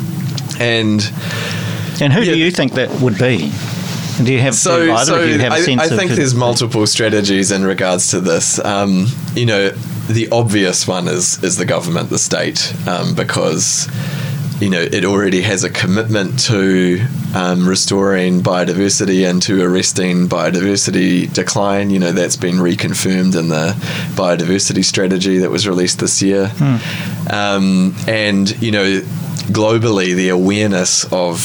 and 0.59 1.03
And 2.01 2.13
who 2.13 2.23
Yeah. 2.23 2.33
do 2.33 2.39
you 2.39 2.51
think 2.51 2.73
that 2.73 2.91
would 3.01 3.19
be? 3.19 3.53
Do 4.23 4.33
you 4.33 4.41
have 4.41 4.55
so, 4.55 4.97
so 5.05 5.21
of 5.21 5.29
you 5.29 5.39
have 5.39 5.53
I, 5.53 5.57
I 5.57 5.89
think 5.89 6.13
there's 6.13 6.35
multiple 6.35 6.87
strategies 6.87 7.51
in 7.51 7.65
regards 7.65 8.11
to 8.11 8.21
this. 8.21 8.59
Um, 8.65 9.07
you 9.35 9.45
know, 9.47 9.71
the 10.09 10.29
obvious 10.31 10.87
one 10.89 11.09
is 11.09 11.43
is 11.43 11.57
the 11.57 11.65
government, 11.65 12.11
the 12.11 12.19
state, 12.19 12.73
um, 12.87 13.15
because 13.15 13.89
you 14.65 14.71
know 14.71 14.81
it 14.81 15.05
already 15.05 15.43
has 15.43 15.62
a 15.62 15.69
commitment 15.69 16.39
to 16.39 17.05
um, 17.35 17.69
restoring 17.69 18.41
biodiversity 18.41 19.29
and 19.29 19.43
to 19.43 19.62
arresting 19.62 20.27
biodiversity 20.27 21.31
decline. 21.35 21.91
You 21.91 21.99
know 21.99 22.12
that's 22.12 22.37
been 22.37 22.55
reconfirmed 22.55 23.39
in 23.39 23.49
the 23.49 23.75
biodiversity 24.17 24.83
strategy 24.83 25.37
that 25.39 25.51
was 25.51 25.69
released 25.69 25.99
this 25.99 26.23
year, 26.23 26.51
um, 27.31 27.95
and 28.09 28.51
you 28.62 28.73
know 28.73 29.01
globally 29.53 30.15
the 30.15 30.31
awareness 30.31 31.05
of 31.12 31.39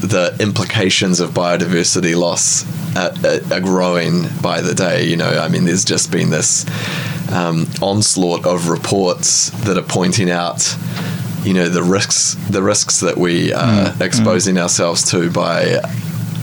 the 0.00 0.36
implications 0.40 1.20
of 1.20 1.30
biodiversity 1.30 2.16
loss 2.18 2.66
are, 2.96 3.12
are, 3.24 3.56
are 3.56 3.60
growing 3.60 4.24
by 4.42 4.60
the 4.60 4.74
day. 4.74 5.04
You 5.04 5.16
know, 5.16 5.30
I 5.38 5.48
mean, 5.48 5.64
there's 5.64 5.84
just 5.84 6.10
been 6.10 6.30
this 6.30 6.66
um, 7.32 7.66
onslaught 7.80 8.44
of 8.44 8.68
reports 8.68 9.50
that 9.64 9.78
are 9.78 9.88
pointing 9.88 10.28
out, 10.28 10.58
you 11.42 11.54
know, 11.54 11.68
the 11.68 11.82
risks 11.82 12.34
the 12.50 12.62
risks 12.62 13.00
that 13.00 13.16
we 13.16 13.52
are 13.52 13.94
exposing 14.00 14.58
ourselves 14.58 15.10
to 15.10 15.30
by 15.30 15.80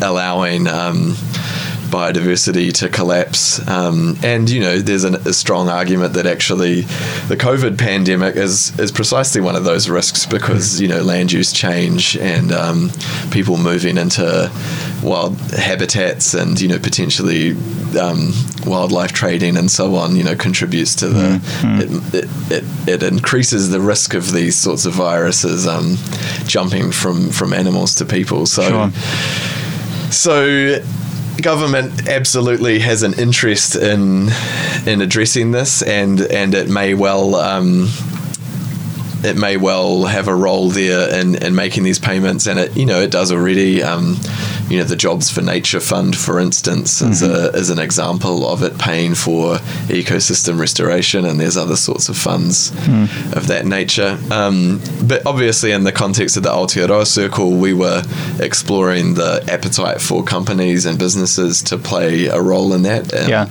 allowing. 0.01 0.67
Um, 0.67 1.15
biodiversity 1.89 2.73
to 2.73 2.89
collapse. 2.89 3.65
Um, 3.67 4.17
and 4.23 4.49
you 4.49 4.59
know 4.59 4.79
there's 4.79 5.03
an, 5.03 5.15
a 5.15 5.33
strong 5.33 5.69
argument 5.69 6.13
that 6.13 6.25
actually 6.25 6.81
the 7.27 7.35
COVID 7.37 7.77
pandemic 7.77 8.35
is 8.35 8.77
is 8.79 8.91
precisely 8.91 9.41
one 9.41 9.55
of 9.55 9.63
those 9.63 9.89
risks 9.89 10.25
because 10.25 10.79
you 10.79 10.87
know 10.87 11.01
land 11.01 11.31
use 11.31 11.51
change 11.51 12.17
and 12.17 12.51
um, 12.51 12.91
people 13.31 13.57
moving 13.57 13.97
into 13.97 14.51
wild 15.03 15.37
habitats 15.51 16.33
and 16.33 16.59
you 16.59 16.67
know 16.67 16.79
potentially 16.79 17.51
um, 17.99 18.31
wildlife 18.65 19.13
trading 19.13 19.57
and 19.57 19.71
so 19.71 19.95
on 19.95 20.15
you 20.15 20.23
know 20.23 20.35
contributes 20.35 20.93
to 20.95 21.07
the 21.07 21.41
it, 22.13 22.13
it, 22.23 22.63
it, 22.87 22.89
it 22.89 23.03
increases 23.03 23.69
the 23.69 23.79
risk 23.79 24.13
of 24.13 24.31
these 24.31 24.55
sorts 24.55 24.85
of 24.85 24.93
viruses 24.93 25.67
um, 25.67 25.95
jumping 26.45 26.91
from 26.91 27.29
from 27.29 27.53
animals 27.53 27.95
to 27.95 28.05
people. 28.05 28.45
So 28.45 28.69
Sure. 28.69 28.91
so 30.11 30.83
government 31.41 32.07
absolutely 32.07 32.79
has 32.79 33.03
an 33.03 33.13
interest 33.19 33.75
in 33.75 34.29
in 34.85 35.01
addressing 35.01 35.51
this 35.51 35.81
and 35.81 36.21
and 36.21 36.53
it 36.53 36.69
may 36.69 36.93
well 36.93 37.35
um, 37.35 37.87
it 39.23 39.37
may 39.37 39.57
well 39.57 40.05
have 40.05 40.27
a 40.27 40.35
role 40.35 40.69
there 40.69 41.19
in, 41.19 41.35
in 41.35 41.55
making 41.55 41.83
these 41.83 41.99
payments. 41.99 42.47
And 42.47 42.59
it 42.59 42.77
you 42.77 42.85
know 42.85 43.01
it 43.01 43.11
does 43.11 43.31
already 43.31 43.83
um, 43.83 44.17
you 44.69 44.77
know 44.77 44.83
the 44.83 44.95
jobs 44.95 45.29
for 45.29 45.41
nature 45.41 45.79
fund 45.79 46.15
for 46.15 46.39
instance 46.39 47.01
is, 47.01 47.23
a, 47.23 47.49
is 47.53 47.69
an 47.69 47.79
example 47.79 48.47
of 48.47 48.63
it 48.63 48.77
paying 48.77 49.15
for 49.15 49.55
ecosystem 49.87 50.59
restoration 50.59 51.25
and 51.25 51.39
there's 51.39 51.57
other 51.57 51.75
sorts 51.75 52.09
of 52.09 52.17
funds 52.17 52.69
of 53.35 53.47
that 53.47 53.65
nature. 53.65 54.17
Um, 54.31 54.81
but 55.03 55.25
obviously 55.25 55.71
in 55.71 55.83
the 55.83 55.91
context 55.91 56.37
of 56.37 56.43
the 56.43 56.49
Aotearoa 56.49 57.07
circle 57.07 57.57
we 57.57 57.73
were 57.73 58.03
exploring 58.39 59.15
the 59.15 59.43
appetite 59.49 60.01
for 60.01 60.23
companies 60.23 60.85
and 60.85 60.97
businesses 60.99 61.61
to 61.63 61.77
play 61.77 62.27
a 62.27 62.41
role 62.41 62.73
in 62.73 62.83
that. 62.83 63.13
Um, 63.13 63.29
yeah. 63.29 63.49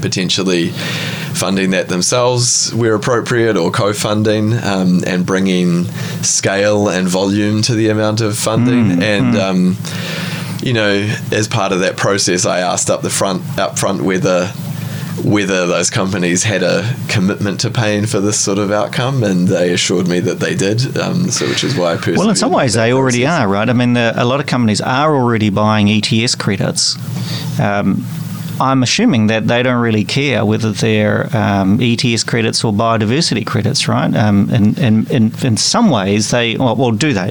Potentially 0.00 0.68
funding 0.68 1.70
that 1.70 1.88
themselves 1.88 2.72
where 2.74 2.94
appropriate 2.94 3.56
or 3.56 3.70
co-funding 3.70 4.54
um, 4.64 5.02
and 5.06 5.26
bringing 5.26 5.84
scale 6.22 6.88
and 6.88 7.08
volume 7.08 7.62
to 7.62 7.74
the 7.74 7.88
amount 7.88 8.20
of 8.20 8.36
funding 8.36 9.02
and 9.02 9.36
um, 9.36 9.76
you 10.62 10.72
know 10.72 10.92
as 11.32 11.46
part 11.48 11.72
of 11.72 11.80
that 11.80 11.96
process 11.96 12.46
I 12.46 12.60
asked 12.60 12.90
up 12.90 13.02
the 13.02 13.10
front 13.10 13.58
up 13.58 13.78
front 13.78 14.02
whether 14.02 14.52
whether 15.24 15.66
those 15.66 15.90
companies 15.90 16.44
had 16.44 16.62
a 16.62 16.94
commitment 17.08 17.60
to 17.60 17.70
paying 17.70 18.06
for 18.06 18.20
this 18.20 18.38
sort 18.38 18.58
of 18.58 18.70
outcome 18.70 19.24
and 19.24 19.48
they 19.48 19.72
assured 19.72 20.06
me 20.06 20.20
that 20.20 20.40
they 20.40 20.54
did 20.54 20.96
um, 20.98 21.30
so 21.30 21.48
which 21.48 21.64
is 21.64 21.76
why 21.76 21.94
I 21.94 21.98
Well, 22.16 22.28
in 22.28 22.36
some 22.36 22.52
ways, 22.52 22.74
they 22.74 22.92
already 22.92 23.26
are, 23.26 23.48
right? 23.48 23.68
I 23.68 23.72
mean, 23.72 23.94
the, 23.94 24.12
a 24.14 24.24
lot 24.24 24.40
of 24.40 24.46
companies 24.46 24.80
are 24.80 25.14
already 25.16 25.50
buying 25.50 25.88
ETS 25.90 26.34
credits. 26.34 26.96
Um, 27.58 28.04
I'm 28.60 28.82
assuming 28.82 29.26
that 29.28 29.46
they 29.46 29.62
don't 29.62 29.80
really 29.80 30.04
care 30.04 30.44
whether 30.44 30.72
they're 30.72 31.34
um, 31.36 31.80
ETS 31.80 32.24
credits 32.24 32.64
or 32.64 32.72
biodiversity 32.72 33.46
credits, 33.46 33.88
right? 33.88 34.14
Um, 34.14 34.48
and, 34.50 34.78
and, 34.78 35.10
and 35.10 35.44
in 35.44 35.56
some 35.56 35.90
ways, 35.90 36.30
they 36.30 36.56
well, 36.56 36.76
well 36.76 36.92
do 36.92 37.12
they? 37.12 37.30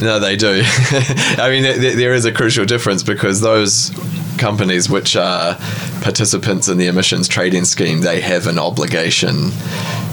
No, 0.00 0.20
they 0.20 0.36
do. 0.36 0.62
I 0.64 1.48
mean, 1.50 1.64
th- 1.64 1.80
th- 1.80 1.96
there 1.96 2.14
is 2.14 2.24
a 2.24 2.32
crucial 2.32 2.64
difference 2.64 3.02
because 3.02 3.40
those 3.40 3.90
companies 4.38 4.88
which 4.88 5.16
are 5.16 5.56
participants 6.02 6.68
in 6.68 6.78
the 6.78 6.86
emissions 6.86 7.26
trading 7.26 7.64
scheme, 7.64 8.00
they 8.02 8.20
have 8.20 8.46
an 8.46 8.58
obligation 8.58 9.50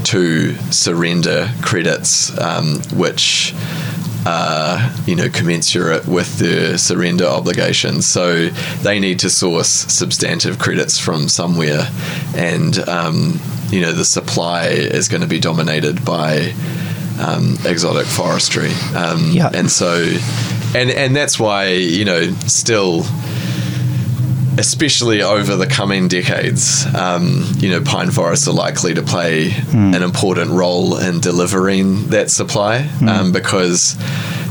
to 0.06 0.56
surrender 0.72 1.50
credits, 1.62 2.36
um, 2.40 2.80
which 2.94 3.54
are 4.26 4.92
you 5.06 5.16
know 5.16 5.30
commensurate 5.30 6.08
with 6.08 6.40
the 6.40 6.78
surrender 6.78 7.26
obligations. 7.26 8.08
So 8.08 8.50
they 8.82 9.00
need 9.00 9.20
to 9.20 9.30
source 9.30 9.70
substantive 9.70 10.60
credits 10.60 11.00
from 11.00 11.28
somewhere, 11.30 11.90
and 12.36 12.78
um, 12.90 13.40
you 13.70 13.82
know 13.82 13.92
the 13.92 14.06
supply 14.06 14.68
is 14.68 15.08
going 15.08 15.22
to 15.22 15.28
be 15.28 15.40
dominated 15.40 16.04
by 16.04 16.54
um, 17.20 17.58
exotic 17.66 18.08
forestry. 18.08 18.72
Um, 18.96 19.32
Yeah. 19.32 19.50
And 19.54 19.70
so, 19.70 19.96
and 20.74 20.90
and 20.90 21.16
that's 21.16 21.40
why 21.40 21.70
you 21.70 22.06
know 22.06 22.32
still. 22.48 23.04
Especially 24.58 25.22
over 25.22 25.56
the 25.56 25.68
coming 25.68 26.08
decades, 26.08 26.86
um, 26.96 27.44
you 27.58 27.70
know, 27.70 27.82
pine 27.82 28.12
forests 28.12 28.48
are 28.48 28.54
likely 28.54 28.94
to 28.94 29.02
play 29.02 29.52
an 29.94 30.02
important 30.04 30.52
role 30.52 30.98
in 30.98 31.20
delivering 31.20 32.08
that 32.10 32.30
supply 32.32 32.90
um, 33.08 33.32
because, 33.32 33.98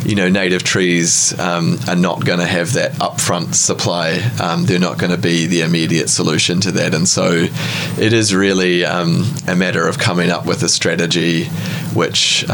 you 0.05 0.15
know, 0.15 0.29
native 0.29 0.63
trees 0.63 1.39
um, 1.39 1.79
are 1.89 1.97
not 1.97 2.25
going 2.25 2.39
to 2.39 2.47
have 2.47 2.75
that 2.75 2.93
upfront 2.95 3.55
supply. 3.55 4.19
Um, 4.41 4.67
they're 4.67 4.79
not 4.79 4.99
going 4.99 5.13
to 5.13 5.19
be 5.19 5.47
the 5.47 5.63
immediate 5.63 6.09
solution 6.11 6.61
to 6.63 6.73
that, 6.73 6.95
and 6.95 7.09
so 7.09 7.47
it 7.99 8.13
is 8.13 8.35
really 8.35 8.85
um, 8.85 9.25
a 9.49 9.57
matter 9.57 9.87
of 9.89 9.99
coming 9.99 10.31
up 10.31 10.45
with 10.47 10.63
a 10.63 10.69
strategy 10.69 11.45
which. 11.95 12.45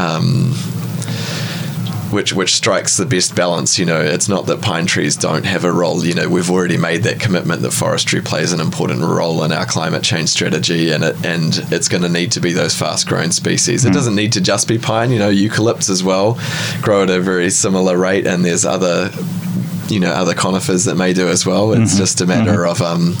Which 2.11 2.33
which 2.33 2.55
strikes 2.55 2.97
the 2.97 3.05
best 3.05 3.35
balance. 3.35 3.79
You 3.79 3.85
know, 3.85 4.01
it's 4.01 4.27
not 4.27 4.45
that 4.47 4.61
pine 4.61 4.85
trees 4.85 5.15
don't 5.15 5.45
have 5.45 5.63
a 5.63 5.71
role. 5.71 6.05
You 6.05 6.13
know, 6.13 6.29
we've 6.29 6.49
already 6.49 6.77
made 6.77 7.03
that 7.03 7.19
commitment 7.19 7.61
that 7.61 7.71
forestry 7.71 8.21
plays 8.21 8.51
an 8.51 8.59
important 8.59 9.01
role 9.01 9.43
in 9.43 9.51
our 9.51 9.65
climate 9.65 10.03
change 10.03 10.29
strategy, 10.29 10.91
and 10.91 11.03
it 11.03 11.25
and 11.25 11.57
it's 11.71 11.87
going 11.87 12.03
to 12.03 12.09
need 12.09 12.31
to 12.33 12.41
be 12.41 12.51
those 12.51 12.75
fast 12.75 13.07
growing 13.07 13.31
species. 13.31 13.85
It 13.85 13.89
hmm. 13.89 13.93
doesn't 13.93 14.15
need 14.15 14.33
to 14.33 14.41
just 14.41 14.67
be 14.67 14.77
pine. 14.77 15.11
You 15.11 15.19
know, 15.19 15.31
eucalypts 15.31 15.89
as 15.89 16.03
well 16.03 16.39
grow 16.81 17.03
at 17.03 17.09
a 17.09 17.19
very 17.19 17.49
similar 17.49 17.97
rate, 17.97 18.27
and 18.27 18.43
there's 18.43 18.65
other. 18.65 19.09
You 19.91 19.99
know, 19.99 20.11
other 20.11 20.33
conifers 20.33 20.85
that 20.85 20.95
may 20.95 21.13
do 21.13 21.27
as 21.27 21.45
well. 21.45 21.73
It's 21.73 21.97
just 21.97 22.21
a 22.21 22.25
matter 22.25 22.65
of, 22.65 22.81
um, 22.81 23.17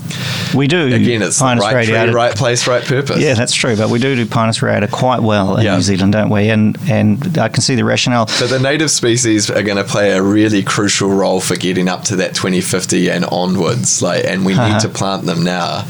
We 0.55 0.67
do. 0.67 0.87
again, 0.93 1.21
it's 1.21 1.39
Pinus 1.39 1.63
right 1.63 1.85
tree, 1.85 1.95
right 2.13 2.35
place, 2.35 2.65
right 2.67 2.83
purpose. 2.83 3.19
Yeah, 3.19 3.33
that's 3.33 3.53
true. 3.53 3.75
But 3.75 3.89
we 3.89 3.99
do 3.99 4.15
do 4.15 4.25
Pinus 4.25 4.61
radiata 4.61 4.87
quite 4.87 5.21
well 5.21 5.57
in 5.57 5.65
Yeah. 5.65 5.75
New 5.75 5.81
Zealand, 5.81 6.13
don't 6.13 6.29
we? 6.29 6.49
And 6.49 6.77
and 6.89 7.37
I 7.37 7.49
can 7.49 7.61
see 7.61 7.75
the 7.75 7.83
rationale. 7.83 8.25
But 8.39 8.49
the 8.49 8.59
native 8.59 8.89
species 8.89 9.49
are 9.49 9.63
going 9.63 9.77
to 9.77 9.83
play 9.83 10.11
a 10.11 10.21
really 10.21 10.63
crucial 10.63 11.09
role 11.09 11.41
for 11.41 11.55
getting 11.55 11.89
up 11.89 12.03
to 12.05 12.15
that 12.17 12.33
2050 12.35 13.09
and 13.09 13.25
onwards. 13.25 14.01
Like, 14.01 14.23
and 14.25 14.45
we 14.45 14.53
Uh-huh. 14.53 14.67
need 14.69 14.79
to 14.81 14.89
plant 14.89 15.25
them 15.25 15.43
now 15.43 15.83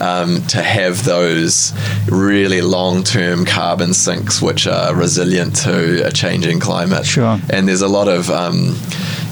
um, 0.00 0.42
to 0.48 0.62
have 0.62 1.04
those 1.04 1.72
really 2.08 2.60
long-term 2.60 3.44
carbon 3.46 3.94
sinks, 3.94 4.42
which 4.42 4.66
are 4.66 4.94
resilient 4.94 5.56
to 5.56 6.06
a 6.06 6.12
changing 6.12 6.60
climate. 6.60 7.06
Sure. 7.06 7.40
And 7.50 7.66
there's 7.68 7.82
a 7.82 7.88
lot 7.88 8.08
of 8.08 8.30
um, 8.30 8.76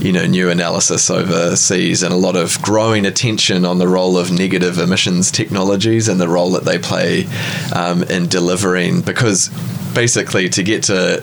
you 0.01 0.13
know 0.13 0.27
new 0.27 0.51
analysis 0.51 1.11
overseas 1.11 2.03
and 2.03 2.13
a 2.13 2.17
lot 2.17 2.37
of 2.37 2.61
growing 2.63 3.07
attention 3.07 3.65
on 3.65 3.79
the 3.79 3.89
role 3.89 4.17
of 4.19 4.31
negative 4.31 4.79
emissions 4.79 5.31
technologies 5.31 6.09
and 6.09 6.21
the 6.21 6.29
role 6.29 6.51
that 6.51 6.65
they 6.65 6.79
play 6.79 7.27
um, 7.75 8.03
in 8.05 8.27
delivering 8.27 9.01
because 9.01 9.51
basically 9.95 10.49
to 10.51 10.63
get 10.63 10.85
to, 10.85 11.23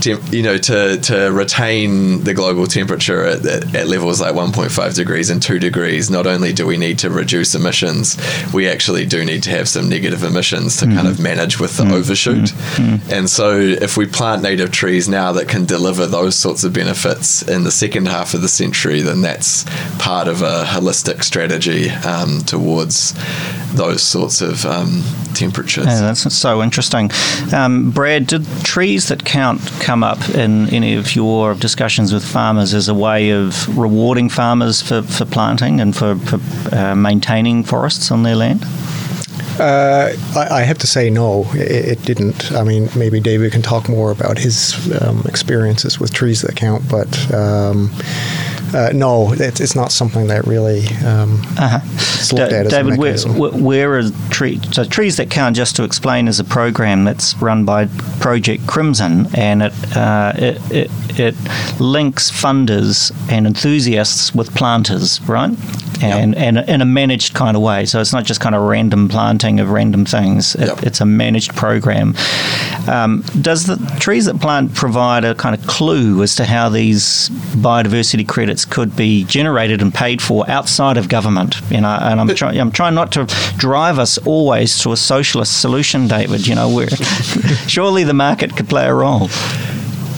temp, 0.00 0.32
you 0.32 0.42
know, 0.42 0.56
to, 0.58 0.98
to 1.00 1.30
retain 1.32 2.24
the 2.24 2.34
global 2.34 2.66
temperature 2.66 3.24
at, 3.24 3.44
at, 3.46 3.74
at 3.74 3.86
levels 3.86 4.20
like 4.20 4.34
1.5 4.34 4.94
degrees 4.94 5.30
and 5.30 5.42
2 5.42 5.58
degrees, 5.58 6.10
not 6.10 6.26
only 6.26 6.52
do 6.52 6.66
we 6.66 6.76
need 6.76 6.98
to 6.98 7.10
reduce 7.10 7.54
emissions, 7.54 8.16
we 8.52 8.68
actually 8.68 9.06
do 9.06 9.24
need 9.24 9.42
to 9.42 9.50
have 9.50 9.68
some 9.68 9.88
negative 9.88 10.24
emissions 10.24 10.76
to 10.78 10.86
mm. 10.86 10.94
kind 10.94 11.06
of 11.06 11.20
manage 11.20 11.58
with 11.58 11.76
the 11.76 11.84
mm. 11.84 11.92
overshoot. 11.92 12.50
Mm. 12.76 13.10
And 13.10 13.30
so 13.30 13.58
if 13.58 13.96
we 13.96 14.06
plant 14.06 14.42
native 14.42 14.70
trees 14.72 15.08
now 15.08 15.32
that 15.32 15.48
can 15.48 15.64
deliver 15.64 16.06
those 16.06 16.36
sorts 16.36 16.64
of 16.64 16.72
benefits 16.72 17.42
in 17.42 17.64
the 17.64 17.70
second 17.70 18.06
half 18.08 18.34
of 18.34 18.42
the 18.42 18.48
century, 18.48 19.00
then 19.00 19.20
that's 19.20 19.64
part 19.98 20.28
of 20.28 20.42
a 20.42 20.64
holistic 20.64 21.22
strategy 21.22 21.90
um, 21.90 22.40
towards 22.40 23.14
those 23.74 24.02
sorts 24.02 24.40
of 24.40 24.64
um, 24.66 25.02
temperatures. 25.34 25.86
Yeah, 25.86 26.00
that's 26.00 26.34
so 26.34 26.62
interesting. 26.62 27.10
Um, 27.52 27.90
Brad, 28.00 28.28
did 28.28 28.46
trees 28.64 29.08
that 29.08 29.26
count 29.26 29.60
come 29.80 30.02
up 30.02 30.30
in 30.30 30.70
any 30.70 30.94
of 30.94 31.14
your 31.14 31.52
discussions 31.52 32.14
with 32.14 32.24
farmers 32.24 32.72
as 32.72 32.88
a 32.88 32.94
way 32.94 33.28
of 33.28 33.76
rewarding 33.76 34.30
farmers 34.30 34.80
for, 34.80 35.02
for 35.02 35.26
planting 35.26 35.82
and 35.82 35.94
for, 35.94 36.16
for 36.16 36.40
uh, 36.74 36.94
maintaining 36.94 37.62
forests 37.62 38.10
on 38.10 38.22
their 38.22 38.36
land? 38.36 38.64
Uh, 39.58 40.14
I, 40.34 40.48
I, 40.50 40.62
have 40.62 40.78
to 40.78 40.86
say 40.86 41.10
no, 41.10 41.44
it, 41.52 41.98
it, 41.98 42.02
didn't. 42.06 42.50
I 42.52 42.62
mean, 42.62 42.88
maybe 42.96 43.20
David 43.20 43.52
can 43.52 43.60
talk 43.60 43.86
more 43.86 44.10
about 44.10 44.38
his 44.38 44.90
um, 45.02 45.22
experiences 45.26 46.00
with 46.00 46.14
trees 46.14 46.40
that 46.40 46.56
count, 46.56 46.88
but 46.88 47.34
um, 47.34 47.90
uh, 48.74 48.90
no, 48.94 49.32
it, 49.32 49.60
it's 49.60 49.74
not 49.74 49.92
something 49.92 50.26
that 50.28 50.46
really 50.46 50.86
um, 51.04 51.40
uh-huh. 51.58 51.80
looked 52.34 52.52
at 52.52 52.68
David, 52.68 52.98
where, 52.98 53.16
where 53.50 53.98
are 53.98 54.10
trees? 54.30 54.60
So 54.74 54.84
trees 54.84 55.16
that 55.16 55.30
count, 55.30 55.56
just 55.56 55.76
to 55.76 55.84
explain, 55.84 56.28
is 56.28 56.40
a 56.40 56.44
program 56.44 57.04
that's 57.04 57.36
run 57.36 57.64
by 57.64 57.86
Project 58.20 58.66
Crimson, 58.66 59.26
and 59.34 59.62
it 59.62 59.96
uh, 59.96 60.32
it, 60.36 60.70
it, 60.70 60.90
it 61.18 61.80
links 61.80 62.30
funders 62.30 63.12
and 63.30 63.46
enthusiasts 63.46 64.34
with 64.34 64.54
planters, 64.54 65.20
right? 65.22 65.50
And, 66.02 66.34
yep. 66.34 66.42
and 66.42 66.70
in 66.70 66.80
a 66.80 66.86
managed 66.86 67.34
kind 67.34 67.56
of 67.56 67.62
way. 67.62 67.84
So 67.86 68.00
it's 68.00 68.12
not 68.12 68.24
just 68.24 68.40
kind 68.40 68.54
of 68.54 68.62
random 68.62 69.08
planting 69.08 69.60
of 69.60 69.70
random 69.70 70.04
things. 70.04 70.54
It, 70.54 70.68
yep. 70.68 70.82
It's 70.82 71.00
a 71.00 71.06
managed 71.06 71.54
program. 71.54 72.14
Um, 72.88 73.22
does 73.40 73.66
the 73.66 73.76
trees 74.00 74.24
that 74.26 74.40
plant 74.40 74.74
provide 74.74 75.24
a 75.24 75.34
kind 75.34 75.54
of 75.54 75.66
clue 75.66 76.22
as 76.22 76.34
to 76.36 76.44
how 76.44 76.68
these 76.68 77.28
biodiversity 77.56 78.26
credits 78.26 78.64
could 78.64 78.96
be 78.96 79.24
generated 79.24 79.82
and 79.82 79.92
paid 79.94 80.22
for 80.22 80.48
outside 80.48 80.96
of 80.96 81.08
government. 81.08 81.56
You 81.70 81.80
know, 81.80 81.98
and 82.00 82.20
I'm, 82.20 82.28
try, 82.28 82.52
I'm 82.52 82.72
trying 82.72 82.94
not 82.94 83.12
to 83.12 83.26
drive 83.56 83.98
us 83.98 84.18
always 84.18 84.78
to 84.80 84.92
a 84.92 84.96
socialist 84.96 85.60
solution, 85.60 86.08
David. 86.08 86.46
You 86.46 86.54
know, 86.54 86.68
where 86.68 86.88
surely 87.66 88.04
the 88.04 88.14
market 88.14 88.56
could 88.56 88.68
play 88.68 88.86
a 88.86 88.94
role. 88.94 89.28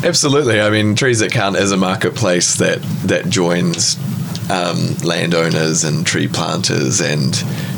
Absolutely. 0.05 0.61
I 0.61 0.71
mean, 0.71 0.97
Trees 0.97 1.21
That 1.21 1.31
Count 1.31 1.57
is 1.57 1.71
a 1.71 1.77
marketplace 1.77 2.57
that 2.57 2.83
that 3.05 3.29
joins 3.29 3.97
um, 4.53 4.95
landowners 4.99 5.83
and 5.83 6.07
tree 6.07 6.29
planters 6.29 7.01
and 7.01 7.33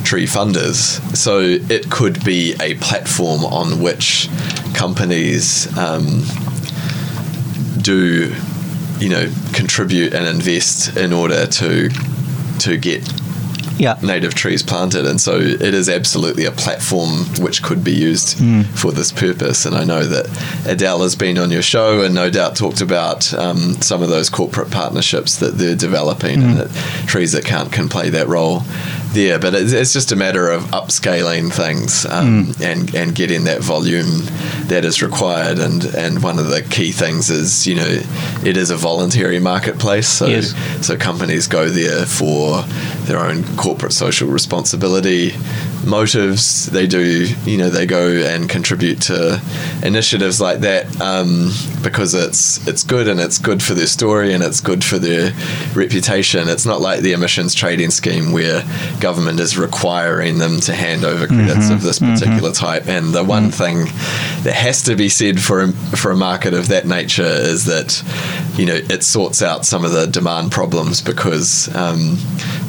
tree 0.05 0.27
funders. 0.27 1.01
So 1.17 1.39
it 1.41 1.91
could 1.91 2.25
be 2.25 2.55
a 2.61 2.75
platform 2.75 3.45
on 3.45 3.81
which 3.81 4.29
companies 4.75 5.67
um, 5.79 6.23
do 7.81 8.35
you 8.99 9.09
know 9.09 9.31
contribute 9.53 10.15
and 10.15 10.27
invest 10.27 10.97
in 10.97 11.13
order 11.13 11.47
to 11.47 11.91
to 12.59 12.77
get 12.77 13.09
yeah. 13.77 13.99
native 14.03 14.35
trees 14.35 14.63
planted. 14.63 15.07
And 15.07 15.21
so 15.21 15.39
it 15.39 15.75
is 15.75 15.89
absolutely 15.89 16.45
a 16.45 16.53
platform 16.53 17.25
which 17.43 17.63
could 17.63 17.83
be 17.83 17.93
used 17.93 18.39
mm. 18.39 18.65
for 18.67 18.93
this 18.93 19.13
purpose. 19.13 19.67
And 19.67 19.75
I 19.75 19.85
know 19.85 20.05
that 20.05 20.27
Adele 20.67 21.03
has 21.03 21.17
been 21.17 21.39
on 21.39 21.51
your 21.51 21.63
show 21.63 22.03
and 22.03 22.15
no 22.15 22.31
doubt 22.31 22.57
talked 22.57 22.81
about 22.81 23.33
um, 23.35 23.75
some 23.81 24.03
of 24.03 24.09
those 24.09 24.31
corporate 24.31 24.71
partnerships 24.71 25.39
that 25.39 25.59
they're 25.59 25.77
developing 25.77 26.41
mm. 26.41 26.45
and 26.45 26.57
that 26.59 27.07
Trees 27.07 27.33
That 27.33 27.45
Count 27.45 27.73
can 27.73 27.89
play 27.89 28.11
that 28.11 28.29
role 28.29 28.63
there, 29.15 29.39
but 29.39 29.55
it's, 29.55 29.73
it's 29.73 29.93
just 29.93 30.13
a 30.13 30.17
matter 30.17 30.51
of 30.51 30.65
upscaling 30.65 31.53
things 31.53 32.05
um, 32.07 32.47
mm. 32.47 32.61
and 32.61 32.95
and 32.95 33.15
getting 33.15 33.45
that 33.45 33.63
volume 33.63 34.25
that 34.69 34.85
is 34.85 35.03
required. 35.03 35.59
And 35.59 35.85
and 35.85 36.23
one 36.23 36.39
of 36.39 36.49
the 36.49 36.63
key 36.63 36.93
things 36.93 37.31
is 37.31 37.67
you 37.67 37.77
know 37.77 38.03
it 38.45 38.57
is 38.57 38.71
a 38.71 38.77
voluntary 38.77 39.39
marketplace, 39.39 40.09
so 40.09 40.27
yes. 40.27 40.55
so 40.87 40.97
companies 40.97 41.47
go 41.47 41.69
there 41.69 42.05
for 42.05 42.63
their 43.07 43.21
own 43.21 43.45
corporate 43.57 43.93
social 43.93 44.29
responsibility 44.29 45.33
motives. 45.87 46.67
They 46.67 46.87
do 46.87 47.27
you 47.45 47.59
know 47.59 47.71
they 47.71 47.87
go 47.87 48.09
and 48.09 48.49
contribute 48.49 49.03
to 49.03 49.41
initiatives 49.83 50.41
like 50.41 50.61
that 50.61 51.01
um, 51.01 51.51
because 51.83 52.15
it's 52.15 52.67
it's 52.67 52.83
good 52.83 53.09
and 53.09 53.21
it's 53.21 53.39
good 53.39 53.63
for 53.63 53.75
their 53.75 53.87
story 53.87 54.33
and 54.33 54.43
it's 54.43 54.61
good 54.61 54.85
for 54.85 54.99
their 54.99 55.33
reputation. 55.75 56.49
It's 56.49 56.67
not 56.67 56.81
like 56.81 57.01
the 57.01 57.13
emissions 57.13 57.55
trading 57.55 57.91
scheme 57.91 58.33
where 58.33 58.63
government 59.01 59.41
is 59.41 59.59
requiring 59.59 60.39
them 60.39 60.61
to 60.61 60.75
hand 60.75 61.05
over 61.05 61.27
credits 61.27 61.67
mm-hmm, 61.67 61.75
of 61.75 61.83
this 61.83 61.99
particular 61.99 62.51
mm-hmm. 62.51 62.65
type. 62.65 62.89
And 62.89 63.13
the 63.13 63.25
one 63.25 63.49
mm. 63.49 63.55
thing 63.55 63.85
that 64.45 64.55
has 64.55 64.83
to 64.83 64.97
be 64.97 65.09
said 65.09 65.41
for 65.41 65.63
a, 65.63 65.73
for 65.73 66.11
a 66.11 66.17
market 66.17 66.55
of 66.55 66.69
that 66.69 66.87
nature 66.87 67.23
is 67.23 67.65
that 67.67 68.03
you 68.59 68.67
know 68.67 68.75
it 68.75 69.03
sorts 69.03 69.43
out 69.43 69.65
some 69.65 69.85
of 69.85 69.93
the 69.93 70.07
demand 70.07 70.53
problems 70.53 71.01
because 71.01 71.75
um, 71.75 72.17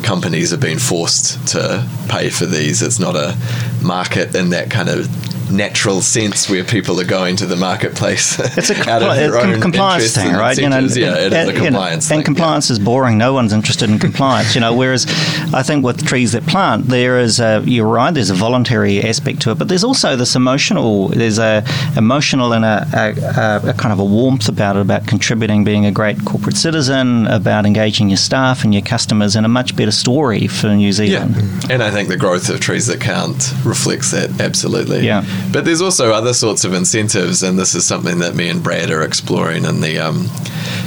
companies 0.04 0.54
are 0.54 0.58
being 0.58 0.80
forced 0.80 1.48
to 1.50 1.88
pay 2.10 2.30
for 2.30 2.46
these. 2.46 2.82
It's 2.82 3.00
not 3.06 3.16
a 3.16 3.38
market 3.84 4.34
in 4.34 4.50
that 4.50 4.72
kind 4.72 4.90
of 4.90 5.08
natural 5.52 6.02
sense 6.02 6.50
where 6.50 6.64
people 6.64 7.00
are 7.00 7.06
going 7.06 7.36
to 7.38 7.46
the 7.46 7.56
marketplace. 7.56 8.40
It's 8.58 8.70
a 8.70 8.76
compli- 8.76 9.62
compliance 9.62 10.16
thing, 10.16 10.34
right? 10.34 10.58
You 10.58 10.70
know, 10.70 10.80
yeah, 10.80 11.18
it 11.18 11.34
is 11.34 11.50
a 11.50 11.54
compliance 11.54 12.10
and, 12.10 12.18
and 12.18 12.26
compliance 12.26 12.70
yeah. 12.70 12.74
is 12.74 12.80
boring. 12.80 13.18
No 13.18 13.34
one's 13.34 13.54
interested 13.54 13.90
in 13.90 14.00
compliance. 14.00 14.56
You 14.56 14.62
know, 14.62 14.76
whereas 14.76 15.06
I 15.54 15.64
think 15.64 15.84
with 15.84 16.06
trees 16.06 16.32
that 16.34 16.46
plant, 16.46 16.88
there 16.88 17.20
is 17.20 17.40
a 17.40 17.64
you're 17.66 17.88
right. 17.88 18.14
There's 18.14 18.30
a 18.30 18.36
voluntary 18.36 19.02
aspect 19.02 19.42
to 19.42 19.52
it, 19.52 19.58
but 19.58 19.68
there's 19.68 19.84
also 19.84 20.16
this 20.16 20.36
emotional. 20.36 21.10
There's 21.10 21.40
a 21.40 21.64
emotional 21.98 22.54
and 22.54 22.66
a, 22.66 22.88
a, 22.94 23.70
a 23.70 23.74
kind 23.74 23.94
of 23.94 24.00
a 24.00 24.06
warmth 24.06 24.50
about 24.50 24.76
it, 24.76 24.82
about 24.82 25.08
contributing, 25.08 25.64
being 25.64 25.86
a 25.86 25.92
great 25.92 26.24
corporate 26.26 26.58
citizen, 26.58 27.28
about 27.28 27.66
engaging 27.66 28.10
your 28.10 28.18
staff 28.18 28.64
and 28.64 28.74
your 28.74 28.84
customers, 28.84 29.36
and 29.36 29.46
a 29.46 29.50
much 29.50 29.76
better 29.76 29.92
story 29.92 30.48
for 30.48 30.68
New 30.76 30.92
Zealand. 30.92 31.36
Yeah, 31.36 31.68
and 31.74 31.84
I 31.84 31.92
think 31.92 32.10
the 32.10 32.18
growth 32.18 32.50
of 32.50 32.60
trees 32.60 32.88
that 32.88 33.02
count 33.02 33.54
reflects 33.64 34.12
that 34.12 34.40
absolutely. 34.40 35.06
Yeah. 35.06 35.24
But 35.52 35.66
there's 35.66 35.82
also 35.82 36.12
other 36.12 36.34
sorts 36.34 36.66
of 36.66 36.74
incentives, 36.74 37.44
and 37.44 37.58
this 37.58 37.76
is 37.76 37.86
something 37.86 38.20
that 38.20 38.36
me 38.36 38.50
and 38.50 38.62
Brad 38.62 38.92
are 38.92 39.04
exploring 39.04 39.66
in 39.66 39.82
the 39.82 40.00
um, 40.00 40.28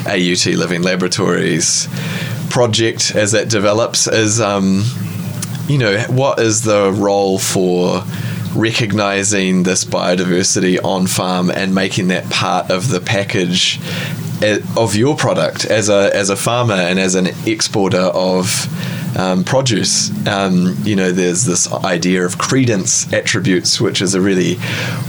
AUT 0.06 0.46
Living 0.46 0.82
Laboratories 0.82 1.88
project 2.50 3.14
as 3.14 3.32
that 3.32 3.48
develops. 3.48 4.06
Is 4.06 4.40
um, 4.40 4.84
you 5.68 5.78
know 5.78 5.98
what 6.08 6.38
is 6.38 6.62
the 6.62 6.92
role 6.92 7.38
for 7.38 8.02
recognizing 8.54 9.62
this 9.62 9.84
biodiversity 9.84 10.82
on 10.82 11.06
farm 11.06 11.50
and 11.50 11.74
making 11.74 12.08
that 12.08 12.28
part 12.30 12.70
of 12.70 12.88
the 12.88 13.00
package 13.00 13.78
eh, 14.42 14.60
of 14.76 14.96
your 14.96 15.16
product 15.16 15.64
as 15.66 15.88
a 15.88 16.14
as 16.14 16.30
a 16.30 16.36
farmer 16.36 16.74
and 16.74 16.98
as 16.98 17.14
an 17.14 17.28
exporter 17.46 17.98
of 17.98 18.66
um, 19.18 19.44
produce. 19.44 20.10
Um, 20.26 20.76
you 20.82 20.94
know, 20.94 21.10
there's 21.10 21.44
this 21.44 21.70
idea 21.72 22.24
of 22.24 22.38
credence 22.38 23.12
attributes, 23.12 23.80
which 23.80 24.00
is 24.00 24.14
a 24.14 24.20
really 24.20 24.54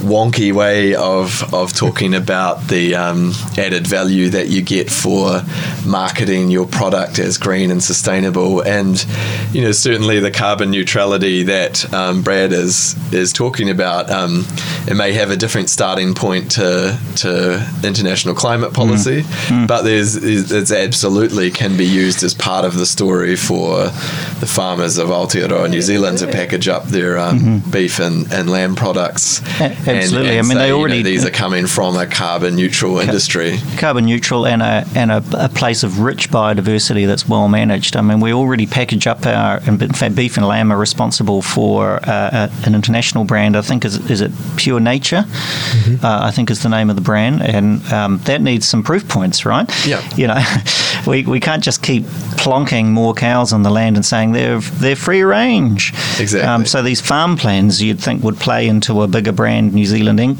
wonky 0.01 0.51
way 0.51 0.95
of, 0.95 1.53
of 1.53 1.73
talking 1.73 2.13
about 2.15 2.67
the 2.67 2.95
um, 2.95 3.31
added 3.57 3.85
value 3.85 4.29
that 4.29 4.49
you 4.49 4.61
get 4.61 4.89
for 4.89 5.41
marketing 5.85 6.49
your 6.49 6.65
product 6.65 7.19
as 7.19 7.37
green 7.37 7.69
and 7.71 7.83
sustainable. 7.83 8.61
And, 8.61 9.05
you 9.51 9.61
know, 9.61 9.71
certainly 9.71 10.19
the 10.19 10.31
carbon 10.31 10.71
neutrality 10.71 11.43
that 11.43 11.91
um, 11.93 12.23
Brad 12.23 12.51
is, 12.51 12.95
is 13.13 13.31
talking 13.31 13.69
about, 13.69 14.09
um, 14.09 14.45
it 14.87 14.95
may 14.95 15.13
have 15.13 15.29
a 15.29 15.37
different 15.37 15.69
starting 15.69 16.15
point 16.15 16.51
to, 16.51 16.99
to 17.17 17.71
international 17.83 18.33
climate 18.33 18.73
policy, 18.73 19.21
mm. 19.21 19.63
Mm. 19.63 19.67
but 19.67 19.83
there's, 19.83 20.15
it's 20.15 20.71
absolutely 20.71 21.51
can 21.51 21.77
be 21.77 21.85
used 21.85 22.23
as 22.23 22.33
part 22.33 22.65
of 22.65 22.75
the 22.75 22.85
story 22.85 23.35
for 23.35 23.91
the 24.39 24.47
farmers 24.47 24.97
of 24.97 25.09
Aotearoa 25.09 25.69
New 25.69 25.81
Zealand 25.81 26.19
to 26.19 26.27
package 26.27 26.67
up 26.67 26.85
their 26.85 27.17
um, 27.17 27.39
mm-hmm. 27.39 27.71
beef 27.71 27.99
and, 27.99 28.31
and 28.31 28.49
lamb 28.49 28.75
products. 28.75 29.41
absolutely. 29.59 29.91
And, 29.91 30.07
and 30.07 30.19
I 30.19 30.41
mean, 30.41 30.43
say, 30.45 30.53
they 30.55 30.71
already 30.71 30.97
you 30.97 31.03
know, 31.03 31.09
these 31.09 31.25
are 31.25 31.31
coming 31.31 31.67
from 31.67 31.95
a 31.95 32.05
carbon 32.05 32.55
neutral 32.55 32.95
ca- 32.95 33.01
industry. 33.01 33.57
Carbon 33.77 34.05
neutral 34.05 34.45
and 34.45 34.61
a 34.61 34.85
and 34.95 35.11
a, 35.11 35.23
a, 35.33 35.49
place 35.49 35.83
of 35.83 35.99
rich 35.99 36.29
biodiversity 36.29 37.05
that's 37.07 37.27
well 37.27 37.47
managed. 37.47 37.95
I 37.95 38.01
mean, 38.01 38.19
we 38.19 38.33
already 38.33 38.65
package 38.65 39.07
up 39.07 39.25
our 39.25 39.57
in 39.67 39.77
fact 39.93 40.15
beef 40.15 40.37
and 40.37 40.45
lamb 40.45 40.71
are 40.71 40.77
responsible 40.77 41.41
for 41.41 41.99
uh, 42.03 42.49
an 42.65 42.75
international 42.75 43.25
brand. 43.25 43.55
I 43.55 43.61
think 43.61 43.85
is 43.85 43.97
is 44.09 44.21
it 44.21 44.31
Pure 44.57 44.81
Nature? 44.81 45.23
Mm-hmm. 45.25 46.05
Uh, 46.05 46.19
I 46.23 46.31
think 46.31 46.49
is 46.49 46.63
the 46.63 46.69
name 46.69 46.89
of 46.89 46.95
the 46.95 47.01
brand, 47.01 47.41
and 47.41 47.85
um, 47.91 48.19
that 48.25 48.41
needs 48.41 48.67
some 48.67 48.83
proof 48.83 49.07
points, 49.07 49.45
right? 49.45 49.69
Yeah. 49.85 50.07
You 50.15 50.27
know, 50.27 50.41
we 51.07 51.23
we 51.23 51.39
can't 51.39 51.63
just 51.63 51.83
keep 51.83 52.03
plonking 52.39 52.87
more 52.87 53.13
cows 53.13 53.53
on 53.53 53.63
the 53.63 53.69
land 53.69 53.78
and 53.87 54.05
saying 54.05 54.31
they're 54.33 54.59
they're 54.59 54.95
free 54.95 55.23
range. 55.23 55.93
Exactly. 56.19 56.41
Um, 56.41 56.65
so 56.65 56.81
these 56.81 57.01
farm 57.01 57.37
plans 57.37 57.81
you'd 57.81 57.99
think 57.99 58.23
would 58.23 58.37
play 58.37 58.67
into 58.67 59.01
a 59.01 59.07
bigger 59.07 59.31
brand, 59.31 59.73
New 59.73 59.85
Zealand 59.85 60.19
Inc. 60.19 60.39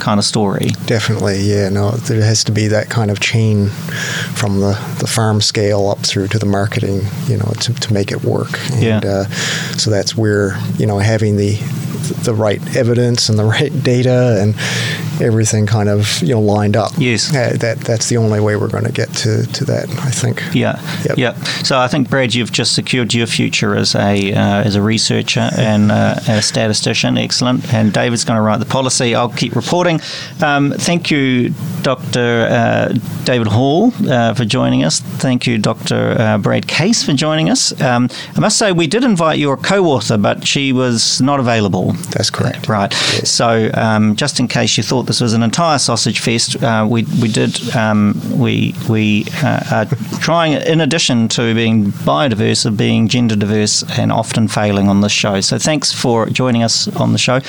kind 0.00 0.18
of 0.18 0.24
story. 0.24 0.68
Definitely, 0.86 1.40
yeah. 1.40 1.68
No, 1.68 1.90
there 1.90 2.22
has 2.22 2.44
to 2.44 2.52
be 2.52 2.68
that 2.68 2.88
kind 2.88 3.10
of 3.10 3.20
chain 3.20 3.68
from 4.36 4.60
the, 4.60 4.72
the 5.00 5.06
farm 5.06 5.40
scale 5.40 5.88
up 5.88 5.98
through 6.00 6.28
to 6.28 6.38
the 6.38 6.46
marketing, 6.46 7.00
you 7.26 7.36
know, 7.36 7.52
to, 7.60 7.74
to 7.74 7.92
make 7.92 8.12
it 8.12 8.22
work. 8.22 8.58
And, 8.72 8.82
Yeah. 8.82 9.00
Uh, 9.04 9.24
so 9.76 9.90
that's 9.90 10.16
where 10.16 10.56
you 10.76 10.86
know 10.86 10.98
having 10.98 11.36
the 11.36 11.56
the 12.24 12.34
right 12.34 12.60
evidence 12.76 13.28
and 13.28 13.38
the 13.38 13.44
right 13.58 13.72
data 13.82 14.38
and 14.40 14.54
everything 15.20 15.66
kind 15.66 15.88
of 15.88 16.20
you 16.22 16.34
know 16.34 16.40
lined 16.40 16.76
up. 16.76 16.92
Yes. 16.98 17.34
Uh, 17.34 17.56
that 17.60 17.78
that's 17.80 18.08
the 18.08 18.16
only 18.16 18.40
way 18.40 18.56
we're 18.56 18.68
going 18.68 18.84
to 18.84 18.92
get 18.92 19.08
to, 19.14 19.46
to 19.52 19.64
that. 19.66 19.88
I 20.00 20.10
think. 20.10 20.42
Yeah, 20.54 20.80
Yep. 21.04 21.18
yeah. 21.18 21.34
So 21.62 21.78
I 21.78 21.88
think 21.88 22.08
Brad, 22.10 22.34
you've 22.34 22.52
just 22.52 22.74
secured 22.74 23.14
your 23.14 23.26
future 23.26 23.74
as 23.76 23.94
a 23.94 24.32
uh, 24.32 24.62
as 24.64 24.74
a 24.76 24.82
researcher 24.82 25.50
and 25.56 25.90
uh, 25.92 26.16
a 26.28 26.42
statistician. 26.42 27.18
Excellent. 27.18 27.72
And 27.72 27.92
David's 27.92 28.24
going 28.24 28.36
to 28.36 28.42
write 28.42 28.58
the 28.60 28.66
policy. 28.66 29.14
I'll 29.14 29.28
keep 29.30 29.54
reporting. 29.56 30.00
Um, 30.42 30.72
thank 30.72 31.10
you, 31.10 31.52
Dr. 31.82 32.46
Uh, 32.50 32.92
David 33.24 33.46
Hall, 33.48 33.92
uh, 34.08 34.34
for 34.34 34.44
joining 34.44 34.84
us. 34.84 35.00
Thank 35.00 35.46
you, 35.46 35.58
Dr. 35.58 36.16
Uh, 36.18 36.38
Brad 36.38 36.66
Case, 36.66 37.04
for 37.04 37.12
joining 37.12 37.50
us. 37.50 37.78
Um, 37.80 38.08
I 38.36 38.40
must 38.40 38.58
say 38.58 38.72
we 38.72 38.86
did 38.86 39.04
invite 39.04 39.38
your 39.38 39.56
co-author, 39.56 40.16
but 40.18 40.46
she 40.46 40.72
was 40.72 41.20
not 41.20 41.40
available. 41.40 41.92
That's 42.10 42.30
correct. 42.30 42.68
Right. 42.68 42.92
So, 42.92 43.70
um, 43.74 44.16
just 44.16 44.40
in 44.40 44.48
case 44.48 44.76
you 44.76 44.82
thought 44.82 45.06
this 45.08 45.22
was 45.22 45.32
an 45.32 45.42
entire 45.42 45.78
sausage 45.78 46.20
fest, 46.20 46.62
uh, 46.62 46.86
we 46.88 47.04
we 47.20 47.28
did 47.32 47.74
um, 47.74 48.14
we 48.38 48.74
we 48.90 49.24
uh, 49.42 49.64
are 49.72 49.84
trying, 50.20 50.52
in 50.52 50.82
addition 50.82 51.28
to 51.28 51.54
being 51.54 51.86
biodiverse, 51.86 52.66
of 52.66 52.76
being 52.76 53.08
gender 53.08 53.34
diverse, 53.34 53.82
and 53.98 54.12
often 54.12 54.48
failing 54.48 54.88
on 54.88 55.00
this 55.00 55.10
show. 55.10 55.40
So, 55.40 55.58
thanks 55.58 55.92
for 55.92 56.26
joining 56.26 56.62
us 56.62 56.88
on 56.96 57.12
the 57.12 57.18
show. 57.18 57.40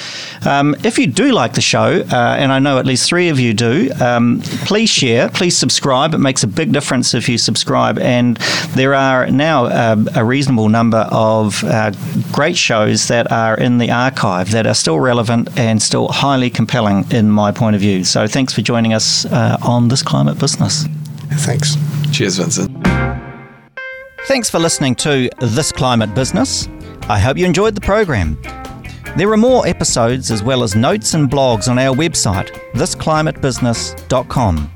Um, 0.46 0.74
if 0.86 0.98
you 0.98 1.06
do 1.06 1.34
like 1.34 1.54
the 1.54 1.62
show, 1.62 2.02
uh, 2.12 2.36
and 2.40 2.54
I 2.54 2.60
know 2.60 2.78
at 2.78 2.86
least 2.86 3.10
three 3.10 3.28
of 3.28 3.40
you 3.42 3.54
do, 3.54 3.92
um, 4.00 4.40
please 4.66 4.90
share, 4.90 5.28
please 5.28 5.58
subscribe. 5.58 6.14
It 6.14 6.20
makes 6.20 6.44
a 6.44 6.48
big 6.48 6.72
difference 6.72 7.14
if 7.14 7.28
you 7.28 7.38
subscribe, 7.38 8.00
and 8.00 8.38
there 8.74 8.94
are 8.94 9.30
now 9.30 9.66
uh, 9.66 10.06
a 10.16 10.24
reasonable 10.24 10.70
number 10.70 11.06
of 11.12 11.62
uh, 11.66 11.92
great 12.32 12.56
shows 12.56 13.10
that 13.10 13.30
are 13.34 13.58
in 13.58 13.80
the 13.80 13.92
archive 13.92 14.52
that 14.52 14.66
are 14.66 14.74
still 14.74 15.00
relevant 15.02 15.50
and 15.60 15.82
still 15.82 16.08
highly 16.08 16.50
compelling 16.50 17.06
in 17.12 17.30
my 17.30 17.49
point 17.52 17.76
of 17.76 17.82
view. 17.82 18.04
So 18.04 18.28
thanks 18.28 18.54
for 18.54 18.62
joining 18.62 18.94
us 18.94 19.26
uh, 19.26 19.58
on 19.62 19.88
this 19.88 20.04
climate 20.04 20.40
business. 20.40 20.86
Thanks. 21.32 21.76
Cheers, 22.12 22.38
Vincent. 22.38 22.76
Thanks 24.28 24.50
for 24.50 24.60
listening 24.60 24.96
to 24.96 25.30
This 25.40 25.72
Climate 25.72 26.14
Business. 26.14 26.68
I 27.04 27.18
hope 27.20 27.38
you 27.38 27.46
enjoyed 27.46 27.76
the 27.76 27.82
program. 27.82 28.38
There 29.18 29.32
are 29.32 29.38
more 29.38 29.66
episodes 29.66 30.30
as 30.30 30.44
well 30.44 30.62
as 30.62 30.76
notes 30.76 31.16
and 31.16 31.30
blogs 31.30 31.68
on 31.68 31.80
our 31.80 31.96
website, 31.96 32.50
thisclimatebusiness.com. 32.74 34.72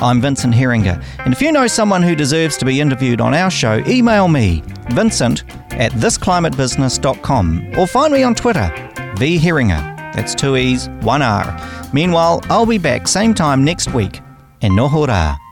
I'm 0.00 0.20
Vincent 0.20 0.54
Heeringa, 0.54 1.02
and 1.20 1.32
if 1.32 1.40
you 1.40 1.50
know 1.50 1.66
someone 1.66 2.02
who 2.02 2.14
deserves 2.14 2.56
to 2.58 2.64
be 2.64 2.80
interviewed 2.80 3.20
on 3.20 3.34
our 3.34 3.50
show, 3.50 3.82
email 3.86 4.28
me, 4.28 4.62
Vincent 4.90 5.42
at 5.72 5.90
thisclimatebusiness.com, 5.92 7.78
or 7.78 7.86
find 7.86 8.12
me 8.12 8.22
on 8.22 8.34
Twitter, 8.34 8.70
V 9.16 9.38
Heeringa. 9.38 9.97
That's 10.14 10.34
two 10.34 10.56
E's, 10.56 10.88
one 11.00 11.22
R. 11.22 11.46
Meanwhile, 11.92 12.42
I'll 12.50 12.66
be 12.66 12.78
back 12.78 13.08
same 13.08 13.34
time 13.34 13.64
next 13.64 13.94
week. 13.94 14.20
And 14.62 14.74
noho 14.74 15.06
rā. 15.06 15.47